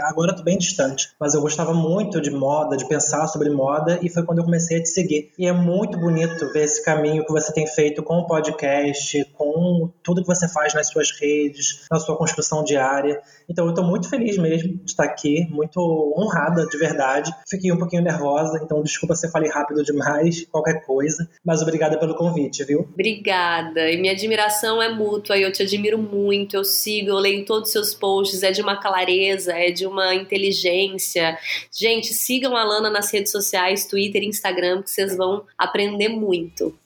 agora 0.02 0.32
eu 0.32 0.36
tô 0.36 0.44
bem 0.44 0.58
distante, 0.58 1.10
mas 1.20 1.34
eu 1.34 1.42
gostava 1.42 1.74
muito 1.74 2.22
de 2.22 2.30
moda, 2.30 2.78
de 2.78 2.88
pensar 2.88 3.28
sobre 3.28 3.50
moda, 3.50 4.00
e 4.02 4.10
foi 4.10 4.24
quando 4.24 4.40
eu 4.40 4.46
comecei 4.46 4.78
a 4.78 4.82
te 4.82 4.90
seguir. 4.90 5.32
E 5.38 5.48
é 5.48 5.54
muito 5.54 5.98
bonito 5.98 6.52
ver 6.52 6.64
esse 6.64 6.84
caminho 6.84 7.26
que 7.26 7.32
você 7.32 7.54
tem 7.54 7.68
feito 7.68 8.04
com 8.04 8.16
o 8.16 8.28
podcast, 8.28 9.26
com 9.34 9.92
tudo 10.04 10.22
que 10.22 10.28
você 10.28 10.48
faz 10.48 10.74
nas 10.74 10.88
suas 10.88 11.12
redes, 11.20 11.86
na 11.92 12.00
sua 12.00 12.18
construção 12.18 12.64
diária. 12.64 13.22
Então 13.50 13.66
eu 13.68 13.74
tô 13.74 13.84
muito 13.84 14.10
feliz 14.10 14.38
mesmo 14.38 14.78
de 14.78 14.92
estar 14.92 15.06
aqui, 15.06 15.48
muito 15.50 15.80
honrada 16.18 16.66
de 16.66 16.78
verdade. 16.78 17.32
Fiquei 17.50 17.72
um 17.72 17.78
pouquinho 17.78 18.04
nervosa, 18.04 18.60
então 18.64 18.82
desculpa 18.84 19.16
se 19.16 19.28
eu 19.28 19.32
falei 19.32 19.50
rápido 19.50 19.84
demais, 19.84 20.46
qualquer 20.52 20.86
coisa, 20.86 21.28
mas 21.46 21.62
obrigada 21.62 21.98
pelo 21.98 22.16
convite, 22.16 22.64
viu? 22.64 22.88
Obrigada. 22.94 23.90
E 23.90 23.98
minha 24.00 24.14
admiração 24.14 24.82
é 24.82 24.90
mútua, 24.90 25.38
eu 25.38 25.52
te 25.52 25.64
admiro 25.64 25.98
muito, 25.98 26.56
eu 26.56 26.64
sigo, 26.64 27.10
eu 27.10 27.18
leio 27.18 27.46
todos 27.46 27.70
os 27.70 27.74
seus 27.74 27.94
posts, 27.94 28.44
é 28.44 28.52
de 28.52 28.62
uma 28.62 28.80
clareza, 28.80 29.54
é 29.58 29.72
de 29.72 29.86
uma 29.86 30.14
inteligência. 30.14 31.38
Gente, 31.72 32.14
sigam 32.14 32.56
a 32.56 32.64
Lana 32.64 32.90
nas 32.90 33.12
redes 33.12 33.32
sociais, 33.32 33.86
Twitter 33.86 34.24
e 34.24 34.28
Instagram, 34.28 34.82
que 34.84 34.92
vocês 34.92 35.16
vão 35.16 35.46
aprender 35.58 36.10
muito. 36.10 36.78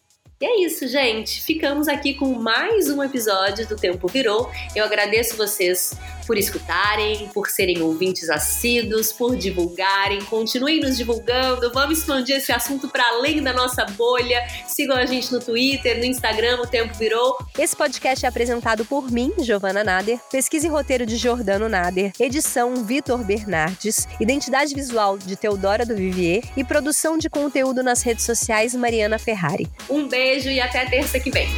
E 0.41 0.45
é 0.45 0.65
isso, 0.65 0.87
gente. 0.87 1.39
Ficamos 1.43 1.87
aqui 1.87 2.15
com 2.15 2.33
mais 2.33 2.89
um 2.89 3.03
episódio 3.03 3.67
do 3.67 3.75
Tempo 3.75 4.07
Virou. 4.07 4.49
Eu 4.75 4.83
agradeço 4.83 5.37
vocês 5.37 5.93
por 6.31 6.37
escutarem, 6.37 7.27
por 7.33 7.49
serem 7.49 7.81
ouvintes 7.81 8.29
assíduos, 8.29 9.11
por 9.11 9.35
divulgarem. 9.35 10.21
Continuem 10.21 10.79
nos 10.79 10.95
divulgando. 10.95 11.69
Vamos 11.73 11.99
expandir 11.99 12.37
esse 12.37 12.53
assunto 12.53 12.87
para 12.87 13.05
além 13.09 13.43
da 13.43 13.51
nossa 13.51 13.83
bolha. 13.85 14.41
Sigam 14.65 14.95
a 14.95 15.05
gente 15.05 15.29
no 15.29 15.41
Twitter, 15.41 15.97
no 15.97 16.05
Instagram, 16.05 16.61
o 16.61 16.67
Tempo 16.67 16.93
Virou. 16.97 17.37
Esse 17.59 17.75
podcast 17.75 18.25
é 18.25 18.29
apresentado 18.29 18.85
por 18.85 19.11
mim, 19.11 19.33
Giovana 19.39 19.83
Nader, 19.83 20.19
pesquisa 20.31 20.67
e 20.67 20.69
roteiro 20.69 21.05
de 21.05 21.17
Jordano 21.17 21.67
Nader, 21.67 22.13
edição 22.17 22.75
Vitor 22.75 23.25
Bernardes, 23.25 24.07
identidade 24.17 24.73
visual 24.73 25.17
de 25.17 25.35
Teodora 25.35 25.85
do 25.85 25.93
Vivier 25.93 26.43
e 26.55 26.63
produção 26.63 27.17
de 27.17 27.29
conteúdo 27.29 27.83
nas 27.83 28.03
redes 28.03 28.23
sociais 28.23 28.73
Mariana 28.73 29.19
Ferrari. 29.19 29.67
Um 29.89 30.07
beijo 30.07 30.31
beijo 30.31 30.49
e 30.49 30.61
até 30.61 30.85
terça 30.85 31.19
que 31.19 31.29
vem. 31.29 31.49